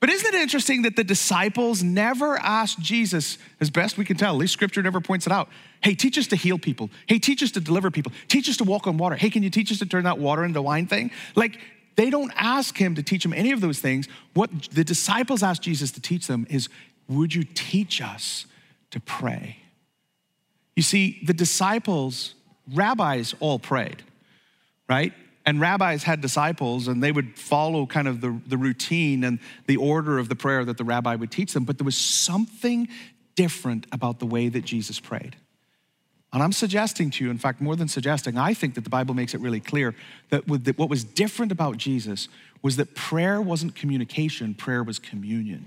But 0.00 0.10
isn't 0.10 0.32
it 0.32 0.40
interesting 0.40 0.82
that 0.82 0.94
the 0.94 1.02
disciples 1.02 1.82
never 1.82 2.38
asked 2.38 2.78
Jesus, 2.78 3.38
as 3.60 3.68
best 3.68 3.98
we 3.98 4.04
can 4.04 4.16
tell, 4.16 4.34
at 4.34 4.38
least 4.38 4.52
scripture 4.52 4.80
never 4.80 5.00
points 5.00 5.26
it 5.26 5.32
out, 5.32 5.48
hey, 5.82 5.94
teach 5.94 6.16
us 6.16 6.28
to 6.28 6.36
heal 6.36 6.58
people. 6.58 6.90
Hey, 7.06 7.18
teach 7.18 7.42
us 7.42 7.50
to 7.52 7.60
deliver 7.60 7.90
people. 7.90 8.12
Teach 8.28 8.48
us 8.48 8.56
to 8.58 8.64
walk 8.64 8.86
on 8.86 8.96
water. 8.96 9.16
Hey, 9.16 9.30
can 9.30 9.42
you 9.42 9.50
teach 9.50 9.72
us 9.72 9.80
to 9.80 9.86
turn 9.86 10.04
that 10.04 10.18
water 10.18 10.44
into 10.44 10.62
wine 10.62 10.86
thing? 10.86 11.10
Like, 11.34 11.58
they 11.98 12.10
don't 12.10 12.32
ask 12.36 12.78
him 12.78 12.94
to 12.94 13.02
teach 13.02 13.24
them 13.24 13.32
any 13.32 13.50
of 13.50 13.60
those 13.60 13.80
things. 13.80 14.06
What 14.32 14.50
the 14.70 14.84
disciples 14.84 15.42
ask 15.42 15.60
Jesus 15.60 15.90
to 15.90 16.00
teach 16.00 16.28
them 16.28 16.46
is, 16.48 16.68
would 17.08 17.34
you 17.34 17.42
teach 17.42 18.00
us 18.00 18.46
to 18.92 19.00
pray? 19.00 19.56
You 20.76 20.84
see, 20.84 21.20
the 21.24 21.34
disciples, 21.34 22.34
rabbis 22.72 23.34
all 23.40 23.58
prayed, 23.58 24.04
right? 24.88 25.12
And 25.44 25.60
rabbis 25.60 26.04
had 26.04 26.20
disciples 26.20 26.86
and 26.86 27.02
they 27.02 27.10
would 27.10 27.36
follow 27.36 27.84
kind 27.84 28.06
of 28.06 28.20
the, 28.20 28.40
the 28.46 28.56
routine 28.56 29.24
and 29.24 29.40
the 29.66 29.78
order 29.78 30.20
of 30.20 30.28
the 30.28 30.36
prayer 30.36 30.64
that 30.64 30.76
the 30.76 30.84
rabbi 30.84 31.16
would 31.16 31.32
teach 31.32 31.52
them. 31.52 31.64
But 31.64 31.78
there 31.78 31.84
was 31.84 31.96
something 31.96 32.86
different 33.34 33.88
about 33.90 34.20
the 34.20 34.26
way 34.26 34.48
that 34.48 34.64
Jesus 34.64 35.00
prayed. 35.00 35.34
And 36.32 36.42
I'm 36.42 36.52
suggesting 36.52 37.10
to 37.12 37.24
you, 37.24 37.30
in 37.30 37.38
fact, 37.38 37.60
more 37.60 37.74
than 37.74 37.88
suggesting, 37.88 38.36
I 38.36 38.52
think 38.52 38.74
that 38.74 38.84
the 38.84 38.90
Bible 38.90 39.14
makes 39.14 39.34
it 39.34 39.40
really 39.40 39.60
clear 39.60 39.94
that 40.28 40.46
what 40.46 40.90
was 40.90 41.02
different 41.02 41.52
about 41.52 41.78
Jesus 41.78 42.28
was 42.60 42.76
that 42.76 42.94
prayer 42.94 43.40
wasn't 43.40 43.74
communication, 43.74 44.54
prayer 44.54 44.82
was 44.82 44.98
communion. 44.98 45.66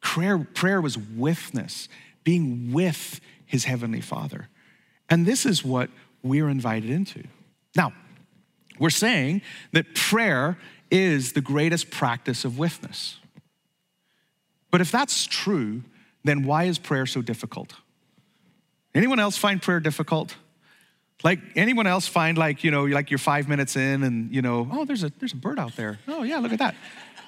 Prayer, 0.00 0.38
prayer 0.38 0.80
was 0.80 0.96
withness, 0.96 1.88
being 2.24 2.72
with 2.72 3.20
his 3.44 3.64
heavenly 3.64 4.00
Father. 4.00 4.48
And 5.10 5.26
this 5.26 5.44
is 5.44 5.62
what 5.62 5.90
we're 6.22 6.48
invited 6.48 6.88
into. 6.88 7.24
Now, 7.76 7.92
we're 8.78 8.90
saying 8.90 9.42
that 9.72 9.94
prayer 9.94 10.56
is 10.90 11.32
the 11.34 11.40
greatest 11.42 11.90
practice 11.90 12.44
of 12.46 12.58
withness. 12.58 13.18
But 14.70 14.80
if 14.80 14.90
that's 14.90 15.26
true, 15.26 15.82
then 16.24 16.44
why 16.44 16.64
is 16.64 16.78
prayer 16.78 17.04
so 17.04 17.20
difficult? 17.20 17.74
Anyone 18.94 19.18
else 19.18 19.36
find 19.36 19.60
prayer 19.60 19.80
difficult? 19.80 20.36
Like 21.22 21.40
anyone 21.56 21.86
else 21.86 22.06
find 22.06 22.36
like, 22.36 22.64
you 22.64 22.70
know, 22.70 22.84
like 22.84 23.10
you're 23.10 23.18
five 23.18 23.48
minutes 23.48 23.76
in 23.76 24.02
and 24.02 24.32
you 24.32 24.42
know, 24.42 24.68
oh, 24.70 24.84
there's 24.84 25.04
a 25.04 25.12
there's 25.18 25.32
a 25.32 25.36
bird 25.36 25.58
out 25.58 25.74
there. 25.76 25.98
Oh 26.06 26.22
yeah, 26.22 26.38
look 26.38 26.52
at 26.52 26.58
that. 26.58 26.74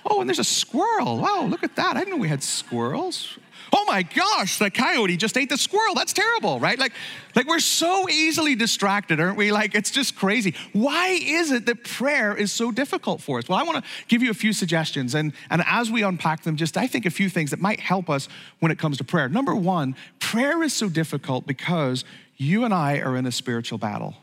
Oh, 0.04 0.20
and 0.20 0.28
there's 0.28 0.38
a 0.38 0.44
squirrel. 0.44 1.18
Wow, 1.18 1.46
look 1.48 1.64
at 1.64 1.74
that. 1.76 1.96
I 1.96 2.00
didn't 2.00 2.14
know 2.14 2.20
we 2.20 2.28
had 2.28 2.42
squirrels. 2.42 3.38
Oh 3.72 3.84
my 3.86 4.02
gosh, 4.02 4.58
the 4.58 4.70
coyote 4.70 5.16
just 5.16 5.36
ate 5.36 5.48
the 5.48 5.58
squirrel. 5.58 5.94
That's 5.94 6.12
terrible, 6.12 6.60
right? 6.60 6.78
Like, 6.78 6.92
like 7.34 7.46
we're 7.46 7.58
so 7.58 8.08
easily 8.08 8.54
distracted, 8.54 9.18
aren't 9.18 9.36
we? 9.36 9.50
Like 9.50 9.74
it's 9.74 9.90
just 9.90 10.16
crazy. 10.16 10.54
Why 10.72 11.08
is 11.08 11.50
it 11.50 11.66
that 11.66 11.84
prayer 11.84 12.36
is 12.36 12.52
so 12.52 12.70
difficult 12.70 13.20
for 13.20 13.38
us? 13.38 13.48
Well, 13.48 13.58
I 13.58 13.62
want 13.64 13.84
to 13.84 13.90
give 14.08 14.22
you 14.22 14.30
a 14.30 14.34
few 14.34 14.52
suggestions, 14.52 15.14
and, 15.14 15.32
and 15.50 15.62
as 15.66 15.90
we 15.90 16.02
unpack 16.02 16.42
them, 16.42 16.56
just 16.56 16.76
I 16.76 16.86
think 16.86 17.06
a 17.06 17.10
few 17.10 17.28
things 17.28 17.50
that 17.50 17.60
might 17.60 17.80
help 17.80 18.08
us 18.08 18.28
when 18.60 18.70
it 18.70 18.78
comes 18.78 18.98
to 18.98 19.04
prayer. 19.04 19.28
Number 19.28 19.54
one, 19.54 19.96
prayer 20.20 20.62
is 20.62 20.72
so 20.72 20.88
difficult 20.88 21.46
because 21.46 22.04
you 22.36 22.64
and 22.64 22.72
I 22.72 22.98
are 23.00 23.16
in 23.16 23.26
a 23.26 23.32
spiritual 23.32 23.78
battle. 23.78 24.14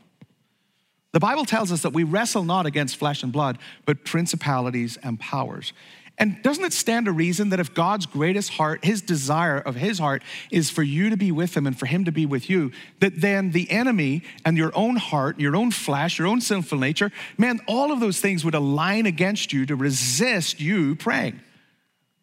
The 1.13 1.19
Bible 1.19 1.45
tells 1.45 1.71
us 1.71 1.84
that 1.84 1.93
we 1.93 2.03
wrestle 2.03 2.43
not 2.43 2.65
against 2.65 2.97
flesh 2.97 3.21
and 3.21 3.32
blood, 3.32 3.60
but 3.86 4.03
principalities 4.03 4.97
and 5.03 5.19
powers. 5.19 5.71
And 6.19 6.41
doesn't 6.43 6.63
it 6.63 6.73
stand 6.73 7.08
to 7.08 7.12
reason 7.12 7.49
that 7.49 7.60
if 7.60 7.73
God's 7.73 8.06
greatest 8.06 8.52
heart, 8.52 8.86
his 8.86 9.02
desire 9.02 9.58
of 9.58 9.76
his 9.76 9.97
heart 9.97 10.21
is 10.52 10.69
for 10.69 10.84
you 10.84 11.10
to 11.10 11.17
be 11.17 11.32
with 11.32 11.58
him 11.58 11.65
and 11.65 11.78
for 11.78 11.88
him 11.88 12.06
to 12.06 12.12
be 12.12 12.26
with 12.26 12.49
you, 12.49 12.71
that 12.99 13.19
then 13.19 13.52
the 13.52 13.69
enemy 13.71 14.23
and 14.45 14.56
your 14.56 14.71
own 14.76 14.95
heart, 14.95 15.39
your 15.39 15.56
own 15.56 15.71
flesh, 15.71 16.19
your 16.19 16.28
own 16.28 16.39
sinful 16.39 16.78
nature, 16.78 17.12
man, 17.38 17.60
all 17.67 17.91
of 17.91 17.99
those 17.99 18.19
things 18.19 18.45
would 18.45 18.54
align 18.54 19.08
against 19.08 19.52
you 19.52 19.65
to 19.65 19.76
resist 19.76 20.60
you 20.60 20.95
praying. 20.95 21.39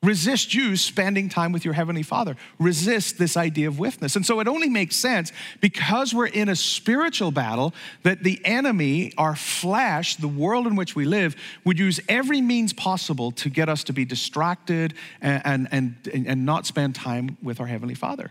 Resist 0.03 0.55
you 0.55 0.77
spending 0.77 1.29
time 1.29 1.53
with 1.53 1.63
your 1.63 1.75
Heavenly 1.75 2.03
Father. 2.03 2.35
Resist 2.59 3.19
this 3.19 3.37
idea 3.37 3.69
of 3.69 3.79
withness. 3.79 4.17
And 4.17 4.25
so 4.25 4.41
it 4.41 4.49
only 4.49 4.71
makes 4.71 4.97
sense 4.97 5.31
because 5.61 6.15
we're 6.15 6.27
in 6.27 6.49
a 6.49 6.57
spiritual 6.57 7.31
battle 7.31 7.75
that 8.03 8.23
the 8.23 8.41
enemy, 8.47 9.13
our 9.19 9.37
flesh, 9.37 10.17
the 10.17 10.27
world 10.27 10.67
in 10.67 10.75
which 10.75 10.97
we 10.97 11.05
live, 11.05 11.37
would 11.67 11.79
use 11.79 12.01
every 12.09 12.41
means 12.41 12.73
possible 12.73 13.31
to 13.33 13.51
get 13.51 13.69
us 13.69 13.85
to 13.85 13.93
be 13.93 14.07
distracted 14.07 14.95
and, 15.21 15.69
and, 15.71 15.99
and, 16.15 16.27
and 16.27 16.47
not 16.47 16.65
spend 16.65 16.95
time 16.95 17.37
with 17.43 17.61
our 17.61 17.67
Heavenly 17.67 17.95
Father. 17.95 18.31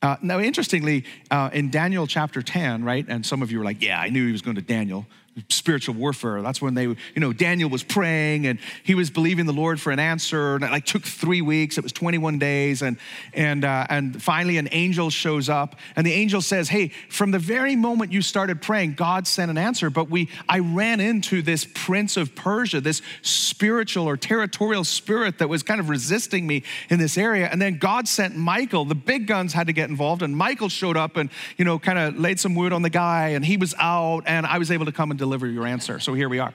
Uh, 0.00 0.16
now, 0.22 0.38
interestingly, 0.38 1.04
uh, 1.30 1.50
in 1.52 1.70
Daniel 1.70 2.06
chapter 2.06 2.40
10, 2.40 2.82
right, 2.82 3.04
and 3.08 3.26
some 3.26 3.42
of 3.42 3.52
you 3.52 3.58
were 3.58 3.64
like, 3.64 3.82
yeah, 3.82 4.00
I 4.00 4.08
knew 4.08 4.24
he 4.24 4.32
was 4.32 4.42
going 4.42 4.56
to 4.56 4.62
Daniel 4.62 5.04
spiritual 5.48 5.94
warfare. 5.94 6.42
That's 6.42 6.60
when 6.60 6.74
they, 6.74 6.84
you 6.84 6.96
know, 7.16 7.32
Daniel 7.32 7.70
was 7.70 7.82
praying 7.82 8.46
and 8.46 8.58
he 8.82 8.94
was 8.94 9.10
believing 9.10 9.46
the 9.46 9.52
Lord 9.52 9.80
for 9.80 9.90
an 9.90 9.98
answer. 9.98 10.54
And 10.54 10.64
it 10.64 10.70
like 10.70 10.84
took 10.84 11.02
three 11.02 11.42
weeks. 11.42 11.78
It 11.78 11.82
was 11.82 11.92
21 11.92 12.38
days. 12.38 12.82
And, 12.82 12.98
and, 13.32 13.64
uh, 13.64 13.86
and 13.88 14.20
finally 14.22 14.58
an 14.58 14.68
angel 14.72 15.10
shows 15.10 15.48
up 15.48 15.76
and 15.96 16.06
the 16.06 16.12
angel 16.12 16.40
says, 16.40 16.68
Hey, 16.68 16.88
from 17.08 17.30
the 17.30 17.38
very 17.38 17.76
moment 17.76 18.12
you 18.12 18.22
started 18.22 18.60
praying, 18.60 18.94
God 18.94 19.26
sent 19.26 19.50
an 19.50 19.58
answer. 19.58 19.90
But 19.90 20.10
we, 20.10 20.28
I 20.48 20.58
ran 20.58 21.00
into 21.00 21.42
this 21.42 21.66
prince 21.74 22.16
of 22.16 22.34
Persia, 22.34 22.80
this 22.80 23.02
spiritual 23.22 24.06
or 24.06 24.16
territorial 24.16 24.84
spirit 24.84 25.38
that 25.38 25.48
was 25.48 25.62
kind 25.62 25.80
of 25.80 25.88
resisting 25.88 26.46
me 26.46 26.64
in 26.90 26.98
this 26.98 27.16
area. 27.16 27.48
And 27.50 27.60
then 27.60 27.78
God 27.78 28.08
sent 28.08 28.36
Michael. 28.36 28.84
The 28.84 28.94
big 28.94 29.26
guns 29.26 29.52
had 29.52 29.66
to 29.68 29.72
get 29.72 29.90
involved 29.90 30.22
and 30.22 30.36
Michael 30.36 30.68
showed 30.68 30.96
up 30.96 31.16
and, 31.16 31.30
you 31.56 31.64
know, 31.64 31.78
kind 31.78 31.98
of 31.98 32.18
laid 32.18 32.40
some 32.40 32.54
wood 32.54 32.72
on 32.72 32.82
the 32.82 32.90
guy 32.90 33.28
and 33.28 33.44
he 33.44 33.56
was 33.56 33.74
out 33.78 34.24
and 34.26 34.46
I 34.46 34.58
was 34.58 34.70
able 34.70 34.86
to 34.86 34.92
come 34.92 35.10
and 35.10 35.18
deliver 35.18 35.27
your 35.36 35.66
answer. 35.66 36.00
So 36.00 36.14
here 36.14 36.28
we 36.28 36.38
are. 36.38 36.54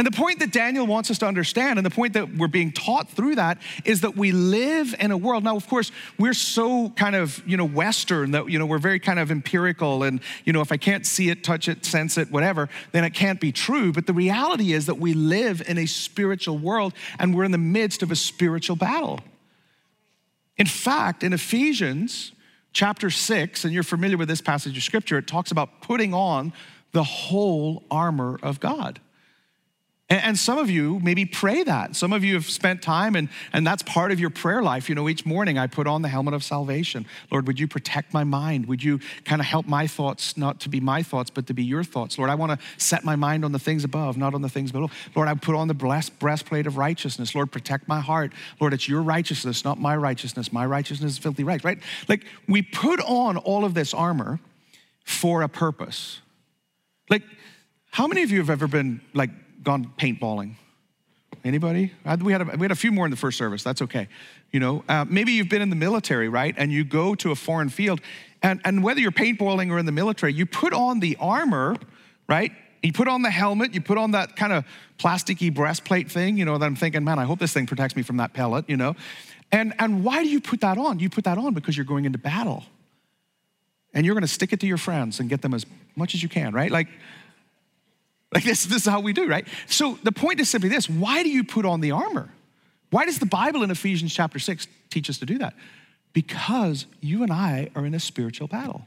And 0.00 0.06
the 0.06 0.12
point 0.12 0.38
that 0.38 0.50
Daniel 0.50 0.86
wants 0.86 1.10
us 1.10 1.18
to 1.18 1.26
understand, 1.26 1.78
and 1.78 1.84
the 1.84 1.90
point 1.90 2.14
that 2.14 2.34
we're 2.34 2.48
being 2.48 2.72
taught 2.72 3.10
through 3.10 3.34
that, 3.34 3.58
is 3.84 4.00
that 4.00 4.16
we 4.16 4.32
live 4.32 4.94
in 4.98 5.10
a 5.10 5.16
world. 5.16 5.44
Now, 5.44 5.56
of 5.56 5.68
course, 5.68 5.92
we're 6.18 6.32
so 6.32 6.88
kind 6.90 7.14
of, 7.14 7.46
you 7.46 7.58
know, 7.58 7.66
Western 7.66 8.30
that, 8.30 8.48
you 8.48 8.58
know, 8.58 8.64
we're 8.64 8.78
very 8.78 8.98
kind 8.98 9.18
of 9.18 9.30
empirical. 9.30 10.04
And, 10.04 10.20
you 10.46 10.54
know, 10.54 10.62
if 10.62 10.72
I 10.72 10.78
can't 10.78 11.04
see 11.04 11.28
it, 11.28 11.44
touch 11.44 11.68
it, 11.68 11.84
sense 11.84 12.16
it, 12.16 12.30
whatever, 12.30 12.70
then 12.92 13.04
it 13.04 13.10
can't 13.10 13.40
be 13.40 13.52
true. 13.52 13.92
But 13.92 14.06
the 14.06 14.14
reality 14.14 14.72
is 14.72 14.86
that 14.86 14.98
we 14.98 15.12
live 15.12 15.60
in 15.68 15.76
a 15.76 15.84
spiritual 15.84 16.56
world 16.56 16.94
and 17.18 17.36
we're 17.36 17.44
in 17.44 17.52
the 17.52 17.58
midst 17.58 18.02
of 18.02 18.10
a 18.10 18.16
spiritual 18.16 18.76
battle. 18.76 19.20
In 20.56 20.66
fact, 20.66 21.22
in 21.22 21.34
Ephesians 21.34 22.32
chapter 22.72 23.10
6, 23.10 23.64
and 23.64 23.74
you're 23.74 23.82
familiar 23.82 24.16
with 24.16 24.28
this 24.28 24.40
passage 24.40 24.78
of 24.78 24.82
scripture, 24.82 25.18
it 25.18 25.26
talks 25.26 25.50
about 25.50 25.82
putting 25.82 26.14
on 26.14 26.54
the 26.92 27.04
whole 27.04 27.84
armor 27.90 28.38
of 28.42 28.60
God. 28.60 29.00
And, 30.10 30.36
some 30.36 30.58
of 30.58 30.68
you 30.68 30.98
maybe 30.98 31.24
pray 31.24 31.62
that. 31.62 31.94
Some 31.94 32.12
of 32.12 32.24
you 32.24 32.34
have 32.34 32.50
spent 32.50 32.82
time, 32.82 33.14
and, 33.14 33.28
and 33.52 33.64
that's 33.64 33.84
part 33.84 34.10
of 34.10 34.18
your 34.18 34.30
prayer 34.30 34.60
life. 34.60 34.88
You 34.88 34.96
know, 34.96 35.08
each 35.08 35.24
morning 35.24 35.56
I 35.56 35.68
put 35.68 35.86
on 35.86 36.02
the 36.02 36.08
helmet 36.08 36.34
of 36.34 36.42
salvation. 36.42 37.06
Lord, 37.30 37.46
would 37.46 37.60
you 37.60 37.68
protect 37.68 38.12
my 38.12 38.24
mind? 38.24 38.66
Would 38.66 38.82
you 38.82 38.98
kind 39.24 39.40
of 39.40 39.46
help 39.46 39.68
my 39.68 39.86
thoughts 39.86 40.36
not 40.36 40.58
to 40.60 40.68
be 40.68 40.80
my 40.80 41.04
thoughts, 41.04 41.30
but 41.30 41.46
to 41.46 41.54
be 41.54 41.62
your 41.62 41.84
thoughts? 41.84 42.18
Lord, 42.18 42.28
I 42.28 42.34
want 42.34 42.58
to 42.58 42.66
set 42.76 43.04
my 43.04 43.14
mind 43.14 43.44
on 43.44 43.52
the 43.52 43.60
things 43.60 43.84
above, 43.84 44.16
not 44.16 44.34
on 44.34 44.42
the 44.42 44.48
things 44.48 44.72
below. 44.72 44.90
Lord, 45.14 45.28
I 45.28 45.34
put 45.34 45.54
on 45.54 45.68
the 45.68 45.74
breast, 45.74 46.18
breastplate 46.18 46.66
of 46.66 46.76
righteousness. 46.76 47.32
Lord, 47.36 47.52
protect 47.52 47.86
my 47.86 48.00
heart. 48.00 48.32
Lord, 48.58 48.72
it's 48.72 48.88
your 48.88 49.02
righteousness, 49.02 49.64
not 49.64 49.78
my 49.78 49.94
righteousness. 49.94 50.52
My 50.52 50.66
righteousness 50.66 51.12
is 51.12 51.18
filthy 51.18 51.44
right, 51.44 51.62
right? 51.62 51.78
Like 52.08 52.24
we 52.48 52.62
put 52.62 52.98
on 53.00 53.36
all 53.36 53.64
of 53.64 53.74
this 53.74 53.94
armor 53.94 54.40
for 55.04 55.42
a 55.42 55.48
purpose. 55.48 56.20
Like, 57.10 57.22
how 57.90 58.06
many 58.06 58.22
of 58.22 58.30
you 58.30 58.38
have 58.38 58.50
ever 58.50 58.68
been 58.68 59.00
like 59.12 59.30
gone 59.62 59.92
paintballing? 59.98 60.54
Anybody? 61.44 61.92
We 62.22 62.32
had, 62.32 62.42
a, 62.42 62.44
we 62.56 62.64
had 62.64 62.70
a 62.70 62.76
few 62.76 62.92
more 62.92 63.06
in 63.06 63.10
the 63.10 63.16
first 63.16 63.38
service. 63.38 63.62
That's 63.62 63.82
okay. 63.82 64.08
You 64.52 64.60
know, 64.60 64.84
uh, 64.88 65.06
maybe 65.08 65.32
you've 65.32 65.48
been 65.48 65.62
in 65.62 65.70
the 65.70 65.76
military, 65.76 66.28
right? 66.28 66.54
And 66.56 66.70
you 66.70 66.84
go 66.84 67.14
to 67.16 67.30
a 67.30 67.34
foreign 67.34 67.70
field, 67.70 68.00
and, 68.42 68.60
and 68.64 68.82
whether 68.82 69.00
you're 69.00 69.10
paintballing 69.10 69.70
or 69.70 69.78
in 69.78 69.86
the 69.86 69.92
military, 69.92 70.34
you 70.34 70.44
put 70.44 70.72
on 70.72 71.00
the 71.00 71.16
armor, 71.18 71.76
right? 72.28 72.52
You 72.82 72.92
put 72.92 73.08
on 73.08 73.22
the 73.22 73.30
helmet, 73.30 73.74
you 73.74 73.80
put 73.80 73.96
on 73.96 74.10
that 74.10 74.36
kind 74.36 74.52
of 74.52 74.64
plasticky 74.98 75.52
breastplate 75.52 76.10
thing, 76.10 76.36
you 76.36 76.44
know, 76.44 76.58
that 76.58 76.64
I'm 76.64 76.76
thinking, 76.76 77.04
man, 77.04 77.18
I 77.18 77.24
hope 77.24 77.38
this 77.38 77.52
thing 77.52 77.66
protects 77.66 77.96
me 77.96 78.02
from 78.02 78.18
that 78.18 78.32
pellet, 78.34 78.68
you 78.68 78.76
know. 78.76 78.96
And, 79.52 79.74
and 79.78 80.04
why 80.04 80.22
do 80.22 80.28
you 80.28 80.40
put 80.40 80.60
that 80.60 80.78
on? 80.78 80.98
You 80.98 81.10
put 81.10 81.24
that 81.24 81.38
on 81.38 81.54
because 81.54 81.76
you're 81.76 81.86
going 81.86 82.04
into 82.04 82.18
battle 82.18 82.64
and 83.94 84.06
you're 84.06 84.14
going 84.14 84.22
to 84.22 84.28
stick 84.28 84.52
it 84.52 84.60
to 84.60 84.66
your 84.66 84.78
friends 84.78 85.20
and 85.20 85.28
get 85.28 85.42
them 85.42 85.54
as 85.54 85.66
much 85.96 86.14
as 86.14 86.22
you 86.22 86.28
can, 86.28 86.52
right? 86.52 86.70
Like, 86.70 86.88
like 88.32 88.44
this, 88.44 88.64
this 88.64 88.82
is 88.82 88.86
how 88.86 89.00
we 89.00 89.12
do, 89.12 89.26
right? 89.28 89.46
So 89.66 89.98
the 90.02 90.12
point 90.12 90.40
is 90.40 90.48
simply 90.48 90.68
this 90.68 90.88
why 90.88 91.22
do 91.22 91.28
you 91.28 91.44
put 91.44 91.64
on 91.64 91.80
the 91.80 91.90
armor? 91.90 92.30
Why 92.90 93.04
does 93.04 93.18
the 93.18 93.26
Bible 93.26 93.62
in 93.62 93.70
Ephesians 93.70 94.12
chapter 94.12 94.38
6 94.38 94.66
teach 94.90 95.08
us 95.08 95.18
to 95.18 95.26
do 95.26 95.38
that? 95.38 95.54
Because 96.12 96.86
you 97.00 97.22
and 97.22 97.32
I 97.32 97.70
are 97.74 97.86
in 97.86 97.94
a 97.94 98.00
spiritual 98.00 98.48
battle. 98.48 98.84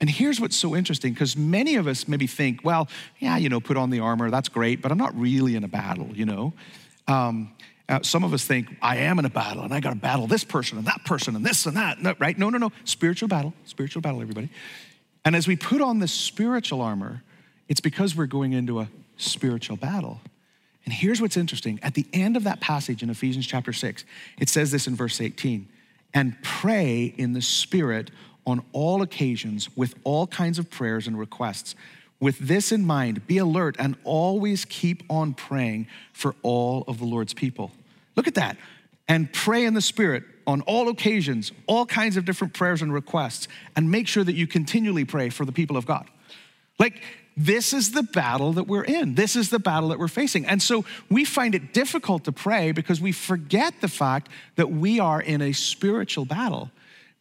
And 0.00 0.08
here's 0.08 0.40
what's 0.40 0.56
so 0.56 0.76
interesting 0.76 1.12
because 1.12 1.36
many 1.36 1.74
of 1.74 1.88
us 1.88 2.06
maybe 2.06 2.28
think, 2.28 2.60
well, 2.62 2.88
yeah, 3.18 3.36
you 3.36 3.48
know, 3.48 3.58
put 3.58 3.76
on 3.76 3.90
the 3.90 3.98
armor, 3.98 4.30
that's 4.30 4.48
great, 4.48 4.80
but 4.80 4.92
I'm 4.92 4.98
not 4.98 5.18
really 5.18 5.56
in 5.56 5.64
a 5.64 5.68
battle, 5.68 6.08
you 6.14 6.24
know? 6.24 6.52
Um, 7.08 7.52
Uh, 7.88 8.00
some 8.02 8.22
of 8.22 8.34
us 8.34 8.44
think, 8.44 8.68
I 8.82 8.98
am 8.98 9.18
in 9.18 9.24
a 9.24 9.30
battle 9.30 9.62
and 9.62 9.72
I 9.72 9.80
got 9.80 9.90
to 9.90 9.96
battle 9.96 10.26
this 10.26 10.44
person 10.44 10.76
and 10.76 10.86
that 10.86 11.04
person 11.04 11.34
and 11.34 11.44
this 11.44 11.64
and 11.64 11.76
that, 11.76 12.00
no, 12.02 12.14
right? 12.18 12.36
No, 12.36 12.50
no, 12.50 12.58
no. 12.58 12.70
Spiritual 12.84 13.28
battle, 13.28 13.54
spiritual 13.64 14.02
battle, 14.02 14.20
everybody. 14.20 14.50
And 15.24 15.34
as 15.34 15.48
we 15.48 15.56
put 15.56 15.80
on 15.80 15.98
this 15.98 16.12
spiritual 16.12 16.82
armor, 16.82 17.22
it's 17.68 17.80
because 17.80 18.14
we're 18.14 18.26
going 18.26 18.52
into 18.52 18.80
a 18.80 18.88
spiritual 19.16 19.76
battle. 19.76 20.20
And 20.84 20.92
here's 20.92 21.20
what's 21.20 21.36
interesting 21.36 21.80
at 21.82 21.94
the 21.94 22.06
end 22.12 22.36
of 22.36 22.44
that 22.44 22.60
passage 22.60 23.02
in 23.02 23.10
Ephesians 23.10 23.46
chapter 23.46 23.72
6, 23.72 24.04
it 24.38 24.48
says 24.48 24.70
this 24.70 24.86
in 24.86 24.94
verse 24.94 25.20
18 25.20 25.68
and 26.14 26.36
pray 26.42 27.14
in 27.16 27.32
the 27.34 27.42
Spirit 27.42 28.10
on 28.46 28.64
all 28.72 29.02
occasions 29.02 29.68
with 29.76 29.94
all 30.04 30.26
kinds 30.26 30.58
of 30.58 30.70
prayers 30.70 31.06
and 31.06 31.18
requests. 31.18 31.74
With 32.20 32.38
this 32.38 32.72
in 32.72 32.84
mind, 32.84 33.26
be 33.26 33.38
alert 33.38 33.76
and 33.78 33.96
always 34.02 34.64
keep 34.64 35.02
on 35.08 35.34
praying 35.34 35.86
for 36.12 36.34
all 36.42 36.84
of 36.88 36.98
the 36.98 37.04
Lord's 37.04 37.32
people. 37.32 37.70
Look 38.16 38.26
at 38.26 38.34
that. 38.34 38.56
And 39.06 39.32
pray 39.32 39.64
in 39.64 39.74
the 39.74 39.80
Spirit 39.80 40.24
on 40.46 40.62
all 40.62 40.88
occasions, 40.88 41.52
all 41.66 41.86
kinds 41.86 42.16
of 42.16 42.24
different 42.24 42.54
prayers 42.54 42.82
and 42.82 42.92
requests, 42.92 43.48
and 43.76 43.90
make 43.90 44.08
sure 44.08 44.24
that 44.24 44.34
you 44.34 44.46
continually 44.46 45.04
pray 45.04 45.28
for 45.28 45.44
the 45.44 45.52
people 45.52 45.76
of 45.76 45.86
God. 45.86 46.08
Like, 46.78 47.02
this 47.36 47.72
is 47.72 47.92
the 47.92 48.02
battle 48.02 48.54
that 48.54 48.66
we're 48.66 48.84
in. 48.84 49.14
This 49.14 49.36
is 49.36 49.50
the 49.50 49.60
battle 49.60 49.90
that 49.90 49.98
we're 49.98 50.08
facing. 50.08 50.44
And 50.44 50.60
so 50.60 50.84
we 51.08 51.24
find 51.24 51.54
it 51.54 51.72
difficult 51.72 52.24
to 52.24 52.32
pray 52.32 52.72
because 52.72 53.00
we 53.00 53.12
forget 53.12 53.74
the 53.80 53.86
fact 53.86 54.28
that 54.56 54.72
we 54.72 54.98
are 54.98 55.20
in 55.20 55.40
a 55.40 55.52
spiritual 55.52 56.24
battle. 56.24 56.72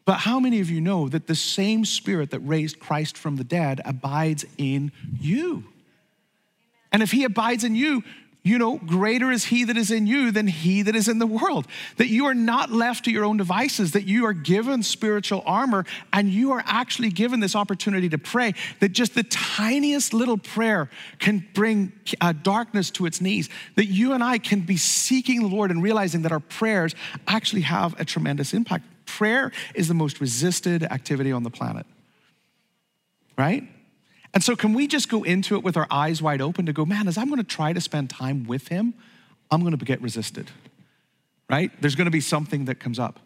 But 0.08 0.20
how 0.20 0.40
many 0.40 0.62
of 0.62 0.70
you 0.70 0.80
know 0.80 1.10
that 1.10 1.28
the 1.28 1.36
same 1.36 1.84
spirit 1.84 2.32
that 2.32 2.40
raised 2.40 2.80
Christ 2.80 3.18
from 3.18 3.36
the 3.36 3.44
dead 3.44 3.82
abides 3.84 4.46
in 4.58 4.94
you? 5.20 5.66
And 6.94 7.04
if 7.04 7.12
he 7.12 7.26
abides 7.26 7.66
in 7.66 7.76
you, 7.76 8.06
you 8.42 8.58
know, 8.58 8.78
greater 8.78 9.30
is 9.34 9.44
he 9.44 9.66
that 9.66 9.76
is 9.76 9.92
in 9.92 10.08
you 10.08 10.32
than 10.32 10.48
he 10.48 10.82
that 10.84 10.96
is 10.96 11.10
in 11.10 11.20
the 11.20 11.28
world. 11.28 11.68
That 11.98 12.08
you 12.08 12.28
are 12.28 12.34
not 12.34 12.72
left 12.72 13.04
to 13.04 13.12
your 13.12 13.26
own 13.26 13.36
devices, 13.36 13.92
that 13.92 14.06
you 14.06 14.26
are 14.26 14.32
given 14.32 14.82
spiritual 14.82 15.44
armor 15.46 15.84
and 16.14 16.30
you 16.30 16.54
are 16.54 16.64
actually 16.66 17.10
given 17.10 17.42
this 17.42 17.54
opportunity 17.54 18.08
to 18.08 18.18
pray. 18.18 18.54
That 18.80 18.94
just 18.94 19.14
the 19.14 19.24
tiniest 19.24 20.14
little 20.14 20.38
prayer 20.38 20.90
can 21.20 21.46
bring 21.54 21.92
uh, 22.22 22.32
darkness 22.32 22.92
to 22.92 23.08
its 23.08 23.20
knees. 23.20 23.50
That 23.76 23.88
you 23.88 24.14
and 24.14 24.24
I 24.24 24.38
can 24.38 24.62
be 24.62 24.78
seeking 24.78 25.42
the 25.42 25.54
Lord 25.54 25.70
and 25.70 25.84
realizing 25.84 26.22
that 26.22 26.32
our 26.32 26.40
prayers 26.40 26.96
actually 27.28 27.64
have 27.64 28.00
a 28.00 28.06
tremendous 28.06 28.54
impact. 28.54 28.86
Prayer 29.18 29.52
is 29.74 29.88
the 29.88 29.96
most 29.96 30.22
resisted 30.22 30.84
activity 30.84 31.32
on 31.32 31.42
the 31.42 31.50
planet, 31.50 31.88
right? 33.36 33.64
And 34.32 34.44
so, 34.44 34.56
can 34.56 34.76
we 34.76 34.86
just 34.86 35.10
go 35.10 35.24
into 35.24 35.56
it 35.56 35.64
with 35.64 35.76
our 35.76 35.88
eyes 35.90 36.22
wide 36.22 36.40
open 36.40 36.68
to 36.68 36.74
go, 36.74 36.86
man, 36.86 37.08
as 37.08 37.18
I'm 37.18 37.28
gonna 37.28 37.44
try 37.44 37.74
to 37.74 37.82
spend 37.82 38.12
time 38.12 38.44
with 38.44 38.68
him, 38.68 38.94
I'm 39.50 39.64
gonna 39.64 39.76
get 39.78 40.04
resisted, 40.04 40.52
right? 41.50 41.72
There's 41.82 41.96
gonna 41.96 42.12
be 42.12 42.22
something 42.22 42.66
that 42.66 42.76
comes 42.76 43.00
up. 43.00 43.20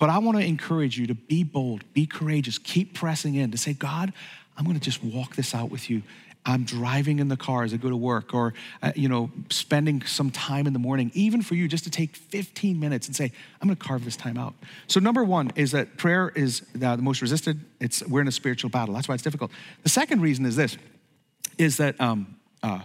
But 0.00 0.10
I 0.10 0.18
wanna 0.18 0.40
encourage 0.40 0.98
you 0.98 1.06
to 1.06 1.14
be 1.14 1.44
bold, 1.44 1.84
be 1.92 2.06
courageous, 2.06 2.58
keep 2.58 2.94
pressing 2.94 3.36
in 3.36 3.52
to 3.52 3.56
say, 3.56 3.72
God, 3.72 4.12
I'm 4.56 4.64
gonna 4.64 4.80
just 4.80 5.04
walk 5.04 5.36
this 5.36 5.54
out 5.54 5.70
with 5.70 5.88
you. 5.88 6.02
I'm 6.46 6.64
driving 6.64 7.18
in 7.18 7.28
the 7.28 7.36
car 7.36 7.64
as 7.64 7.74
I 7.74 7.76
go 7.76 7.90
to 7.90 7.96
work, 7.96 8.32
or 8.32 8.54
uh, 8.82 8.92
you 8.96 9.08
know, 9.08 9.30
spending 9.50 10.02
some 10.02 10.30
time 10.30 10.66
in 10.66 10.72
the 10.72 10.78
morning, 10.78 11.10
even 11.14 11.42
for 11.42 11.54
you, 11.54 11.68
just 11.68 11.84
to 11.84 11.90
take 11.90 12.16
15 12.16 12.80
minutes 12.80 13.06
and 13.06 13.14
say, 13.14 13.30
"I'm 13.60 13.68
going 13.68 13.76
to 13.76 13.84
carve 13.84 14.04
this 14.04 14.16
time 14.16 14.38
out." 14.38 14.54
So, 14.86 15.00
number 15.00 15.22
one 15.22 15.52
is 15.54 15.72
that 15.72 15.98
prayer 15.98 16.30
is 16.34 16.60
the 16.74 16.96
most 16.96 17.20
resisted. 17.20 17.60
It's 17.78 18.02
we're 18.06 18.22
in 18.22 18.28
a 18.28 18.32
spiritual 18.32 18.70
battle. 18.70 18.94
That's 18.94 19.06
why 19.06 19.14
it's 19.14 19.22
difficult. 19.22 19.50
The 19.82 19.90
second 19.90 20.22
reason 20.22 20.46
is 20.46 20.56
this: 20.56 20.78
is 21.58 21.76
that 21.76 22.00
um, 22.00 22.36
uh, 22.62 22.80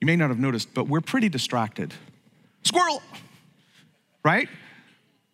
you 0.00 0.06
may 0.06 0.16
not 0.16 0.30
have 0.30 0.38
noticed, 0.38 0.72
but 0.72 0.88
we're 0.88 1.02
pretty 1.02 1.28
distracted. 1.28 1.92
Squirrel, 2.62 3.02
right? 4.24 4.48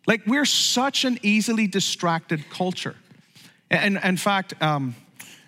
Like 0.06 0.26
we're 0.26 0.44
such 0.44 1.04
an 1.04 1.18
easily 1.22 1.66
distracted 1.68 2.50
culture. 2.50 2.96
And, 3.70 3.96
and 3.96 4.04
in 4.04 4.16
fact, 4.16 4.60
um, 4.60 4.94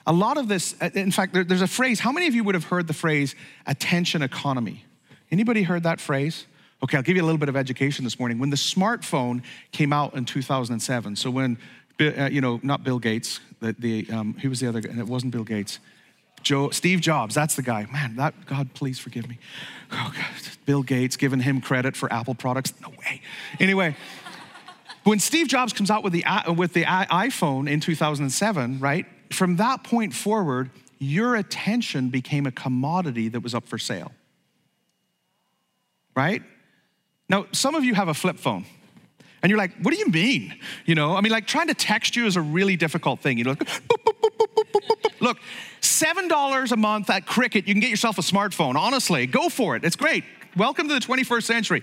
a 0.07 0.13
lot 0.13 0.37
of 0.37 0.49
this, 0.49 0.75
uh, 0.81 0.91
in 0.95 1.11
fact, 1.11 1.33
there's 1.33 1.63
a 1.63 1.67
phrase. 1.67 2.01
How 2.01 2.13
many 2.13 2.27
of 2.27 2.35
you 2.35 2.45
would 2.45 2.55
have 2.55 2.65
heard 2.65 2.87
the 2.87 2.95
phrase 2.95 3.35
attention 3.67 4.23
economy? 4.23 4.85
Anybody 5.31 5.63
heard 5.63 5.83
that 5.85 6.01
phrase? 6.01 6.47
Okay, 6.83 6.97
I'll 6.97 7.03
give 7.03 7.17
you 7.17 7.23
a 7.23 7.25
little 7.25 7.39
bit 7.39 7.49
of 7.49 7.57
education 7.57 8.05
this 8.05 8.19
morning. 8.19 8.39
When 8.39 8.51
the 8.51 8.57
smartphone 8.57 9.43
came 9.73 9.93
out 9.93 10.15
in 10.15 10.27
2007, 10.27 11.17
so 11.17 11.31
when, 11.31 11.57
uh, 11.99 12.27
you 12.27 12.41
know, 12.41 12.61
not 12.63 12.85
Bill 12.85 12.99
Gates, 12.99 13.41
the, 13.61 13.75
the 13.79 14.07
um, 14.11 14.35
who 14.35 14.51
was 14.51 14.61
the 14.61 14.69
other 14.69 14.81
guy? 14.81 14.91
And 14.91 15.01
it 15.01 15.07
wasn't 15.07 15.33
Bill 15.33 15.45
Gates. 15.45 15.79
Joe, 16.43 16.69
Steve 16.69 17.01
Jobs, 17.01 17.35
that's 17.35 17.57
the 17.57 17.63
guy. 17.63 17.87
Man, 17.91 18.17
that, 18.17 18.35
God, 18.45 18.75
please 18.75 18.99
forgive 18.99 19.27
me. 19.27 19.39
Oh, 19.91 20.13
God, 20.15 20.27
Bill 20.67 20.83
Gates 20.83 21.17
giving 21.17 21.41
him 21.41 21.63
credit 21.63 21.97
for 21.97 22.13
Apple 22.13 22.35
products? 22.35 22.75
No 22.83 22.91
way. 22.91 23.23
Anyway, 23.59 23.97
when 25.05 25.19
Steve 25.21 25.49
Jobs 25.49 25.73
comes 25.73 25.91
out 25.91 26.05
with 26.05 26.13
the, 26.13 26.25
with 26.55 26.75
the 26.75 26.85
iPhone 26.85 27.71
in 27.71 27.81
2007, 27.81 28.79
right? 28.79 29.07
From 29.33 29.57
that 29.57 29.85
point 29.85 30.15
forward, 30.15 30.71
your 30.99 31.37
attention 31.37 32.09
became 32.09 32.47
a 32.47 32.53
commodity 32.53 33.29
that 33.29 33.41
was 33.41 33.55
up 33.55 33.67
for 33.67 33.79
sale. 33.79 34.13
Right? 36.17 36.43
Now, 37.29 37.47
some 37.53 37.75
of 37.75 37.85
you 37.85 37.95
have 37.95 38.09
a 38.09 38.15
flip 38.15 38.39
phone. 38.39 38.65
And 39.43 39.51
you're 39.51 39.59
like, 39.59 39.77
what 39.83 39.93
do 39.93 40.01
you 40.01 40.07
mean? 40.07 40.55
You 40.87 40.95
know, 40.95 41.15
I 41.15 41.21
mean, 41.21 41.31
like 41.31 41.47
trying 41.47 41.69
to 41.69 41.75
text 41.75 42.17
you 42.17 42.25
is 42.25 42.37
a 42.37 42.41
really 42.41 42.77
difficult 42.77 43.21
thing. 43.21 43.37
You 43.37 43.45
know, 43.45 43.51
like, 43.51 43.69
look, 45.21 45.39
$7 45.83 46.73
a 46.73 46.77
month 46.77 47.11
at 47.11 47.27
Cricket, 47.27 47.69
you 47.69 47.75
can 47.75 47.81
get 47.81 47.91
yourself 47.91 48.17
a 48.17 48.23
smartphone. 48.23 48.77
Honestly, 48.77 49.27
go 49.27 49.51
for 49.51 49.77
it. 49.77 49.85
It's 49.85 49.97
great. 49.97 50.25
Welcome 50.57 50.87
to 50.87 50.95
the 50.95 51.01
21st 51.01 51.43
century. 51.43 51.83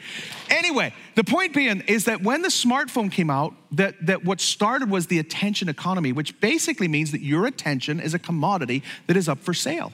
Anyway, 0.50 0.94
the 1.16 1.26
point 1.26 1.54
being 1.54 1.82
is 1.88 2.06
that 2.06 2.24
when 2.24 2.42
the 2.42 2.48
smartphone 2.48 3.12
came 3.12 3.30
out, 3.30 3.54
that, 3.74 4.06
that 4.06 4.24
what 4.24 4.40
started 4.40 4.90
was 4.90 5.08
the 5.08 5.20
attention 5.20 5.68
economy, 5.68 6.14
which 6.14 6.40
basically 6.40 6.88
means 6.88 7.12
that 7.12 7.20
your 7.20 7.48
attention 7.48 8.00
is 8.00 8.14
a 8.14 8.20
commodity 8.20 8.82
that 9.08 9.18
is 9.18 9.28
up 9.28 9.40
for 9.40 9.54
sale. 9.54 9.92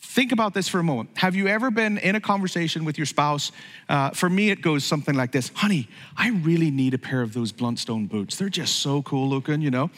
Think 0.00 0.32
about 0.32 0.54
this 0.54 0.68
for 0.68 0.78
a 0.78 0.82
moment. 0.82 1.10
Have 1.18 1.34
you 1.34 1.48
ever 1.48 1.70
been 1.70 1.98
in 1.98 2.16
a 2.16 2.20
conversation 2.20 2.86
with 2.86 2.96
your 2.96 3.06
spouse? 3.06 3.52
Uh, 3.90 4.10
for 4.10 4.30
me, 4.30 4.48
it 4.48 4.62
goes 4.62 4.84
something 4.84 5.14
like 5.14 5.32
this 5.32 5.50
Honey, 5.54 5.86
I 6.16 6.30
really 6.30 6.70
need 6.70 6.94
a 6.94 6.98
pair 6.98 7.20
of 7.20 7.34
those 7.34 7.52
Blundstone 7.52 8.08
boots. 8.08 8.36
They're 8.36 8.48
just 8.48 8.76
so 8.76 9.02
cool 9.02 9.28
looking, 9.28 9.60
you 9.60 9.70
know? 9.70 9.90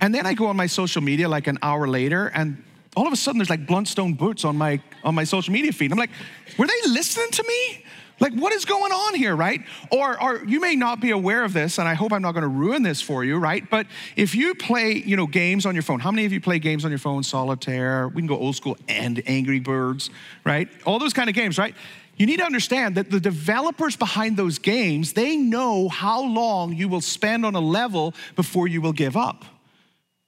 And 0.00 0.14
then 0.14 0.24
I 0.24 0.32
go 0.32 0.46
on 0.46 0.56
my 0.56 0.66
social 0.66 1.02
media 1.02 1.28
like 1.28 1.46
an 1.46 1.58
hour 1.60 1.86
later, 1.86 2.28
and 2.28 2.62
all 2.94 3.06
of 3.06 3.12
a 3.12 3.16
sudden 3.16 3.38
there's 3.38 3.50
like 3.50 3.66
Blundstone 3.66 4.16
boots 4.16 4.44
on 4.44 4.56
my 4.56 4.80
on 5.02 5.14
my 5.14 5.24
social 5.24 5.52
media 5.52 5.72
feed. 5.72 5.92
I'm 5.92 5.98
like, 5.98 6.10
were 6.58 6.66
they 6.66 6.88
listening 6.88 7.30
to 7.32 7.44
me? 7.46 7.84
Like, 8.20 8.32
what 8.34 8.52
is 8.52 8.64
going 8.64 8.92
on 8.92 9.14
here, 9.14 9.34
right? 9.34 9.60
Or, 9.90 10.22
or 10.22 10.44
you 10.44 10.60
may 10.60 10.76
not 10.76 11.00
be 11.00 11.10
aware 11.10 11.42
of 11.42 11.52
this, 11.52 11.78
and 11.78 11.88
I 11.88 11.94
hope 11.94 12.12
I'm 12.12 12.22
not 12.22 12.32
going 12.32 12.42
to 12.42 12.48
ruin 12.48 12.82
this 12.82 13.00
for 13.00 13.24
you, 13.24 13.38
right? 13.38 13.68
But 13.68 13.86
if 14.14 14.36
you 14.36 14.54
play, 14.54 14.92
you 14.92 15.16
know, 15.16 15.26
games 15.26 15.66
on 15.66 15.74
your 15.74 15.82
phone, 15.82 15.98
how 15.98 16.12
many 16.12 16.24
of 16.24 16.32
you 16.32 16.40
play 16.40 16.60
games 16.60 16.84
on 16.84 16.92
your 16.92 16.98
phone? 16.98 17.24
Solitaire, 17.24 18.08
we 18.08 18.22
can 18.22 18.28
go 18.28 18.38
old 18.38 18.54
school, 18.54 18.76
and 18.88 19.20
Angry 19.26 19.58
Birds, 19.58 20.10
right? 20.44 20.68
All 20.86 21.00
those 21.00 21.12
kind 21.12 21.28
of 21.28 21.34
games, 21.34 21.58
right? 21.58 21.74
You 22.16 22.26
need 22.26 22.38
to 22.38 22.44
understand 22.44 22.94
that 22.94 23.10
the 23.10 23.18
developers 23.18 23.96
behind 23.96 24.36
those 24.36 24.60
games, 24.60 25.14
they 25.14 25.36
know 25.36 25.88
how 25.88 26.22
long 26.22 26.72
you 26.72 26.88
will 26.88 27.00
spend 27.00 27.44
on 27.44 27.56
a 27.56 27.60
level 27.60 28.14
before 28.36 28.68
you 28.68 28.80
will 28.80 28.92
give 28.92 29.16
up 29.16 29.44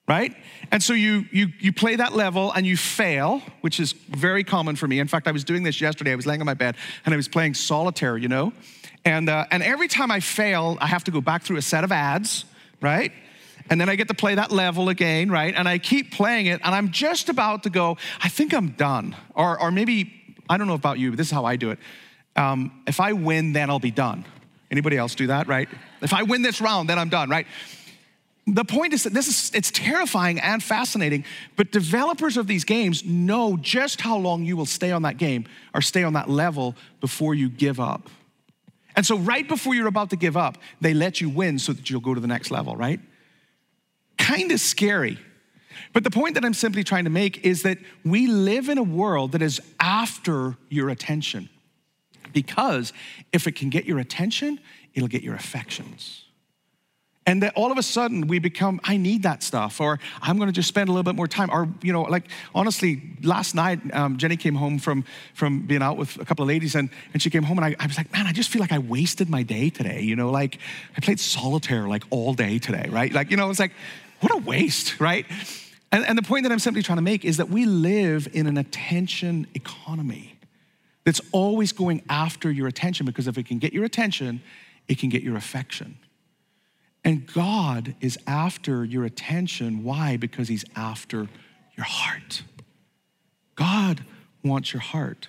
right? 0.09 0.35
And 0.71 0.83
so 0.83 0.93
you, 0.93 1.25
you, 1.33 1.49
you 1.59 1.73
play 1.73 1.97
that 1.97 2.15
level 2.15 2.53
and 2.53 2.67
you 2.67 2.77
fail, 2.77 3.43
which 3.61 3.81
is 3.81 3.93
very 3.93 4.45
common 4.45 4.77
for 4.77 4.87
me. 4.87 5.01
In 5.01 5.09
fact, 5.09 5.27
I 5.27 5.33
was 5.33 5.45
doing 5.45 5.63
this 5.63 5.81
yesterday. 5.81 6.13
I 6.13 6.15
was 6.15 6.27
laying 6.27 6.41
on 6.41 6.47
my 6.47 6.55
bed 6.55 6.77
and 7.05 7.13
I 7.13 7.17
was 7.17 7.29
playing 7.29 7.55
solitaire, 7.55 8.17
you 8.17 8.29
know? 8.29 8.53
And, 9.05 9.29
uh, 9.29 9.47
and 9.51 9.63
every 9.63 9.89
time 9.89 10.11
I 10.11 10.21
fail, 10.21 10.79
I 10.81 10.87
have 10.87 11.05
to 11.05 11.11
go 11.11 11.21
back 11.21 11.43
through 11.43 11.57
a 11.57 11.63
set 11.63 11.85
of 11.85 11.93
ads, 11.93 12.45
right? 12.81 13.13
And 13.69 13.81
then 13.81 13.89
I 13.89 13.97
get 13.97 14.09
to 14.09 14.15
play 14.15 14.37
that 14.37 14.53
level 14.53 14.89
again, 14.89 15.31
right? 15.31 15.55
And 15.55 15.69
I 15.69 15.79
keep 15.79 16.13
playing 16.13 16.47
it 16.47 16.61
and 16.63 16.75
I'm 16.75 16.91
just 16.91 17.29
about 17.29 17.65
to 17.65 17.71
go, 17.71 17.97
I 18.23 18.29
think 18.29 18.55
I'm 18.55 18.71
done. 18.71 19.17
Or, 19.35 19.61
or 19.61 19.71
maybe, 19.71 20.13
I 20.49 20.57
don't 20.57 20.69
know 20.69 20.75
about 20.75 20.99
you, 20.99 21.11
but 21.11 21.17
this 21.17 21.29
is 21.29 21.33
how 21.33 21.45
I 21.45 21.57
do 21.57 21.71
it. 21.71 21.79
Um, 22.37 22.83
if 22.87 23.01
I 23.01 23.13
win, 23.13 23.53
then 23.53 23.71
I'll 23.71 23.81
be 23.81 23.91
done. 23.91 24.25
Anybody 24.71 24.97
else 24.97 25.15
do 25.15 25.29
that, 25.29 25.47
right? 25.47 25.69
If 26.03 26.13
I 26.13 26.23
win 26.23 26.43
this 26.43 26.61
round, 26.61 26.89
then 26.89 26.99
I'm 26.99 27.09
done, 27.09 27.31
right? 27.31 27.47
The 28.47 28.65
point 28.65 28.93
is 28.93 29.03
that 29.03 29.13
this 29.13 29.27
is 29.27 29.51
it's 29.55 29.73
terrifying 29.73 30.39
and 30.41 30.63
fascinating 30.63 31.25
but 31.57 31.73
developers 31.73 32.37
of 32.37 32.47
these 32.47 32.65
games 32.65 33.05
know 33.05 33.57
just 33.57 34.01
how 34.01 34.17
long 34.17 34.45
you 34.45 34.57
will 34.57 34.67
stay 34.67 34.93
on 34.93 35.03
that 35.03 35.17
game 35.19 35.47
or 35.75 35.83
stay 35.83 36.05
on 36.05 36.13
that 36.13 36.31
level 36.31 36.77
before 37.01 37.35
you 37.35 37.49
give 37.49 37.81
up. 37.81 38.09
And 38.95 39.05
so 39.05 39.19
right 39.19 39.47
before 39.47 39.75
you're 39.75 39.89
about 39.89 40.11
to 40.11 40.17
give 40.17 40.37
up 40.37 40.59
they 40.81 40.95
let 40.95 41.21
you 41.21 41.29
win 41.29 41.59
so 41.59 41.73
that 41.73 41.91
you'll 41.91 42.01
go 42.01 42.15
to 42.15 42.21
the 42.21 42.29
next 42.29 42.51
level 42.51 42.77
right? 42.77 43.01
Kind 44.17 44.53
of 44.53 44.61
scary. 44.61 45.19
But 45.93 46.05
the 46.05 46.11
point 46.11 46.35
that 46.35 46.45
i'm 46.45 46.55
simply 46.55 46.85
trying 46.85 47.05
to 47.05 47.11
make 47.11 47.45
is 47.45 47.63
that 47.63 47.79
we 48.05 48.29
live 48.29 48.69
in 48.69 48.79
a 48.79 48.83
world 48.83 49.33
that 49.33 49.43
is 49.43 49.61
after 49.81 50.57
your 50.69 50.89
attention 50.89 51.49
because 52.33 52.93
if 53.33 53.47
it 53.47 53.57
can 53.57 53.71
get 53.71 53.87
your 53.87 53.99
attention 53.99 54.61
it'll 54.95 55.09
get 55.09 55.23
your 55.23 55.35
affections 55.35 56.26
And 57.29 57.43
that 57.43 57.55
all 57.57 57.73
of 57.73 57.79
a 57.79 57.83
sudden 57.83 58.29
we 58.29 58.39
become, 58.39 58.81
I 58.85 58.97
need 58.97 59.25
that 59.25 59.43
stuff, 59.43 59.81
or 59.81 59.99
I'm 60.23 60.37
going 60.37 60.47
to 60.47 60.53
just 60.53 60.69
spend 60.69 60.89
a 60.89 60.93
little 60.93 61.03
bit 61.03 61.17
more 61.17 61.27
time. 61.27 61.51
Or, 61.51 61.69
you 61.83 61.93
know, 61.93 62.03
like 62.03 62.29
honestly, 62.55 63.03
last 63.23 63.55
night, 63.55 63.81
um, 63.93 64.17
Jenny 64.17 64.37
came 64.37 64.55
home 64.55 64.79
from, 64.79 65.05
from 65.35 65.67
being 65.67 65.83
out 65.83 65.97
with 65.97 66.17
a 66.21 66.25
couple 66.25 66.45
of 66.45 66.49
ladies, 66.49 66.77
and, 66.77 66.89
and 67.13 67.21
she 67.21 67.29
came 67.29 67.43
home, 67.43 67.59
and 67.59 67.65
I, 67.65 67.77
I 67.83 67.87
was 67.89 67.97
like, 67.97 68.13
man, 68.13 68.27
I 68.27 68.33
just 68.33 68.51
feel 68.51 68.61
like 68.61 68.71
I 68.71 68.79
wasted 68.79 69.29
my 69.29 69.43
day 69.43 69.71
today. 69.71 70.03
You 70.03 70.15
know, 70.15 70.31
like 70.31 70.59
I 70.97 71.01
played 71.01 71.19
solitaire 71.19 71.89
like 71.89 72.05
all 72.11 72.33
day 72.33 72.61
today, 72.61 72.89
right? 72.91 73.13
Like, 73.13 73.33
you 73.33 73.37
know, 73.37 73.51
it's 73.51 73.59
like, 73.59 73.73
what 74.21 74.33
a 74.33 74.39
waste, 74.39 75.01
right? 75.01 75.27
And, 75.91 76.07
and 76.07 76.17
the 76.17 76.23
point 76.23 76.45
that 76.45 76.53
I'm 76.53 76.59
simply 76.59 76.83
trying 76.83 76.99
to 76.99 77.03
make 77.03 77.25
is 77.25 77.39
that 77.39 77.49
we 77.49 77.65
live 77.65 78.29
in 78.33 78.47
an 78.47 78.57
attention 78.57 79.47
economy 79.55 80.39
that's 81.05 81.21
always 81.33 81.73
going 81.73 82.03
after 82.09 82.51
your 82.51 82.67
attention 82.67 83.07
because 83.07 83.27
if 83.27 83.39
it 83.39 83.47
can 83.47 83.59
get 83.59 83.73
your 83.73 83.85
attention, 83.85 84.43
it 84.89 84.99
can 84.99 85.09
get 85.09 85.23
your 85.23 85.37
affection. 85.37 85.97
And 87.07 87.25
God 87.33 87.95
is 88.01 88.19
after 88.27 88.85
your 88.85 89.05
attention. 89.05 89.85
Why? 89.85 90.17
Because 90.17 90.49
He's 90.49 90.65
after 90.75 91.29
your 91.77 91.87
heart. 91.87 92.43
God 93.55 94.05
wants 94.43 94.73
your 94.73 94.83
heart. 94.83 95.29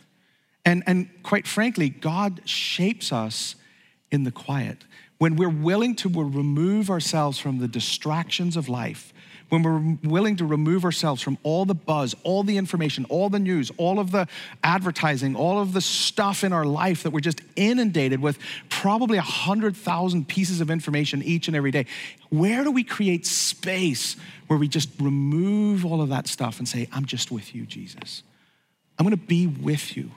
And, 0.66 0.82
and 0.88 1.08
quite 1.22 1.48
frankly, 1.48 1.90
God 1.90 2.42
shapes 2.46 3.14
us 3.14 3.56
in 4.12 4.24
the 4.24 4.32
quiet. 4.32 4.86
When 5.20 5.36
we're 5.36 5.50
willing 5.50 5.96
to 5.98 6.10
remove 6.10 6.90
ourselves 6.90 7.38
from 7.38 7.60
the 7.60 7.68
distractions 7.68 8.58
of 8.58 8.68
life 8.68 9.14
when 9.50 9.64
we're 9.64 10.10
willing 10.10 10.36
to 10.36 10.46
remove 10.46 10.84
ourselves 10.84 11.22
from 11.22 11.38
all 11.44 11.66
the 11.66 11.74
buzz, 11.74 12.16
all 12.24 12.44
the 12.44 12.58
information, 12.58 13.06
all 13.10 13.30
the 13.30 13.40
news, 13.40 13.72
all 13.78 14.00
of 14.00 14.12
the 14.12 14.28
advertising, 14.64 15.36
all 15.36 15.62
of 15.62 15.74
the 15.74 15.82
stuff 15.82 16.44
in 16.44 16.52
our 16.52 16.66
life 16.66 17.04
that 17.04 17.12
we're 17.12 17.20
just 17.20 17.42
inundated 17.56 18.20
with 18.20 18.38
probably 18.70 19.18
a 19.18 19.22
100,000 19.22 20.28
pieces 20.28 20.60
of 20.60 20.70
information 20.70 21.24
each 21.24 21.48
and 21.48 21.56
every 21.56 21.72
day. 21.72 21.86
Where 22.30 22.64
do 22.64 22.72
we 22.72 22.84
create 22.84 23.26
space 23.26 24.18
where 24.48 24.60
we 24.60 24.68
just 24.68 24.90
remove 25.00 25.86
all 25.86 26.02
of 26.02 26.10
that 26.10 26.28
stuff 26.28 26.60
and 26.60 26.68
say, 26.68 26.90
I'm 26.92 27.06
just 27.06 27.32
with 27.32 27.56
you, 27.56 27.66
Jesus? 27.66 28.24
I'm 29.00 29.06
gonna 29.06 29.18
be 29.18 29.48
with 29.48 29.96
you. 29.96 30.12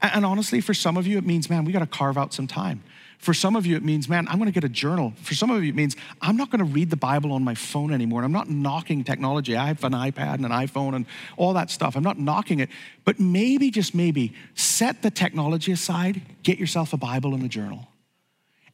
And 0.00 0.24
honestly, 0.24 0.62
for 0.62 0.72
some 0.72 0.96
of 0.96 1.06
you, 1.06 1.18
it 1.18 1.26
means, 1.26 1.50
man, 1.50 1.64
we 1.64 1.72
gotta 1.72 1.86
carve 1.86 2.16
out 2.16 2.32
some 2.32 2.46
time. 2.46 2.82
For 3.20 3.34
some 3.34 3.54
of 3.54 3.66
you, 3.66 3.76
it 3.76 3.84
means, 3.84 4.08
man, 4.08 4.26
I'm 4.28 4.38
gonna 4.38 4.50
get 4.50 4.64
a 4.64 4.68
journal. 4.68 5.12
For 5.22 5.34
some 5.34 5.50
of 5.50 5.62
you, 5.62 5.68
it 5.68 5.74
means, 5.74 5.94
I'm 6.22 6.38
not 6.38 6.50
gonna 6.50 6.64
read 6.64 6.88
the 6.88 6.96
Bible 6.96 7.32
on 7.32 7.44
my 7.44 7.54
phone 7.54 7.92
anymore. 7.92 8.20
And 8.20 8.24
I'm 8.24 8.32
not 8.32 8.48
knocking 8.48 9.04
technology. 9.04 9.54
I 9.56 9.66
have 9.66 9.84
an 9.84 9.92
iPad 9.92 10.34
and 10.34 10.46
an 10.46 10.52
iPhone 10.52 10.96
and 10.96 11.04
all 11.36 11.52
that 11.52 11.70
stuff. 11.70 11.96
I'm 11.96 12.02
not 12.02 12.18
knocking 12.18 12.60
it. 12.60 12.70
But 13.04 13.20
maybe, 13.20 13.70
just 13.70 13.94
maybe, 13.94 14.32
set 14.54 15.02
the 15.02 15.10
technology 15.10 15.70
aside, 15.70 16.22
get 16.42 16.58
yourself 16.58 16.94
a 16.94 16.96
Bible 16.96 17.34
and 17.34 17.44
a 17.44 17.48
journal, 17.48 17.88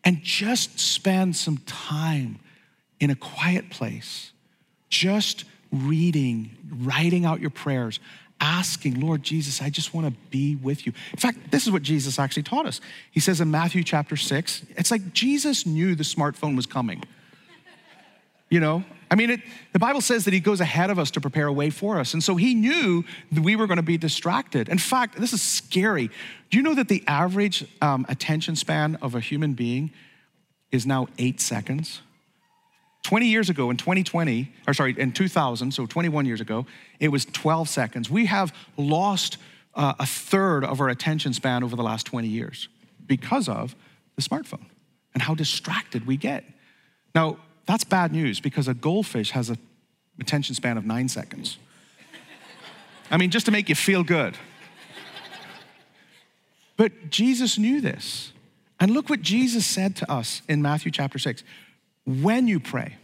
and 0.05 0.23
just 0.23 0.79
spend 0.79 1.35
some 1.35 1.59
time 1.67 2.39
in 3.01 3.11
a 3.11 3.17
quiet 3.17 3.69
place, 3.69 4.31
just 4.91 5.45
reading, 5.85 6.57
writing 6.81 7.25
out 7.25 7.41
your 7.41 7.51
prayers, 7.51 8.01
asking, 8.41 9.01
Lord 9.01 9.23
Jesus, 9.23 9.63
I 9.63 9.71
just 9.71 9.95
want 9.95 10.07
to 10.07 10.13
be 10.31 10.57
with 10.57 10.87
you. 10.87 10.93
In 11.13 11.19
fact, 11.19 11.51
this 11.51 11.67
is 11.67 11.73
what 11.73 11.83
Jesus 11.83 12.19
actually 12.19 12.43
taught 12.43 12.67
us. 12.67 12.81
He 13.11 13.21
says 13.21 13.41
in 13.41 13.51
Matthew 13.51 13.83
chapter 13.83 14.17
6, 14.17 14.65
it's 14.77 14.91
like 14.91 15.13
Jesus 15.13 15.67
knew 15.67 15.95
the 15.95 16.05
smartphone 16.05 16.57
was 16.57 16.67
coming. 16.67 17.03
You 18.49 18.61
know, 18.61 18.85
I 19.11 19.15
mean, 19.15 19.31
it, 19.31 19.41
the 19.73 19.79
Bible 19.79 20.01
says 20.01 20.25
that 20.25 20.35
he 20.35 20.41
goes 20.41 20.61
ahead 20.61 20.91
of 20.91 20.99
us 20.99 21.11
to 21.13 21.21
prepare 21.21 21.47
a 21.47 21.53
way 21.53 21.71
for 21.71 21.99
us. 21.99 22.13
And 22.13 22.23
so 22.23 22.37
he 22.37 22.55
knew 22.55 23.05
that 23.33 23.43
we 23.43 23.57
were 23.57 23.67
going 23.67 23.77
to 23.77 23.83
be 23.83 23.99
distracted. 23.99 24.69
In 24.69 24.79
fact, 24.79 25.19
this 25.19 25.33
is 25.33 25.43
scary. 25.43 26.11
Do 26.51 26.57
you 26.57 26.63
know 26.63 26.75
that 26.75 26.89
the 26.89 27.03
average 27.07 27.65
um, 27.81 28.07
attention 28.09 28.57
span 28.57 28.97
of 29.03 29.15
a 29.15 29.21
human 29.21 29.55
being 29.55 29.91
is 30.71 30.87
now 30.87 31.09
eight 31.19 31.41
seconds? 31.41 32.03
20 33.07 33.27
years 33.27 33.49
ago 33.49 33.71
in 33.71 33.77
2020, 33.77 34.53
or 34.67 34.75
sorry, 34.75 34.93
in 34.99 35.13
2000, 35.13 35.71
so 35.71 35.87
21 35.87 36.27
years 36.27 36.41
ago, 36.41 36.67
it 36.99 37.07
was 37.07 37.25
12 37.25 37.69
seconds. 37.69 38.11
We 38.11 38.27
have 38.27 38.53
lost 38.77 39.37
uh, 39.77 39.95
a 40.01 40.05
third 40.05 40.65
of 40.65 40.81
our 40.81 40.89
attention 40.89 41.33
span 41.33 41.63
over 41.63 41.77
the 41.77 41.85
last 41.85 42.05
20 42.05 42.27
years 42.27 42.69
because 43.07 43.49
of 43.49 43.77
the 44.17 44.23
smartphone 44.23 44.65
and 45.15 45.23
how 45.23 45.37
distracted 45.37 46.05
we 46.05 46.17
get. 46.17 46.43
Now, 47.15 47.39
that's 47.65 47.85
bad 47.85 48.11
news 48.11 48.41
because 48.41 48.67
a 48.67 48.75
goldfish 48.75 49.31
has 49.31 49.51
an 49.51 49.59
attention 50.21 50.57
span 50.57 50.77
of 50.77 50.85
nine 50.85 51.09
seconds. 51.09 51.59
I 53.09 53.19
mean, 53.19 53.31
just 53.31 53.47
to 53.47 53.53
make 53.53 53.69
you 53.69 53.77
feel 53.77 54.03
good. 54.03 54.37
But 56.77 57.09
Jesus 57.11 57.57
knew 57.57 57.81
this. 57.81 58.33
And 58.81 58.91
look 58.91 59.09
what 59.09 59.23
Jesus 59.23 59.65
said 59.65 59.95
to 59.97 60.11
us 60.11 60.43
in 60.49 60.61
Matthew 60.61 60.91
chapter 60.91 61.21
6 61.21 61.45
when 62.07 62.49
you 62.49 62.61
pray, 62.61 62.97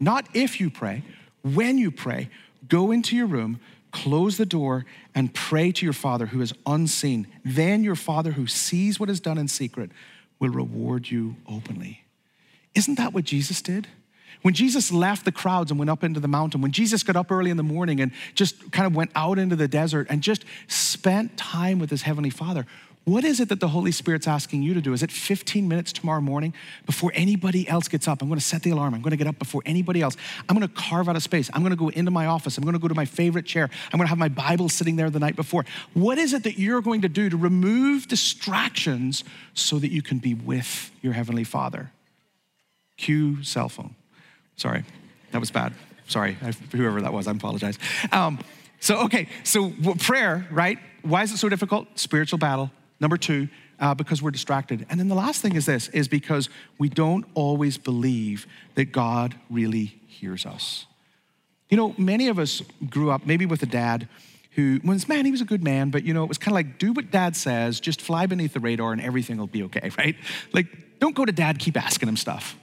not 0.00 0.26
if 0.32 0.60
you 0.60 0.70
pray, 0.70 1.02
when 1.42 1.76
you 1.76 1.90
pray, 1.90 2.30
go 2.68 2.90
into 2.90 3.16
your 3.16 3.26
room, 3.26 3.60
close 3.90 4.36
the 4.36 4.46
door, 4.46 4.86
and 5.14 5.34
pray 5.34 5.72
to 5.72 5.84
your 5.84 5.92
Father 5.92 6.26
who 6.26 6.40
is 6.40 6.54
unseen. 6.66 7.26
Then 7.44 7.84
your 7.84 7.96
Father 7.96 8.32
who 8.32 8.46
sees 8.46 8.98
what 8.98 9.10
is 9.10 9.20
done 9.20 9.38
in 9.38 9.48
secret 9.48 9.90
will 10.38 10.50
reward 10.50 11.10
you 11.10 11.36
openly. 11.48 12.04
Isn't 12.74 12.96
that 12.96 13.12
what 13.12 13.24
Jesus 13.24 13.60
did? 13.60 13.88
When 14.42 14.52
Jesus 14.52 14.92
left 14.92 15.24
the 15.24 15.32
crowds 15.32 15.70
and 15.70 15.78
went 15.78 15.90
up 15.90 16.04
into 16.04 16.20
the 16.20 16.28
mountain, 16.28 16.60
when 16.60 16.72
Jesus 16.72 17.02
got 17.02 17.16
up 17.16 17.32
early 17.32 17.50
in 17.50 17.56
the 17.56 17.62
morning 17.62 18.00
and 18.00 18.12
just 18.34 18.72
kind 18.72 18.86
of 18.86 18.94
went 18.94 19.10
out 19.14 19.38
into 19.38 19.56
the 19.56 19.68
desert 19.68 20.06
and 20.10 20.22
just 20.22 20.44
spent 20.66 21.36
time 21.36 21.78
with 21.78 21.88
his 21.88 22.02
heavenly 22.02 22.30
Father, 22.30 22.66
what 23.04 23.22
is 23.22 23.38
it 23.38 23.50
that 23.50 23.60
the 23.60 23.68
Holy 23.68 23.92
Spirit's 23.92 24.26
asking 24.26 24.62
you 24.62 24.72
to 24.72 24.80
do? 24.80 24.94
Is 24.94 25.02
it 25.02 25.10
15 25.10 25.68
minutes 25.68 25.92
tomorrow 25.92 26.22
morning 26.22 26.54
before 26.86 27.12
anybody 27.14 27.68
else 27.68 27.86
gets 27.86 28.08
up? 28.08 28.22
I'm 28.22 28.28
going 28.28 28.40
to 28.40 28.44
set 28.44 28.62
the 28.62 28.70
alarm. 28.70 28.94
I'm 28.94 29.02
going 29.02 29.10
to 29.10 29.18
get 29.18 29.26
up 29.26 29.38
before 29.38 29.60
anybody 29.66 30.00
else. 30.00 30.16
I'm 30.48 30.56
going 30.56 30.66
to 30.66 30.74
carve 30.74 31.06
out 31.06 31.14
a 31.14 31.20
space. 31.20 31.50
I'm 31.52 31.60
going 31.60 31.72
to 31.72 31.76
go 31.76 31.88
into 31.90 32.10
my 32.10 32.26
office. 32.26 32.56
I'm 32.56 32.64
going 32.64 32.72
to 32.72 32.78
go 32.78 32.88
to 32.88 32.94
my 32.94 33.04
favorite 33.04 33.44
chair. 33.44 33.68
I'm 33.92 33.98
going 33.98 34.06
to 34.06 34.08
have 34.08 34.16
my 34.16 34.30
Bible 34.30 34.70
sitting 34.70 34.96
there 34.96 35.10
the 35.10 35.18
night 35.18 35.36
before. 35.36 35.66
What 35.92 36.16
is 36.16 36.32
it 36.32 36.44
that 36.44 36.58
you're 36.58 36.80
going 36.80 37.02
to 37.02 37.08
do 37.10 37.28
to 37.28 37.36
remove 37.36 38.08
distractions 38.08 39.22
so 39.52 39.78
that 39.78 39.90
you 39.90 40.00
can 40.00 40.18
be 40.18 40.32
with 40.32 40.90
your 41.02 41.12
Heavenly 41.12 41.44
Father? 41.44 41.90
Cue 42.96 43.42
cell 43.42 43.68
phone. 43.68 43.94
Sorry, 44.56 44.82
that 45.32 45.40
was 45.40 45.50
bad. 45.50 45.74
Sorry, 46.06 46.38
whoever 46.72 47.02
that 47.02 47.12
was, 47.12 47.26
I 47.26 47.32
apologize. 47.32 47.78
Um, 48.12 48.38
so, 48.80 49.04
okay, 49.04 49.28
so 49.42 49.72
prayer, 49.98 50.46
right? 50.50 50.78
Why 51.02 51.22
is 51.22 51.32
it 51.32 51.38
so 51.38 51.50
difficult? 51.50 51.98
Spiritual 51.98 52.38
battle 52.38 52.70
Number 53.00 53.16
two, 53.16 53.48
uh, 53.80 53.94
because 53.94 54.22
we're 54.22 54.30
distracted. 54.30 54.86
And 54.88 54.98
then 54.98 55.08
the 55.08 55.14
last 55.14 55.42
thing 55.42 55.56
is 55.56 55.66
this 55.66 55.88
is 55.88 56.08
because 56.08 56.48
we 56.78 56.88
don't 56.88 57.26
always 57.34 57.76
believe 57.76 58.46
that 58.74 58.86
God 58.86 59.34
really 59.50 60.00
hears 60.06 60.46
us. 60.46 60.86
You 61.68 61.76
know, 61.76 61.94
many 61.98 62.28
of 62.28 62.38
us 62.38 62.62
grew 62.88 63.10
up 63.10 63.26
maybe 63.26 63.46
with 63.46 63.62
a 63.62 63.66
dad 63.66 64.08
who 64.52 64.80
was, 64.84 65.08
man, 65.08 65.24
he 65.24 65.32
was 65.32 65.40
a 65.40 65.44
good 65.44 65.64
man, 65.64 65.90
but 65.90 66.04
you 66.04 66.14
know, 66.14 66.22
it 66.22 66.28
was 66.28 66.38
kind 66.38 66.52
of 66.52 66.54
like, 66.54 66.78
do 66.78 66.92
what 66.92 67.10
dad 67.10 67.34
says, 67.34 67.80
just 67.80 68.00
fly 68.00 68.26
beneath 68.26 68.52
the 68.52 68.60
radar 68.60 68.92
and 68.92 69.00
everything 69.00 69.36
will 69.36 69.48
be 69.48 69.64
okay, 69.64 69.90
right? 69.98 70.16
Like, 70.52 70.66
don't 71.00 71.14
go 71.14 71.24
to 71.24 71.32
dad, 71.32 71.58
keep 71.58 71.76
asking 71.76 72.08
him 72.08 72.16
stuff. 72.16 72.56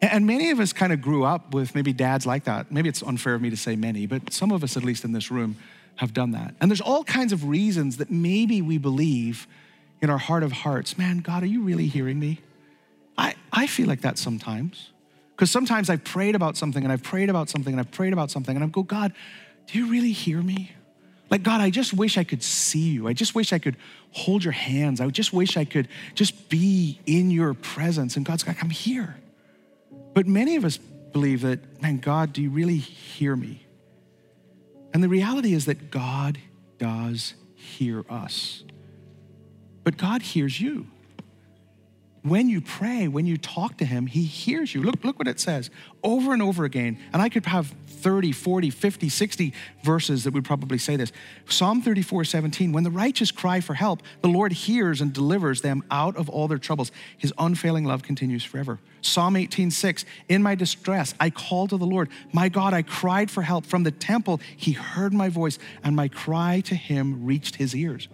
And 0.00 0.26
many 0.26 0.50
of 0.50 0.60
us 0.60 0.72
kind 0.72 0.92
of 0.92 1.00
grew 1.00 1.24
up 1.24 1.54
with 1.54 1.74
maybe 1.74 1.92
dads 1.92 2.24
like 2.24 2.44
that. 2.44 2.70
Maybe 2.70 2.88
it's 2.88 3.02
unfair 3.02 3.34
of 3.34 3.42
me 3.42 3.50
to 3.50 3.56
say 3.56 3.74
many, 3.74 4.06
but 4.06 4.32
some 4.32 4.52
of 4.52 4.62
us, 4.62 4.76
at 4.76 4.84
least 4.84 5.04
in 5.04 5.12
this 5.12 5.30
room, 5.30 5.56
have 5.98 6.14
done 6.14 6.30
that. 6.30 6.54
And 6.60 6.70
there's 6.70 6.80
all 6.80 7.04
kinds 7.04 7.32
of 7.32 7.44
reasons 7.44 7.98
that 7.98 8.10
maybe 8.10 8.62
we 8.62 8.78
believe 8.78 9.46
in 10.00 10.10
our 10.10 10.18
heart 10.18 10.42
of 10.44 10.52
hearts, 10.52 10.96
man, 10.96 11.18
God, 11.18 11.42
are 11.42 11.46
you 11.46 11.62
really 11.62 11.86
hearing 11.86 12.18
me? 12.20 12.40
I, 13.16 13.34
I 13.52 13.66
feel 13.66 13.88
like 13.88 14.02
that 14.02 14.16
sometimes. 14.16 14.90
Because 15.34 15.50
sometimes 15.50 15.90
I've 15.90 16.04
prayed 16.04 16.34
about 16.34 16.56
something 16.56 16.82
and 16.82 16.92
I've 16.92 17.02
prayed 17.02 17.30
about 17.30 17.48
something 17.48 17.72
and 17.72 17.80
I've 17.80 17.90
prayed 17.90 18.12
about 18.12 18.30
something 18.30 18.54
and 18.56 18.64
I 18.64 18.68
go, 18.68 18.82
God, 18.82 19.12
do 19.66 19.78
you 19.78 19.90
really 19.90 20.12
hear 20.12 20.40
me? 20.40 20.72
Like, 21.30 21.42
God, 21.42 21.60
I 21.60 21.70
just 21.70 21.92
wish 21.92 22.16
I 22.16 22.24
could 22.24 22.42
see 22.42 22.90
you. 22.90 23.08
I 23.08 23.12
just 23.12 23.34
wish 23.34 23.52
I 23.52 23.58
could 23.58 23.76
hold 24.12 24.44
your 24.44 24.52
hands. 24.52 25.00
I 25.00 25.08
just 25.08 25.32
wish 25.32 25.56
I 25.56 25.64
could 25.64 25.88
just 26.14 26.48
be 26.48 27.00
in 27.06 27.30
your 27.30 27.54
presence. 27.54 28.16
And 28.16 28.24
God's 28.24 28.46
like, 28.46 28.62
I'm 28.62 28.70
here. 28.70 29.16
But 30.14 30.26
many 30.26 30.56
of 30.56 30.64
us 30.64 30.78
believe 30.78 31.42
that, 31.42 31.82
man, 31.82 31.98
God, 31.98 32.32
do 32.32 32.40
you 32.40 32.50
really 32.50 32.78
hear 32.78 33.36
me? 33.36 33.67
And 34.98 35.04
the 35.04 35.08
reality 35.08 35.54
is 35.54 35.66
that 35.66 35.92
God 35.92 36.38
does 36.78 37.34
hear 37.54 38.04
us. 38.10 38.64
But 39.84 39.96
God 39.96 40.22
hears 40.22 40.60
you. 40.60 40.88
When 42.28 42.48
you 42.48 42.60
pray, 42.60 43.08
when 43.08 43.26
you 43.26 43.36
talk 43.36 43.78
to 43.78 43.84
Him, 43.84 44.06
He 44.06 44.22
hears 44.22 44.74
you. 44.74 44.82
Look, 44.82 45.04
look 45.04 45.18
what 45.18 45.28
it 45.28 45.40
says 45.40 45.70
over 46.02 46.32
and 46.32 46.42
over 46.42 46.64
again. 46.64 46.98
And 47.12 47.20
I 47.22 47.28
could 47.28 47.46
have 47.46 47.74
30, 47.86 48.32
40, 48.32 48.70
50, 48.70 49.08
60 49.08 49.52
verses 49.82 50.24
that 50.24 50.32
would 50.32 50.44
probably 50.44 50.78
say 50.78 50.96
this. 50.96 51.12
Psalm 51.48 51.82
34, 51.82 52.24
17, 52.24 52.72
when 52.72 52.84
the 52.84 52.90
righteous 52.90 53.30
cry 53.30 53.60
for 53.60 53.74
help, 53.74 54.02
the 54.20 54.28
Lord 54.28 54.52
hears 54.52 55.00
and 55.00 55.12
delivers 55.12 55.62
them 55.62 55.82
out 55.90 56.16
of 56.16 56.28
all 56.28 56.48
their 56.48 56.58
troubles. 56.58 56.92
His 57.16 57.32
unfailing 57.38 57.84
love 57.84 58.02
continues 58.02 58.44
forever. 58.44 58.78
Psalm 59.00 59.36
18, 59.36 59.70
6, 59.70 60.04
in 60.28 60.42
my 60.42 60.54
distress, 60.54 61.14
I 61.18 61.30
called 61.30 61.70
to 61.70 61.76
the 61.76 61.86
Lord. 61.86 62.08
My 62.32 62.48
God, 62.48 62.74
I 62.74 62.82
cried 62.82 63.30
for 63.30 63.42
help. 63.42 63.66
From 63.66 63.82
the 63.82 63.90
temple, 63.90 64.40
he 64.56 64.72
heard 64.72 65.12
my 65.12 65.28
voice, 65.28 65.58
and 65.82 65.96
my 65.96 66.08
cry 66.08 66.60
to 66.66 66.74
him 66.74 67.24
reached 67.24 67.56
his 67.56 67.74
ears. 67.74 68.08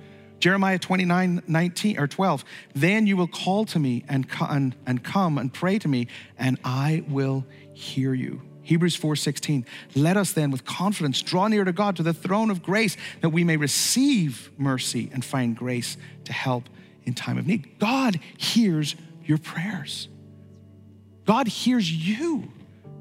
Jeremiah 0.45 0.79
29, 0.79 1.43
19 1.47 1.99
or 1.99 2.07
12. 2.07 2.45
Then 2.75 3.07
you 3.07 3.17
will 3.17 3.27
call 3.27 3.65
to 3.65 3.79
me 3.79 4.05
and, 4.11 4.27
and, 4.43 4.77
and 4.85 5.03
come 5.03 5.39
and 5.39 5.51
pray 5.51 5.79
to 5.79 5.89
me, 5.89 6.07
and 6.39 6.59
I 6.63 7.03
will 7.09 7.47
hear 7.73 8.13
you. 8.13 8.43
Hebrews 8.61 8.95
4:16 8.95 9.65
Let 9.95 10.19
us 10.19 10.33
then 10.33 10.51
with 10.51 10.67
confidence 10.67 11.23
draw 11.23 11.49
near 11.49 11.65
to 11.65 11.73
God 11.73 11.97
to 11.97 12.03
the 12.03 12.13
throne 12.13 12.51
of 12.51 12.63
grace 12.63 12.99
that 13.23 13.31
we 13.31 13.43
may 13.43 13.57
receive 13.57 14.51
mercy 14.59 15.09
and 15.15 15.25
find 15.25 15.57
grace 15.57 15.97
to 16.27 16.35
help 16.35 16.69
in 17.05 17.15
time 17.15 17.39
of 17.39 17.47
need. 17.47 17.79
God 17.79 18.21
hears 18.37 18.97
your 19.25 19.39
prayers. 19.39 20.09
God 21.25 21.49
hears 21.49 21.91
you. 21.91 22.53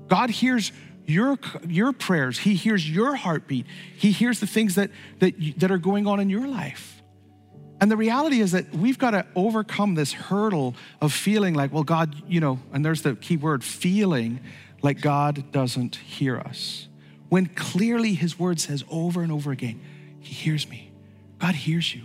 God 0.08 0.30
hears 0.30 0.72
your, 1.06 1.38
your 1.68 1.92
prayers. 1.92 2.40
He 2.40 2.56
hears 2.56 2.90
your 2.90 3.18
heartbeat. 3.18 3.66
He 3.98 4.14
hears 4.14 4.40
the 4.40 4.48
things 4.48 4.76
that, 4.76 4.92
that, 5.20 5.34
that 5.58 5.72
are 5.72 5.78
going 5.78 6.08
on 6.08 6.22
in 6.22 6.30
your 6.30 6.48
life. 6.48 6.93
And 7.84 7.92
the 7.92 7.98
reality 7.98 8.40
is 8.40 8.54
that 8.54 8.74
we've 8.74 8.98
got 8.98 9.12
to 9.12 9.26
overcome 9.36 9.96
this 9.96 10.14
hurdle 10.14 10.74
of 11.02 11.12
feeling 11.12 11.54
like, 11.54 11.74
well, 11.74 11.84
God, 11.84 12.16
you 12.30 12.40
know, 12.40 12.60
and 12.72 12.86
there's 12.86 13.02
the 13.02 13.14
key 13.14 13.36
word 13.36 13.62
feeling 13.62 14.40
like 14.82 15.02
God 15.02 15.52
doesn't 15.52 15.98
hear 15.98 16.40
us. 16.40 16.88
When 17.28 17.48
clearly 17.48 18.14
His 18.14 18.40
word 18.40 18.62
says 18.62 18.86
over 18.90 19.22
and 19.22 19.34
over 19.34 19.52
again, 19.52 19.82
He 20.22 20.34
hears 20.34 20.70
me. 20.70 20.94
God 21.40 21.56
hears 21.56 21.94
you. 21.94 22.04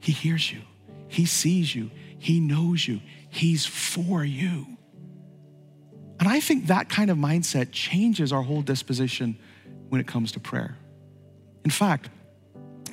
He 0.00 0.10
hears 0.10 0.50
you. 0.50 0.62
He 1.06 1.24
sees 1.24 1.72
you. 1.72 1.92
He 2.18 2.40
knows 2.40 2.88
you. 2.88 3.00
He's 3.30 3.64
for 3.64 4.24
you. 4.24 4.76
And 6.18 6.28
I 6.28 6.40
think 6.40 6.66
that 6.66 6.88
kind 6.88 7.12
of 7.12 7.16
mindset 7.16 7.68
changes 7.70 8.32
our 8.32 8.42
whole 8.42 8.62
disposition 8.62 9.38
when 9.88 10.00
it 10.00 10.08
comes 10.08 10.32
to 10.32 10.40
prayer. 10.40 10.76
In 11.64 11.70
fact, 11.70 12.10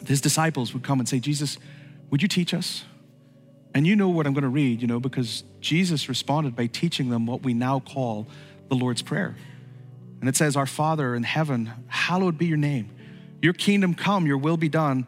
his 0.05 0.21
disciples 0.21 0.75
would 0.75 0.84
come 0.84 0.99
and 0.99 1.09
say, 1.09 1.19
Jesus, 1.19 1.57
would 2.10 2.22
you 2.22 2.28
teach 2.28 2.53
us? 2.53 2.86
And 3.74 3.86
you 3.86 3.95
know 3.95 4.10
what 4.10 4.26
I'm 4.26 4.34
going 4.34 4.43
to 4.43 4.49
read, 4.49 4.82
you 4.82 4.88
know, 4.88 4.99
because 4.99 5.43
Jesus 5.62 6.10
responded 6.10 6.55
by 6.55 6.68
teaching 6.68 7.10
them 7.10 7.26
what 7.26 7.43
we 7.43 7.53
now 7.53 7.80
call 7.80 8.28
the 8.68 8.76
Lord's 8.76 9.01
Prayer. 9.01 9.36
And 10.20 10.28
it 10.28 10.36
says, 10.36 10.55
Our 10.55 10.66
Father 10.66 11.16
in 11.16 11.24
heaven, 11.24 11.72
hallowed 11.88 12.38
be 12.38 12.47
your 12.47 12.57
name. 12.57 12.89
Your 13.41 13.53
kingdom 13.53 13.93
come, 13.93 14.26
your 14.26 14.38
will 14.38 14.57
be 14.57 14.70
done 14.70 15.07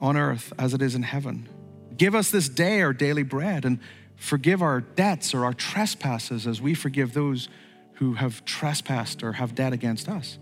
on 0.00 0.16
earth 0.16 0.52
as 0.58 0.74
it 0.74 0.82
is 0.82 0.94
in 0.94 1.02
heaven. 1.02 1.48
Give 1.96 2.14
us 2.14 2.30
this 2.30 2.48
day 2.48 2.80
our 2.82 2.92
daily 2.92 3.22
bread 3.22 3.64
and 3.64 3.78
forgive 4.16 4.62
our 4.62 4.80
debts 4.80 5.34
or 5.34 5.44
our 5.44 5.54
trespasses 5.54 6.46
as 6.46 6.60
we 6.60 6.74
forgive 6.74 7.12
those 7.12 7.48
who 7.94 8.14
have 8.14 8.44
trespassed 8.44 9.22
or 9.22 9.34
have 9.34 9.54
debt 9.54 9.72
against 9.72 10.08
us. 10.08 10.38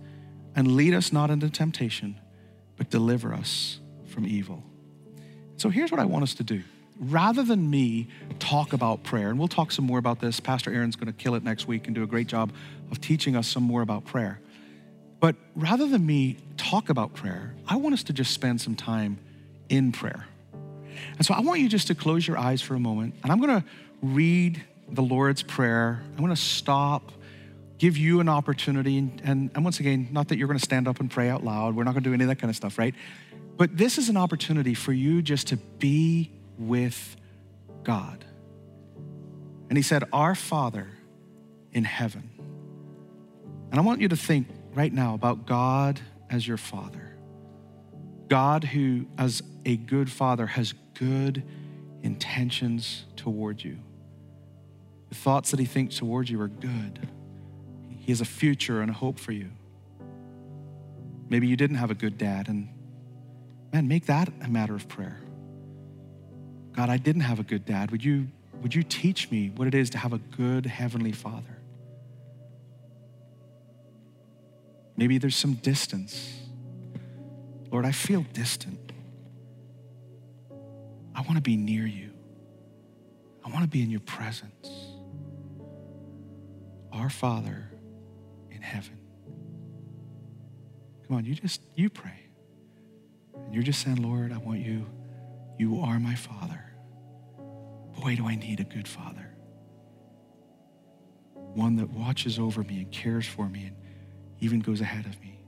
And 0.54 0.76
lead 0.76 0.94
us 0.94 1.12
not 1.12 1.30
into 1.30 1.50
temptation, 1.50 2.18
but 2.76 2.90
deliver 2.90 3.34
us 3.34 3.80
from 4.06 4.26
evil. 4.26 4.62
So 5.56 5.70
here's 5.70 5.90
what 5.90 6.00
I 6.00 6.04
want 6.04 6.22
us 6.22 6.34
to 6.34 6.44
do. 6.44 6.62
Rather 6.98 7.42
than 7.42 7.68
me 7.68 8.08
talk 8.38 8.72
about 8.72 9.02
prayer, 9.02 9.28
and 9.28 9.38
we'll 9.38 9.48
talk 9.48 9.70
some 9.70 9.84
more 9.84 9.98
about 9.98 10.20
this, 10.20 10.40
Pastor 10.40 10.72
Aaron's 10.72 10.96
going 10.96 11.12
to 11.12 11.12
kill 11.12 11.34
it 11.34 11.44
next 11.44 11.66
week 11.66 11.86
and 11.86 11.94
do 11.94 12.02
a 12.02 12.06
great 12.06 12.26
job 12.26 12.52
of 12.90 13.00
teaching 13.00 13.36
us 13.36 13.46
some 13.46 13.62
more 13.62 13.82
about 13.82 14.04
prayer. 14.04 14.40
But 15.20 15.36
rather 15.54 15.86
than 15.86 16.04
me 16.06 16.38
talk 16.56 16.88
about 16.88 17.14
prayer, 17.14 17.54
I 17.66 17.76
want 17.76 17.94
us 17.94 18.02
to 18.04 18.12
just 18.12 18.32
spend 18.32 18.60
some 18.60 18.74
time 18.74 19.18
in 19.68 19.92
prayer. 19.92 20.26
And 21.16 21.26
so 21.26 21.34
I 21.34 21.40
want 21.40 21.60
you 21.60 21.68
just 21.68 21.88
to 21.88 21.94
close 21.94 22.26
your 22.26 22.38
eyes 22.38 22.62
for 22.62 22.74
a 22.74 22.80
moment, 22.80 23.14
and 23.22 23.32
I'm 23.32 23.40
going 23.40 23.60
to 23.60 23.66
read 24.02 24.62
the 24.88 25.02
Lord's 25.02 25.42
Prayer. 25.42 26.02
I'm 26.12 26.18
going 26.18 26.34
to 26.34 26.40
stop, 26.40 27.12
give 27.78 27.96
you 27.96 28.20
an 28.20 28.28
opportunity, 28.28 28.98
and, 28.98 29.20
and, 29.24 29.50
and 29.54 29.64
once 29.64 29.80
again, 29.80 30.08
not 30.12 30.28
that 30.28 30.38
you're 30.38 30.48
going 30.48 30.58
to 30.58 30.64
stand 30.64 30.88
up 30.88 31.00
and 31.00 31.10
pray 31.10 31.28
out 31.28 31.44
loud. 31.44 31.76
We're 31.76 31.84
not 31.84 31.92
going 31.92 32.04
to 32.04 32.10
do 32.10 32.14
any 32.14 32.24
of 32.24 32.28
that 32.28 32.36
kind 32.36 32.50
of 32.50 32.56
stuff, 32.56 32.78
right? 32.78 32.94
But 33.56 33.76
this 33.76 33.98
is 33.98 34.08
an 34.08 34.16
opportunity 34.16 34.74
for 34.74 34.92
you 34.92 35.22
just 35.22 35.48
to 35.48 35.56
be 35.56 36.30
with 36.58 37.16
God. 37.82 38.24
And 39.68 39.76
he 39.76 39.82
said, 39.82 40.04
Our 40.12 40.34
Father 40.34 40.88
in 41.72 41.84
heaven. 41.84 42.30
And 43.70 43.80
I 43.80 43.82
want 43.82 44.00
you 44.00 44.08
to 44.08 44.16
think 44.16 44.48
right 44.74 44.92
now 44.92 45.14
about 45.14 45.46
God 45.46 46.00
as 46.30 46.46
your 46.46 46.56
Father. 46.56 47.16
God, 48.28 48.64
who, 48.64 49.06
as 49.18 49.42
a 49.64 49.76
good 49.76 50.10
Father, 50.10 50.46
has 50.46 50.74
good 50.94 51.42
intentions 52.02 53.04
toward 53.16 53.62
you. 53.62 53.78
The 55.08 55.14
thoughts 55.14 55.50
that 55.50 55.60
He 55.60 55.66
thinks 55.66 55.96
toward 55.96 56.28
you 56.28 56.40
are 56.40 56.48
good. 56.48 57.08
He 57.88 58.12
has 58.12 58.20
a 58.20 58.24
future 58.24 58.80
and 58.80 58.90
a 58.90 58.94
hope 58.94 59.18
for 59.18 59.32
you. 59.32 59.50
Maybe 61.28 61.46
you 61.48 61.56
didn't 61.56 61.76
have 61.76 61.90
a 61.90 61.94
good 61.94 62.18
dad, 62.18 62.48
and 62.48 62.68
man, 63.76 63.88
make 63.88 64.06
that 64.06 64.28
a 64.42 64.48
matter 64.48 64.74
of 64.74 64.88
prayer. 64.88 65.18
God, 66.72 66.88
I 66.88 66.96
didn't 66.96 67.22
have 67.22 67.38
a 67.38 67.42
good 67.42 67.66
dad. 67.66 67.90
Would 67.90 68.02
you, 68.02 68.26
would 68.62 68.74
you 68.74 68.82
teach 68.82 69.30
me 69.30 69.52
what 69.54 69.68
it 69.68 69.74
is 69.74 69.90
to 69.90 69.98
have 69.98 70.14
a 70.14 70.18
good 70.18 70.64
heavenly 70.64 71.12
father? 71.12 71.58
Maybe 74.96 75.18
there's 75.18 75.36
some 75.36 75.54
distance. 75.54 76.38
Lord, 77.70 77.84
I 77.84 77.92
feel 77.92 78.24
distant. 78.32 78.92
I 81.14 81.20
want 81.20 81.34
to 81.34 81.42
be 81.42 81.56
near 81.58 81.86
you. 81.86 82.12
I 83.44 83.50
want 83.50 83.62
to 83.62 83.68
be 83.68 83.82
in 83.82 83.90
your 83.90 84.00
presence. 84.00 84.70
Our 86.92 87.10
Father 87.10 87.70
in 88.50 88.62
heaven. 88.62 88.96
Come 91.06 91.18
on, 91.18 91.26
you 91.26 91.34
just, 91.34 91.60
you 91.74 91.90
pray. 91.90 92.25
And 93.44 93.54
you're 93.54 93.62
just 93.62 93.82
saying, 93.82 93.96
Lord, 94.02 94.32
I 94.32 94.38
want 94.38 94.60
you. 94.60 94.86
You 95.58 95.80
are 95.80 95.98
my 95.98 96.14
Father. 96.14 96.62
Boy, 98.00 98.16
do 98.16 98.26
I 98.26 98.34
need 98.34 98.60
a 98.60 98.64
good 98.64 98.86
Father. 98.86 99.30
One 101.34 101.76
that 101.76 101.88
watches 101.90 102.38
over 102.38 102.62
me 102.62 102.78
and 102.78 102.90
cares 102.90 103.26
for 103.26 103.48
me 103.48 103.66
and 103.66 103.76
even 104.40 104.60
goes 104.60 104.80
ahead 104.80 105.06
of 105.06 105.18
me, 105.20 105.40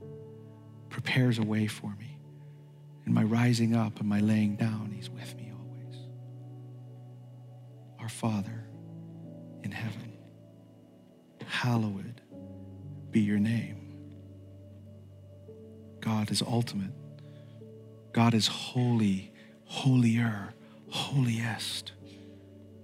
prepares 0.89 1.37
a 1.37 1.43
way 1.43 1.67
for 1.67 1.95
me. 1.99 2.17
In 3.05 3.13
my 3.13 3.23
rising 3.23 3.75
up 3.75 3.99
and 3.99 4.09
my 4.09 4.19
laying 4.19 4.55
down, 4.55 4.91
He's 4.95 5.09
with 5.09 5.35
me 5.35 5.51
always. 5.55 5.95
Our 7.99 8.09
Father 8.09 8.65
in 9.63 9.71
heaven, 9.71 10.17
hallowed 11.45 12.21
be 13.11 13.21
your 13.21 13.39
name. 13.39 13.77
God 16.01 16.31
is 16.31 16.41
ultimate. 16.41 16.91
God 18.11 18.33
is 18.33 18.47
holy, 18.47 19.31
holier, 19.65 20.53
holiest. 20.89 21.91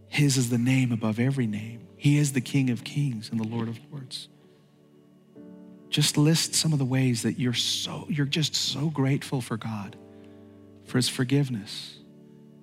His 0.08 0.38
is 0.38 0.50
the 0.50 0.58
name 0.58 0.92
above 0.92 1.20
every 1.20 1.48
name. 1.48 1.88
He 1.98 2.18
is 2.18 2.34
the 2.34 2.42
King 2.42 2.70
of 2.70 2.84
kings 2.84 3.30
and 3.30 3.40
the 3.40 3.48
Lord 3.48 3.68
of 3.68 3.80
lords. 3.92 4.30
Just 5.90 6.18
list 6.18 6.56
some 6.56 6.74
of 6.74 6.80
the 6.80 6.86
ways 6.86 7.24
that 7.24 7.40
you're 7.40 7.54
so 7.54 8.06
you're 8.10 8.26
just 8.26 8.56
so 8.56 8.90
grateful 8.90 9.42
for 9.42 9.58
God, 9.58 9.96
for 10.84 10.98
his 10.98 11.10
forgiveness, 11.10 12.00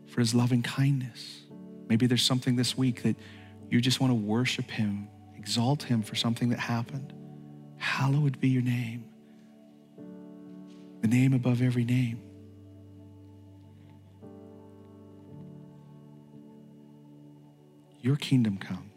for 0.06 0.20
his 0.20 0.34
loving 0.34 0.62
kindness. 0.62 1.40
Maybe 1.88 2.06
there's 2.06 2.22
something 2.22 2.56
this 2.56 2.76
week 2.76 3.02
that 3.02 3.16
you 3.70 3.80
just 3.80 4.00
want 4.00 4.10
to 4.10 4.14
worship 4.14 4.70
him, 4.70 5.08
exalt 5.36 5.82
him 5.82 6.02
for 6.02 6.14
something 6.14 6.50
that 6.50 6.58
happened. 6.58 7.12
Hallowed 7.78 8.38
be 8.38 8.48
your 8.48 8.62
name. 8.62 9.04
The 11.00 11.08
name 11.08 11.32
above 11.32 11.62
every 11.62 11.84
name. 11.84 12.20
Your 18.02 18.16
kingdom 18.16 18.58
come 18.58 18.90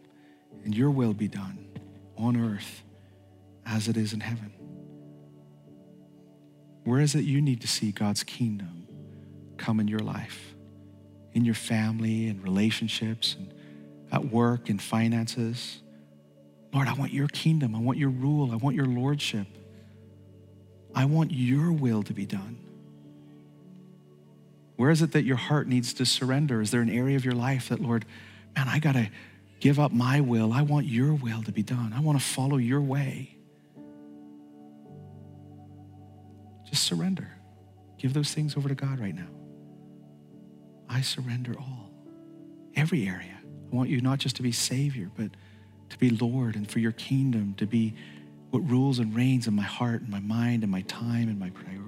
and 0.64 0.76
your 0.76 0.89
will 0.89 1.14
be 1.14 1.28
done 1.28 1.68
on 2.18 2.36
earth 2.36 2.84
as 3.66 3.88
it 3.88 3.95
is 3.95 4.14
in 4.14 4.20
heaven. 4.20 4.51
Where 6.84 6.99
is 6.99 7.16
it 7.16 7.22
you 7.22 7.41
need 7.41 7.62
to 7.62 7.68
see 7.68 7.91
God's 7.91 8.24
kingdom 8.24 8.88
come 9.58 9.80
in 9.80 9.88
your 9.88 9.99
life, 9.99 10.56
in 11.34 11.45
your 11.45 11.56
family 11.56 12.28
and 12.28 12.43
relationships 12.43 13.36
and 13.39 13.53
at 14.12 14.26
work 14.26 14.70
and 14.70 14.82
finances? 14.82 15.82
Lord, 16.74 16.88
I 16.88 16.93
want 16.93 17.14
your 17.14 17.28
kingdom. 17.28 17.76
I 17.76 17.80
want 17.80 17.97
your 17.97 18.10
rule. 18.10 18.51
I 18.51 18.56
want 18.56 18.76
your 18.76 18.86
lordship. 18.86 19.47
I 20.93 21.06
want 21.06 21.32
your 21.32 21.72
will 21.72 22.03
to 22.03 22.14
be 22.14 22.26
done. 22.26 22.58
Where 24.76 24.89
is 24.89 25.01
it 25.01 25.12
that 25.14 25.24
your 25.24 25.38
heart 25.38 25.68
needs 25.68 25.93
to 25.93 26.06
surrender? 26.06 26.62
Is 26.62 26.72
there 26.72 26.82
an 26.82 26.89
area 26.89 27.16
of 27.16 27.24
your 27.24 27.34
life 27.34 27.70
that, 27.70 27.82
Lord, 27.82 28.06
man, 28.56 28.68
I 28.68 28.80
got 28.80 28.93
to 28.93 29.10
give 29.60 29.80
up 29.80 29.91
my 29.91 30.22
will. 30.22 30.53
I 30.53 30.62
want 30.62 30.86
your 30.86 31.14
will 31.14 31.43
to 31.43 31.51
be 31.51 31.64
done. 31.64 31.93
I 31.95 31.99
want 31.99 32.20
to 32.20 32.24
follow 32.24 32.58
your 32.58 32.82
way. 32.82 33.36
Just 36.70 36.84
surrender. 36.84 37.30
Give 37.97 38.14
those 38.14 38.34
things 38.34 38.58
over 38.58 38.70
to 38.70 38.76
God 38.76 38.99
right 38.99 39.16
now. 39.16 39.28
I 40.89 41.01
surrender 41.01 41.56
all, 41.58 41.91
every 42.76 43.08
area. 43.08 43.38
I 43.72 43.76
want 43.76 43.89
you 43.89 44.01
not 44.01 44.20
just 44.20 44.36
to 44.38 44.43
be 44.43 44.51
Savior, 44.51 45.10
but 45.16 45.32
to 45.89 45.97
be 45.97 46.10
Lord 46.10 46.56
and 46.56 46.70
for 46.70 46.80
your 46.80 46.91
kingdom 46.91 47.56
to 47.58 47.66
be 47.66 47.95
what 48.51 48.60
rules 48.70 48.99
and 48.99 49.16
reigns 49.16 49.47
in 49.47 49.56
my 49.56 49.64
heart 49.64 50.01
and 50.01 50.10
my 50.10 50.20
mind 50.20 50.64
and 50.64 50.72
my 50.72 50.82
time 50.82 51.28
and 51.28 51.39
my 51.39 51.49
priorities. 51.49 51.86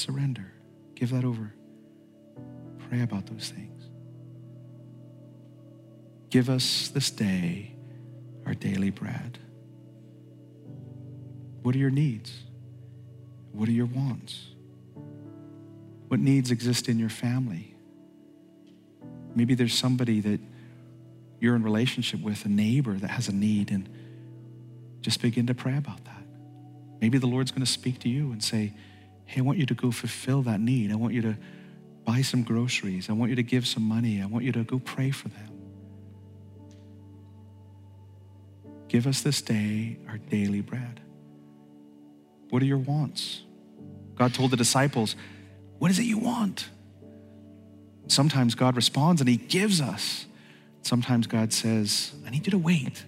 surrender. 0.00 0.52
Give 1.00 1.10
that 1.10 1.24
over. 1.24 1.54
Pray 2.90 3.00
about 3.00 3.24
those 3.24 3.48
things. 3.48 3.84
Give 6.28 6.50
us 6.50 6.88
this 6.88 7.10
day 7.10 7.72
our 8.44 8.52
daily 8.52 8.90
bread. 8.90 9.38
What 11.62 11.74
are 11.74 11.78
your 11.78 11.90
needs? 11.90 12.42
What 13.52 13.66
are 13.66 13.72
your 13.72 13.86
wants? 13.86 14.48
What 16.08 16.20
needs 16.20 16.50
exist 16.50 16.86
in 16.86 16.98
your 16.98 17.08
family? 17.08 17.74
Maybe 19.34 19.54
there's 19.54 19.74
somebody 19.74 20.20
that 20.20 20.40
you're 21.40 21.56
in 21.56 21.62
relationship 21.62 22.20
with, 22.20 22.44
a 22.44 22.48
neighbor 22.48 22.92
that 22.94 23.08
has 23.08 23.28
a 23.28 23.34
need, 23.34 23.70
and 23.70 23.88
just 25.00 25.22
begin 25.22 25.46
to 25.46 25.54
pray 25.54 25.78
about 25.78 26.04
that. 26.04 26.22
Maybe 27.00 27.16
the 27.16 27.26
Lord's 27.26 27.52
going 27.52 27.64
to 27.64 27.70
speak 27.70 28.00
to 28.00 28.10
you 28.10 28.32
and 28.32 28.44
say, 28.44 28.74
Hey, 29.30 29.38
I 29.38 29.42
want 29.42 29.58
you 29.58 29.66
to 29.66 29.74
go 29.74 29.92
fulfill 29.92 30.42
that 30.42 30.58
need. 30.58 30.90
I 30.90 30.96
want 30.96 31.14
you 31.14 31.22
to 31.22 31.36
buy 32.04 32.20
some 32.20 32.42
groceries. 32.42 33.08
I 33.08 33.12
want 33.12 33.30
you 33.30 33.36
to 33.36 33.44
give 33.44 33.64
some 33.64 33.84
money. 33.84 34.20
I 34.20 34.26
want 34.26 34.44
you 34.44 34.50
to 34.50 34.64
go 34.64 34.80
pray 34.80 35.12
for 35.12 35.28
them. 35.28 35.52
Give 38.88 39.06
us 39.06 39.20
this 39.20 39.40
day 39.40 39.98
our 40.08 40.18
daily 40.18 40.62
bread. 40.62 40.98
What 42.48 42.60
are 42.60 42.64
your 42.64 42.78
wants? 42.78 43.42
God 44.16 44.34
told 44.34 44.50
the 44.50 44.56
disciples, 44.56 45.14
What 45.78 45.92
is 45.92 46.00
it 46.00 46.06
you 46.06 46.18
want? 46.18 46.68
Sometimes 48.08 48.56
God 48.56 48.74
responds 48.74 49.20
and 49.20 49.30
He 49.30 49.36
gives 49.36 49.80
us. 49.80 50.26
Sometimes 50.82 51.28
God 51.28 51.52
says, 51.52 52.14
I 52.26 52.30
need 52.30 52.48
you 52.48 52.50
to 52.50 52.58
wait. 52.58 53.04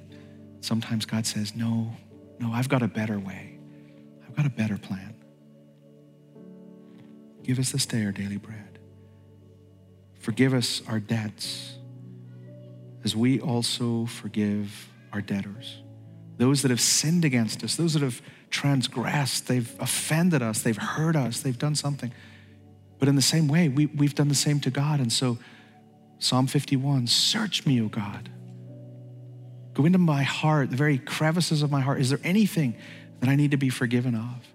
Sometimes 0.61 1.05
God 1.05 1.27
says, 1.27 1.57
No, 1.57 1.97
no, 2.39 2.53
I've 2.53 2.68
got 2.68 2.85
a 2.85 2.89
better 2.89 3.18
way. 3.18 3.59
I've 4.25 4.37
got 4.37 4.47
a 4.47 4.51
better 4.51 4.79
plan. 4.79 5.16
Give 7.43 7.59
us 7.59 7.72
this 7.72 7.86
day 7.86 8.05
our 8.05 8.12
daily 8.12 8.36
bread. 8.36 8.78
Forgive 10.20 10.55
us 10.55 10.82
our 10.88 11.01
debts 11.01 11.74
as 13.05 13.16
we 13.16 13.40
also 13.40 14.07
forgive 14.07 14.88
our 15.12 15.20
debtors. 15.20 15.82
Those 16.38 16.62
that 16.62 16.70
have 16.70 16.80
sinned 16.80 17.24
against 17.24 17.64
us, 17.64 17.76
those 17.76 17.95
that 17.95 18.03
have 18.03 18.22
transgressed, 18.51 19.49
they've 19.49 19.74
offended 19.80 20.43
us, 20.43 20.62
they've 20.62 20.76
hurt 20.76 21.16
us, 21.16 21.40
they've 21.40 21.59
done 21.59 21.74
something. 21.74 22.12
But 22.99 23.09
in 23.09 23.16
the 23.16 23.22
same 23.22 23.49
way, 23.49 23.68
we, 23.68 23.86
we've 23.86 24.14
done 24.14 24.28
the 24.28 24.34
same 24.34 24.61
to 24.61 24.70
God. 24.70 25.01
And 25.01 25.12
so, 25.12 25.38
Psalm 26.20 26.47
51 26.47 27.09
Search 27.09 27.66
me, 27.66 27.80
O 27.80 27.88
God. 27.88 28.30
Go 29.74 29.84
into 29.86 29.99
my 29.99 30.22
heart, 30.22 30.70
the 30.70 30.76
very 30.76 30.99
crevices 30.99 31.62
of 31.62 31.70
my 31.70 31.80
heart. 31.80 32.01
Is 32.01 32.11
there 32.11 32.20
anything 32.22 32.76
that 33.20 33.28
I 33.28 33.34
need 33.34 33.51
to 33.53 33.57
be 33.57 33.70
forgiven 33.70 34.14
of? 34.14 34.51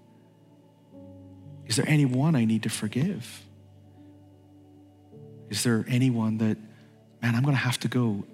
Is 1.67 1.75
there 1.75 1.87
anyone 1.87 2.35
I 2.35 2.45
need 2.45 2.63
to 2.63 2.69
forgive? 2.69 3.43
Is 5.49 5.63
there 5.63 5.85
anyone 5.87 6.37
that, 6.39 6.57
man, 7.21 7.35
I'm 7.35 7.43
going 7.43 7.55
to 7.55 7.61
have 7.61 7.79
to 7.79 7.87
go 7.87 8.25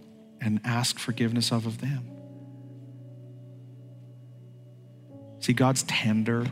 and 0.42 0.60
ask 0.64 1.00
forgiveness 1.00 1.52
of 1.52 1.66
of 1.66 1.80
them? 1.82 2.08
See, 5.40 5.54
God's 5.54 5.84
tender, 5.84 6.46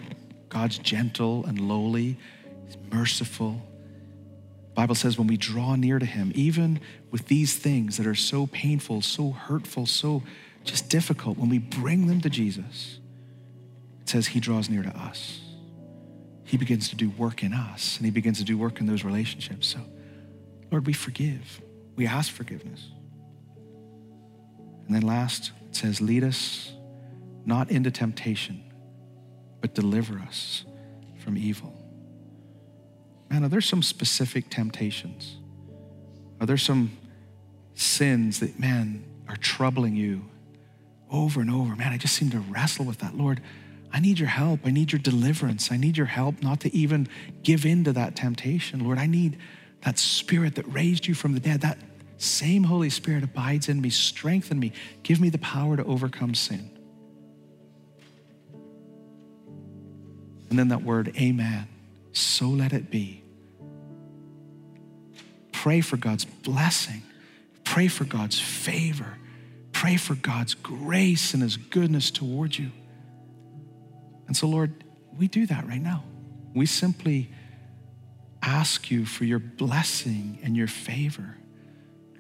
God's 0.50 0.78
gentle 0.78 1.46
and 1.46 1.60
lowly, 1.60 2.18
He's 2.66 2.78
merciful. 2.92 3.62
Bible 4.74 4.96
says 4.96 5.18
when 5.18 5.28
we 5.28 5.38
draw 5.38 5.76
near 5.76 6.00
to 6.00 6.06
Him, 6.06 6.32
even 6.36 6.80
with 7.10 7.28
these 7.28 7.56
things 7.56 7.98
that 7.98 8.08
are 8.08 8.16
so 8.16 8.48
painful, 8.48 9.02
so 9.02 9.32
hurtful, 9.32 9.86
so 9.86 10.24
just 10.64 10.90
difficult, 10.90 11.38
when 11.38 11.50
we 11.50 11.58
bring 11.58 12.08
them 12.08 12.22
to 12.22 12.30
Jesus, 12.30 13.00
it 14.02 14.10
says 14.10 14.28
He 14.28 14.40
draws 14.40 14.70
near 14.70 14.84
to 14.84 14.98
us. 14.98 15.42
He 16.52 16.58
begins 16.58 16.90
to 16.90 16.96
do 16.96 17.10
work 17.12 17.44
in 17.44 17.54
us, 17.54 17.98
and 17.98 18.06
He 18.06 18.12
begins 18.12 18.38
to 18.40 18.44
do 18.44 18.58
work 18.58 18.80
in 18.80 18.86
those 18.86 19.04
relationships. 19.04 19.68
So, 19.68 19.80
Lord, 20.70 20.86
we 20.86 20.94
forgive. 20.94 21.62
We 21.96 22.08
ask 22.08 22.32
forgiveness. 22.32 22.88
And 24.86 24.96
then 24.96 25.02
last, 25.02 25.52
it 25.70 25.76
says, 25.76 26.02
lead 26.02 26.24
us 26.24 26.74
not 27.46 27.72
into 27.72 27.90
temptation 27.90 28.64
but 29.62 29.76
deliver 29.76 30.20
us 30.20 30.66
from 31.24 31.38
evil. 31.38 31.74
Man, 33.30 33.46
are 33.46 33.48
there 33.48 33.62
some 33.62 33.84
specific 33.84 34.50
temptations? 34.50 35.38
Are 36.42 36.48
there 36.48 36.58
some 36.58 36.98
sins 37.76 38.40
that, 38.40 38.60
man, 38.60 39.06
are 39.30 39.38
troubling 39.38 39.96
you 39.96 40.26
over 41.10 41.40
and 41.40 41.50
over? 41.50 41.76
Man, 41.76 41.94
I 41.94 41.98
just 41.98 42.16
seem 42.16 42.32
to 42.32 42.40
wrestle 42.40 42.86
with 42.86 42.98
that. 42.98 43.16
Lord, 43.16 43.42
I 43.94 44.00
need 44.00 44.20
your 44.20 44.30
help. 44.30 44.62
I 44.66 44.72
need 44.72 44.92
your 44.92 45.00
deliverance. 45.00 45.72
I 45.72 45.78
need 45.78 45.98
your 45.98 46.06
help 46.06 46.42
not 46.42 46.62
to 46.62 46.76
even 46.76 47.08
give 47.44 47.66
in 47.66 47.84
to 47.84 47.94
that 47.94 48.16
temptation. 48.16 48.86
Lord, 48.86 48.98
I 48.98 49.06
need 49.06 49.38
that 49.84 50.00
spirit 50.00 50.56
that 50.56 50.72
raised 50.74 51.08
you 51.08 51.14
from 51.14 51.34
the 51.34 51.40
dead. 51.40 51.62
That 51.62 51.78
same 52.18 52.64
Holy 52.64 52.90
Spirit 52.90 53.24
abides 53.24 53.68
in 53.68 53.82
me, 53.82 53.90
strengthen 53.90 54.60
me, 54.60 54.72
give 55.04 55.20
me 55.20 55.30
the 55.30 55.40
power 55.40 55.76
to 55.76 55.84
overcome 55.84 56.36
sin. 56.36 56.70
And 60.50 60.60
then 60.60 60.68
that 60.68 60.84
word, 60.84 61.14
amen. 61.18 61.68
So 62.14 62.48
let 62.48 62.74
it 62.74 62.92
be. 62.92 63.24
Pray 65.52 65.82
for 65.82 65.98
God's 65.98 66.26
blessing. 66.26 67.04
Pray 67.64 67.88
for 67.88 68.04
God's 68.04 68.40
favor. 68.40 69.18
Pray 69.72 69.96
for 69.96 70.16
God's 70.16 70.54
grace 70.54 71.34
and 71.34 71.42
His 71.42 71.58
goodness 71.58 72.12
towards 72.12 72.60
you. 72.60 72.72
And 74.28 74.36
so, 74.36 74.48
Lord, 74.48 74.84
we 75.18 75.28
do 75.28 75.46
that 75.48 75.68
right 75.68 75.82
now. 75.82 76.04
We 76.54 76.66
simply 76.66 77.30
ask 78.42 78.90
you 78.90 79.06
for 79.06 79.26
your 79.26 79.40
blessing 79.40 80.40
and 80.44 80.56
your 80.58 80.68
favor. 80.68 81.38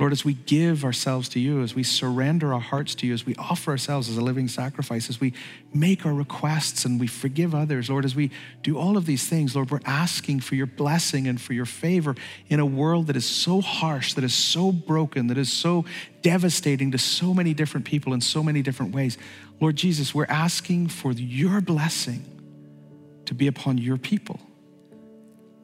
Lord, 0.02 0.14
as 0.14 0.26
we 0.26 0.34
give 0.34 0.84
ourselves 0.84 1.30
to 1.30 1.40
you, 1.40 1.62
as 1.62 1.76
we 1.76 1.84
surrender 1.84 2.56
our 2.56 2.60
hearts 2.60 2.96
to 2.96 3.06
you, 3.06 3.14
as 3.14 3.24
we 3.24 3.36
offer 3.36 3.70
ourselves 3.70 4.10
as 4.10 4.18
a 4.18 4.22
living 4.22 4.48
sacrifice, 4.48 5.10
as 5.10 5.22
we 5.22 5.32
make 5.76 6.08
our 6.08 6.14
requests 6.14 6.86
and 6.86 7.00
we 7.00 7.06
forgive 7.06 7.54
others, 7.54 7.88
Lord, 7.88 8.04
as 8.04 8.16
we 8.16 8.32
do 8.64 8.80
all 8.80 8.98
of 8.98 9.06
these 9.06 9.28
things, 9.28 9.56
Lord, 9.56 9.70
we're 9.70 9.80
asking 9.86 10.40
for 10.40 10.56
your 10.56 10.66
blessing 10.66 11.28
and 11.28 11.40
for 11.40 11.54
your 11.54 11.68
favor 11.68 12.16
in 12.50 12.60
a 12.60 12.66
world 12.66 13.08
that 13.08 13.16
is 13.16 13.28
so 13.28 13.62
harsh, 13.62 14.16
that 14.16 14.24
is 14.24 14.34
so 14.34 14.72
broken, 14.72 15.28
that 15.28 15.38
is 15.38 15.54
so 15.54 15.86
devastating 16.24 16.90
to 16.94 16.98
so 16.98 17.32
many 17.32 17.54
different 17.54 17.86
people 17.86 18.16
in 18.16 18.22
so 18.22 18.42
many 18.42 18.64
different 18.64 18.96
ways. 18.96 19.20
Lord 19.62 19.76
Jesus, 19.76 20.14
we're 20.14 20.26
asking 20.26 20.88
for 20.88 21.12
your 21.12 21.62
blessing 21.62 22.26
to 23.26 23.36
be 23.36 23.46
upon 23.46 23.78
your 23.78 23.98
people. 23.98 24.40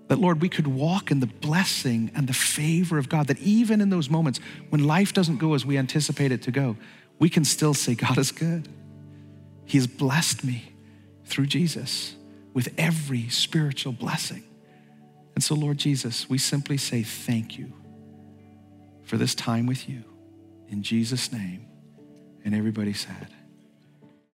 That, 0.08 0.20
Lord, 0.20 0.40
we 0.40 0.48
could 0.48 0.68
walk 0.68 1.12
in 1.12 1.20
the 1.20 1.26
blessing 1.26 2.12
and 2.16 2.28
the 2.28 2.34
favor 2.34 2.98
of 2.98 3.10
God, 3.10 3.28
that 3.28 3.40
even 3.40 3.82
in 3.82 3.90
those 3.90 4.10
moments 4.10 4.40
when 4.70 4.86
life 4.86 5.14
doesn't 5.14 5.38
go 5.38 5.56
as 5.56 5.66
we 5.66 5.78
anticipate 5.78 6.32
it 6.32 6.44
to 6.44 6.52
go, 6.52 6.78
we 7.20 7.28
can 7.28 7.44
still 7.44 7.74
say, 7.74 7.96
God 7.96 8.18
is 8.20 8.32
good. 8.32 8.70
He 9.66 9.78
has 9.80 9.88
blessed 9.88 10.46
me 10.46 10.72
through 11.26 11.48
Jesus 11.48 12.16
with 12.54 12.74
every 12.78 13.28
spiritual 13.30 13.92
blessing. 13.92 14.44
And 15.36 15.44
so, 15.44 15.56
Lord 15.56 15.78
Jesus, 15.78 16.30
we 16.30 16.38
simply 16.38 16.78
say 16.78 17.04
thank 17.04 17.58
you 17.58 17.74
for 19.04 19.18
this 19.18 19.36
time 19.36 19.66
with 19.66 19.90
you. 19.90 20.04
In 20.70 20.84
Jesus' 20.84 21.32
name. 21.32 21.66
And 22.46 22.56
everybody 22.56 22.94
said, 22.94 23.28